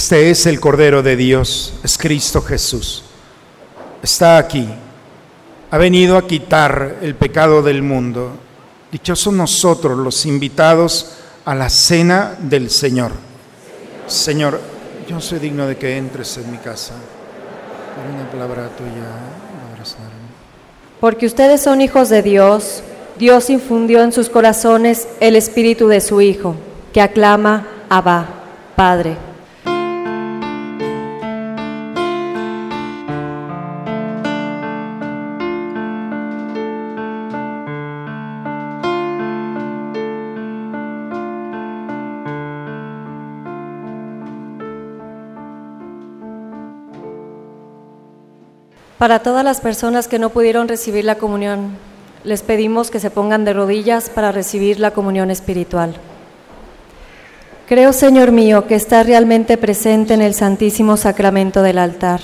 Este 0.09 0.31
es 0.31 0.47
el 0.47 0.59
Cordero 0.59 1.03
de 1.03 1.15
Dios, 1.15 1.71
es 1.83 1.95
Cristo 1.95 2.41
Jesús. 2.41 3.03
Está 4.01 4.39
aquí. 4.39 4.67
Ha 5.69 5.77
venido 5.77 6.17
a 6.17 6.25
quitar 6.25 6.95
el 7.03 7.13
pecado 7.13 7.61
del 7.61 7.83
mundo. 7.83 8.31
Dichosos 8.91 9.31
nosotros 9.35 9.99
los 9.99 10.25
invitados 10.25 11.11
a 11.45 11.53
la 11.53 11.69
cena 11.69 12.35
del 12.39 12.71
Señor. 12.71 13.11
Señor, 14.07 14.59
yo 15.07 15.21
soy 15.21 15.37
digno 15.37 15.67
de 15.67 15.77
que 15.77 15.95
entres 15.95 16.37
en 16.37 16.49
mi 16.53 16.57
casa. 16.57 16.95
Por 17.95 18.11
una 18.11 18.31
palabra 18.31 18.67
tuya. 18.75 19.05
Porque 20.99 21.27
ustedes 21.27 21.61
son 21.61 21.81
hijos 21.81 22.09
de 22.09 22.23
Dios, 22.23 22.81
Dios 23.19 23.51
infundió 23.51 24.01
en 24.01 24.11
sus 24.11 24.29
corazones 24.29 25.07
el 25.19 25.35
espíritu 25.35 25.87
de 25.87 26.01
su 26.01 26.19
Hijo, 26.19 26.55
que 26.93 26.99
aclama 26.99 27.67
Abba, 27.89 28.25
Padre. 28.75 29.28
Para 48.99 49.19
todas 49.19 49.45
las 49.45 49.61
personas 49.61 50.09
que 50.09 50.19
no 50.19 50.29
pudieron 50.29 50.67
recibir 50.67 51.05
la 51.05 51.15
comunión, 51.15 51.77
les 52.25 52.43
pedimos 52.43 52.91
que 52.91 52.99
se 52.99 53.09
pongan 53.09 53.45
de 53.45 53.53
rodillas 53.53 54.09
para 54.09 54.33
recibir 54.33 54.77
la 54.77 54.91
comunión 54.91 55.31
espiritual. 55.31 55.95
Creo, 57.65 57.93
Señor 57.93 58.33
mío, 58.33 58.67
que 58.67 58.75
estás 58.75 59.05
realmente 59.05 59.55
presente 59.55 60.15
en 60.15 60.21
el 60.21 60.33
Santísimo 60.33 60.97
Sacramento 60.97 61.61
del 61.61 61.77
altar. 61.77 62.19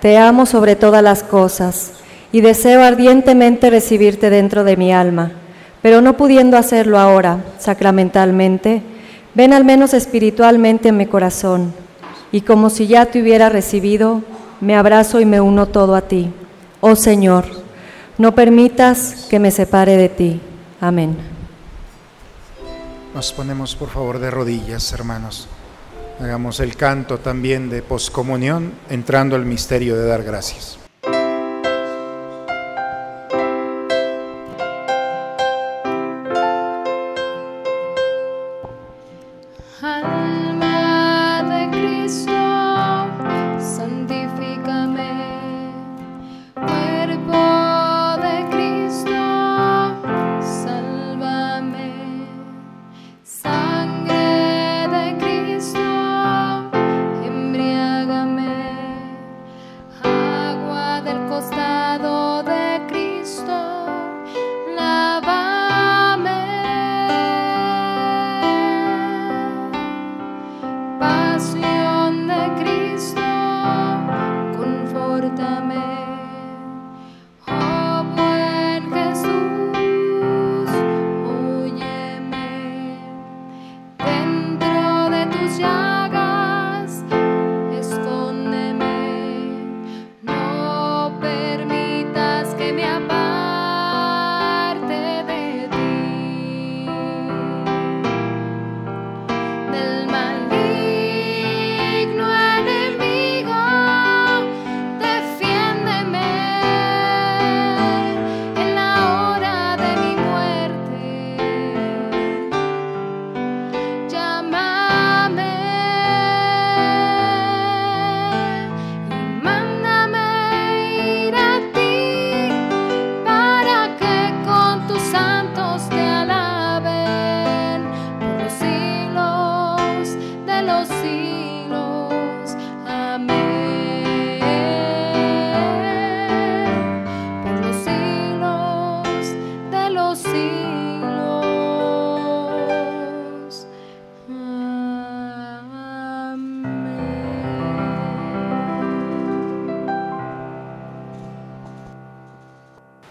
Te 0.00 0.16
amo 0.16 0.46
sobre 0.46 0.74
todas 0.74 1.02
las 1.02 1.22
cosas 1.22 1.92
y 2.32 2.40
deseo 2.40 2.82
ardientemente 2.82 3.68
recibirte 3.68 4.30
dentro 4.30 4.64
de 4.64 4.78
mi 4.78 4.90
alma, 4.90 5.32
pero 5.82 6.00
no 6.00 6.16
pudiendo 6.16 6.56
hacerlo 6.56 6.98
ahora, 6.98 7.44
sacramentalmente, 7.58 8.80
ven 9.34 9.52
al 9.52 9.66
menos 9.66 9.92
espiritualmente 9.92 10.88
en 10.88 10.96
mi 10.96 11.04
corazón 11.04 11.74
y 12.32 12.40
como 12.40 12.70
si 12.70 12.86
ya 12.86 13.04
te 13.04 13.20
hubiera 13.20 13.50
recibido, 13.50 14.22
me 14.64 14.76
abrazo 14.76 15.20
y 15.20 15.24
me 15.26 15.40
uno 15.40 15.66
todo 15.66 15.94
a 15.94 16.02
ti. 16.02 16.32
Oh 16.80 16.96
Señor, 16.96 17.44
no 18.18 18.34
permitas 18.34 19.26
que 19.28 19.38
me 19.38 19.50
separe 19.50 19.96
de 19.96 20.08
ti. 20.08 20.40
Amén. 20.80 21.16
Nos 23.14 23.32
ponemos 23.32 23.76
por 23.76 23.90
favor 23.90 24.18
de 24.18 24.30
rodillas, 24.30 24.92
hermanos. 24.92 25.48
Hagamos 26.20 26.60
el 26.60 26.76
canto 26.76 27.18
también 27.18 27.70
de 27.70 27.82
poscomunión, 27.82 28.72
entrando 28.88 29.36
al 29.36 29.44
misterio 29.44 29.96
de 29.96 30.06
dar 30.06 30.22
gracias. 30.22 30.83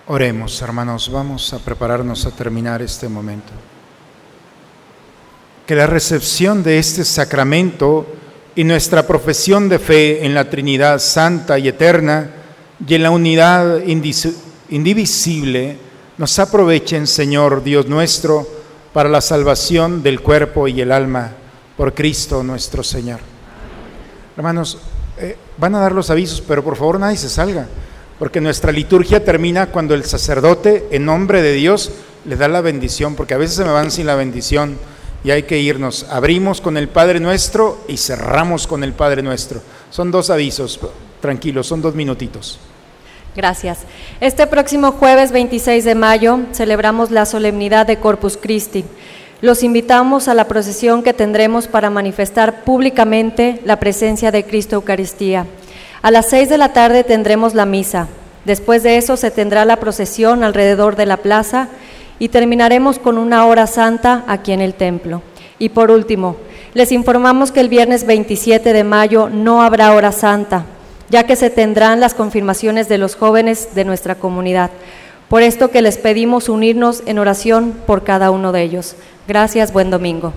Oremos, 0.06 0.62
hermanos, 0.62 1.12
vamos 1.12 1.52
a 1.54 1.60
prepararnos 1.60 2.26
a 2.26 2.32
terminar 2.32 2.82
este 2.82 3.10
momento. 3.10 3.52
Que 5.66 5.76
la 5.76 5.88
recepción 5.88 6.64
de 6.64 6.78
este 6.78 7.04
sacramento 7.04 8.06
y 8.56 8.64
nuestra 8.64 9.06
profesión 9.06 9.68
de 9.68 9.80
fe 9.80 10.26
en 10.26 10.34
la 10.34 10.50
Trinidad 10.50 11.00
Santa 11.00 11.60
y 11.60 11.68
Eterna 11.68 12.30
y 12.88 12.96
en 12.96 13.04
la 13.04 13.12
unidad 13.12 13.80
indivisible 14.70 15.78
nos 16.24 16.40
aprovechen, 16.40 17.06
Señor 17.06 17.66
Dios 17.66 17.88
nuestro, 17.88 18.48
para 18.94 19.10
la 19.10 19.20
salvación 19.20 20.02
del 20.02 20.22
cuerpo 20.22 20.70
y 20.70 20.80
el 20.80 20.94
alma 20.94 21.34
por 21.76 21.94
Cristo 21.94 22.44
nuestro 22.44 22.82
Señor. 22.82 23.20
Hermanos, 24.38 24.78
eh, 25.18 25.36
van 25.58 25.76
a 25.76 25.82
dar 25.82 25.92
los 25.92 26.10
avisos, 26.10 26.40
pero 26.40 26.64
por 26.64 26.78
favor 26.78 26.98
nadie 26.98 27.18
se 27.18 27.28
salga, 27.28 27.68
porque 28.20 28.40
nuestra 28.40 28.72
liturgia 28.72 29.26
termina 29.26 29.66
cuando 29.66 29.96
el 29.96 30.06
sacerdote, 30.06 30.88
en 30.92 31.04
nombre 31.04 31.42
de 31.42 31.52
Dios, 31.52 31.92
le 32.24 32.38
da 32.38 32.48
la 32.48 32.62
bendición, 32.62 33.16
porque 33.16 33.34
a 33.34 33.38
veces 33.38 33.58
se 33.58 33.66
me 33.66 33.74
van 33.74 33.92
sin 33.92 34.08
la 34.08 34.16
bendición 34.16 34.78
y 35.26 35.32
hay 35.32 35.44
que 35.44 35.60
irnos. 35.60 36.06
Abrimos 36.10 36.62
con 36.62 36.78
el 36.78 36.88
Padre 36.88 37.20
Nuestro 37.20 37.84
y 37.90 37.98
cerramos 37.98 38.66
con 38.66 38.86
el 38.86 38.94
Padre 38.94 39.24
Nuestro. 39.24 39.62
Son 39.92 40.10
dos 40.10 40.30
avisos, 40.30 40.80
tranquilos, 41.20 41.68
son 41.68 41.82
dos 41.82 41.96
minutitos. 41.96 42.60
Gracias. 43.36 43.80
Este 44.22 44.46
próximo 44.46 44.92
jueves 44.92 45.32
26 45.32 45.84
de 45.86 45.96
mayo 45.96 46.40
celebramos 46.52 47.10
la 47.10 47.26
solemnidad 47.26 47.88
de 47.88 47.98
Corpus 47.98 48.38
Christi. 48.38 48.86
Los 49.42 49.64
invitamos 49.64 50.28
a 50.28 50.34
la 50.34 50.48
procesión 50.48 51.04
que 51.04 51.14
tendremos 51.14 51.68
para 51.68 51.90
manifestar 51.90 52.64
públicamente 52.64 53.60
la 53.66 53.78
presencia 53.78 54.32
de 54.32 54.46
Cristo 54.46 54.76
Eucaristía. 54.76 55.48
A 56.02 56.12
las 56.12 56.30
seis 56.30 56.48
de 56.48 56.58
la 56.58 56.74
tarde 56.74 57.04
tendremos 57.04 57.56
la 57.56 57.66
misa. 57.66 58.08
Después 58.46 58.84
de 58.84 58.98
eso 58.98 59.18
se 59.18 59.32
tendrá 59.32 59.66
la 59.66 59.78
procesión 59.78 60.44
alrededor 60.44 60.96
de 60.96 61.06
la 61.06 61.18
plaza 61.18 61.70
y 62.20 62.30
terminaremos 62.30 63.00
con 63.00 63.18
una 63.18 63.46
hora 63.46 63.68
santa 63.68 64.24
aquí 64.28 64.52
en 64.52 64.62
el 64.62 64.76
templo. 64.76 65.22
Y 65.60 65.70
por 65.70 65.92
último, 65.92 66.36
les 66.74 66.92
informamos 66.92 67.52
que 67.52 67.62
el 67.62 67.70
viernes 67.70 68.06
27 68.06 68.74
de 68.74 68.84
mayo 68.84 69.30
no 69.30 69.62
habrá 69.62 69.94
hora 69.94 70.12
santa, 70.12 70.66
ya 71.14 71.28
que 71.28 71.36
se 71.36 71.52
tendrán 71.52 72.00
las 72.00 72.16
confirmaciones 72.16 72.90
de 72.90 72.98
los 72.98 73.16
jóvenes 73.16 73.76
de 73.76 73.86
nuestra 73.86 74.16
comunidad. 74.16 74.72
Por 75.30 75.44
esto 75.44 75.70
que 75.70 75.84
les 75.84 76.00
pedimos 76.00 76.50
unirnos 76.50 77.04
en 77.06 77.20
oración 77.20 77.76
por 77.86 78.04
cada 78.04 78.32
uno 78.32 78.52
de 78.52 78.64
ellos. 78.64 78.96
Gracias, 79.28 79.72
buen 79.72 79.92
domingo. 79.92 80.34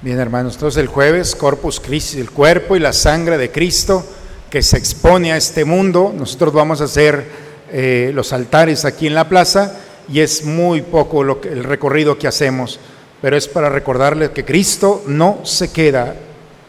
Bien, 0.00 0.18
hermanos, 0.18 0.54
entonces 0.54 0.80
el 0.80 0.86
jueves, 0.86 1.36
Corpus 1.36 1.78
Christi, 1.78 2.20
el 2.20 2.30
cuerpo 2.30 2.74
y 2.74 2.80
la 2.80 2.94
sangre 2.94 3.36
de 3.36 3.50
Cristo 3.52 4.02
que 4.48 4.62
se 4.62 4.78
expone 4.78 5.30
a 5.32 5.36
este 5.36 5.66
mundo. 5.66 6.10
Nosotros 6.16 6.54
vamos 6.54 6.80
a 6.80 6.84
hacer 6.84 7.26
eh, 7.70 8.10
los 8.14 8.32
altares 8.32 8.86
aquí 8.86 9.08
en 9.08 9.14
la 9.14 9.28
plaza 9.28 9.76
y 10.10 10.20
es 10.20 10.42
muy 10.42 10.80
poco 10.80 11.22
lo 11.22 11.38
que- 11.42 11.50
el 11.50 11.64
recorrido 11.64 12.16
que 12.16 12.26
hacemos, 12.28 12.80
pero 13.20 13.36
es 13.36 13.46
para 13.46 13.68
recordarles 13.68 14.30
que 14.30 14.46
Cristo 14.46 15.02
no 15.06 15.40
se 15.44 15.70
queda 15.70 16.14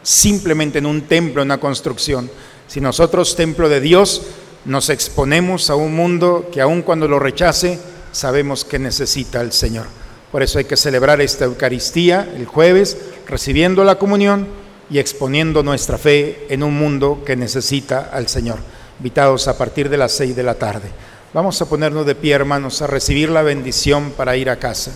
simplemente 0.04 0.80
en 0.80 0.86
un 0.86 1.04
templo, 1.04 1.42
en 1.42 1.48
una 1.48 1.58
construcción. 1.58 2.30
Si 2.70 2.80
nosotros, 2.82 3.36
templo 3.36 3.68
de 3.68 3.82
Dios, 3.82 4.22
nos 4.66 4.92
exponemos 4.92 5.72
a 5.72 5.76
un 5.76 5.96
mundo 5.96 6.50
que 6.52 6.62
aun 6.62 6.84
cuando 6.84 7.08
lo 7.08 7.18
rechace, 7.18 7.80
sabemos 8.12 8.64
que 8.64 8.78
necesita 8.78 9.40
al 9.40 9.52
Señor. 9.52 9.88
Por 10.32 10.44
eso 10.44 10.60
hay 10.60 10.66
que 10.66 10.78
celebrar 10.78 11.20
esta 11.20 11.46
Eucaristía 11.46 12.32
el 12.36 12.46
jueves, 12.46 12.96
recibiendo 13.28 13.84
la 13.84 13.98
comunión 13.98 14.48
y 14.88 15.00
exponiendo 15.00 15.64
nuestra 15.64 15.98
fe 15.98 16.46
en 16.50 16.62
un 16.62 16.78
mundo 16.78 17.24
que 17.26 17.36
necesita 17.36 18.12
al 18.14 18.28
Señor. 18.28 18.60
Invitados 19.00 19.48
a 19.48 19.58
partir 19.58 19.90
de 19.90 19.98
las 19.98 20.12
seis 20.12 20.36
de 20.36 20.44
la 20.44 20.54
tarde. 20.54 20.92
Vamos 21.34 21.60
a 21.64 21.66
ponernos 21.66 22.06
de 22.06 22.14
pie, 22.14 22.36
hermanos, 22.36 22.84
a 22.84 22.88
recibir 22.88 23.32
la 23.32 23.42
bendición 23.42 24.12
para 24.16 24.38
ir 24.38 24.48
a 24.48 24.60
casa. 24.60 24.92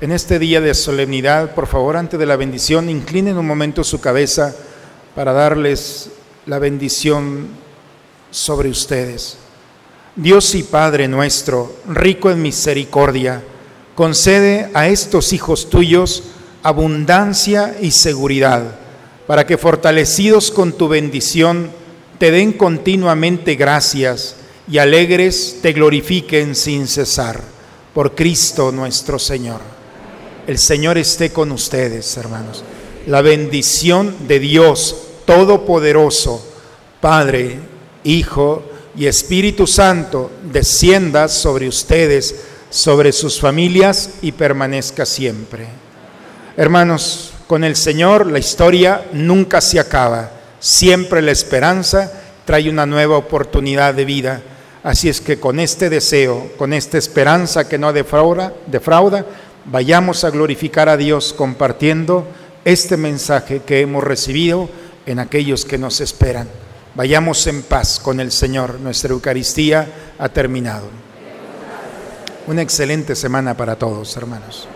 En 0.00 0.12
este 0.12 0.38
día 0.38 0.60
de 0.60 0.74
solemnidad, 0.74 1.56
por 1.56 1.66
favor, 1.66 1.96
antes 1.96 2.20
de 2.20 2.26
la 2.26 2.36
bendición, 2.36 2.88
inclinen 2.88 3.36
un 3.36 3.48
momento 3.48 3.82
su 3.82 4.00
cabeza 4.00 4.54
para 5.14 5.32
darles 5.32 6.10
la 6.46 6.58
bendición 6.58 7.48
sobre 8.30 8.68
ustedes. 8.68 9.36
Dios 10.16 10.54
y 10.54 10.62
Padre 10.62 11.08
nuestro, 11.08 11.74
rico 11.88 12.30
en 12.30 12.42
misericordia, 12.42 13.42
concede 13.94 14.70
a 14.74 14.88
estos 14.88 15.32
hijos 15.32 15.70
tuyos 15.70 16.24
abundancia 16.62 17.76
y 17.80 17.90
seguridad, 17.90 18.62
para 19.26 19.46
que 19.46 19.58
fortalecidos 19.58 20.50
con 20.50 20.72
tu 20.72 20.88
bendición, 20.88 21.70
te 22.18 22.30
den 22.30 22.52
continuamente 22.52 23.54
gracias 23.54 24.36
y 24.66 24.78
alegres 24.78 25.58
te 25.60 25.72
glorifiquen 25.72 26.54
sin 26.54 26.86
cesar. 26.88 27.40
Por 27.92 28.14
Cristo 28.14 28.72
nuestro 28.72 29.18
Señor. 29.18 29.60
El 30.46 30.58
Señor 30.58 30.98
esté 30.98 31.30
con 31.30 31.52
ustedes, 31.52 32.16
hermanos. 32.16 32.64
La 33.06 33.20
bendición 33.20 34.26
de 34.26 34.38
Dios 34.38 35.03
Todopoderoso, 35.24 36.44
Padre, 37.00 37.58
Hijo 38.04 38.62
y 38.96 39.06
Espíritu 39.06 39.66
Santo, 39.66 40.30
descienda 40.50 41.28
sobre 41.28 41.68
ustedes, 41.68 42.34
sobre 42.70 43.12
sus 43.12 43.40
familias 43.40 44.10
y 44.22 44.32
permanezca 44.32 45.06
siempre. 45.06 45.66
Hermanos, 46.56 47.32
con 47.46 47.64
el 47.64 47.76
Señor 47.76 48.26
la 48.26 48.38
historia 48.38 49.06
nunca 49.12 49.60
se 49.60 49.80
acaba. 49.80 50.30
Siempre 50.60 51.22
la 51.22 51.30
esperanza 51.30 52.12
trae 52.44 52.70
una 52.70 52.86
nueva 52.86 53.16
oportunidad 53.16 53.94
de 53.94 54.04
vida. 54.04 54.42
Así 54.82 55.08
es 55.08 55.20
que 55.20 55.40
con 55.40 55.60
este 55.60 55.88
deseo, 55.88 56.50
con 56.56 56.72
esta 56.72 56.98
esperanza 56.98 57.68
que 57.68 57.78
no 57.78 57.92
defrauda, 57.92 58.52
defrauda, 58.66 59.24
vayamos 59.64 60.24
a 60.24 60.30
glorificar 60.30 60.88
a 60.88 60.96
Dios 60.96 61.32
compartiendo 61.32 62.26
este 62.64 62.96
mensaje 62.96 63.62
que 63.64 63.80
hemos 63.80 64.04
recibido 64.04 64.68
en 65.06 65.18
aquellos 65.18 65.64
que 65.64 65.78
nos 65.78 66.00
esperan. 66.00 66.48
Vayamos 66.94 67.46
en 67.46 67.62
paz 67.62 68.00
con 68.00 68.20
el 68.20 68.30
Señor. 68.30 68.78
Nuestra 68.80 69.12
Eucaristía 69.12 69.86
ha 70.18 70.28
terminado. 70.28 70.88
Una 72.46 72.62
excelente 72.62 73.16
semana 73.16 73.56
para 73.56 73.76
todos, 73.76 74.16
hermanos. 74.16 74.68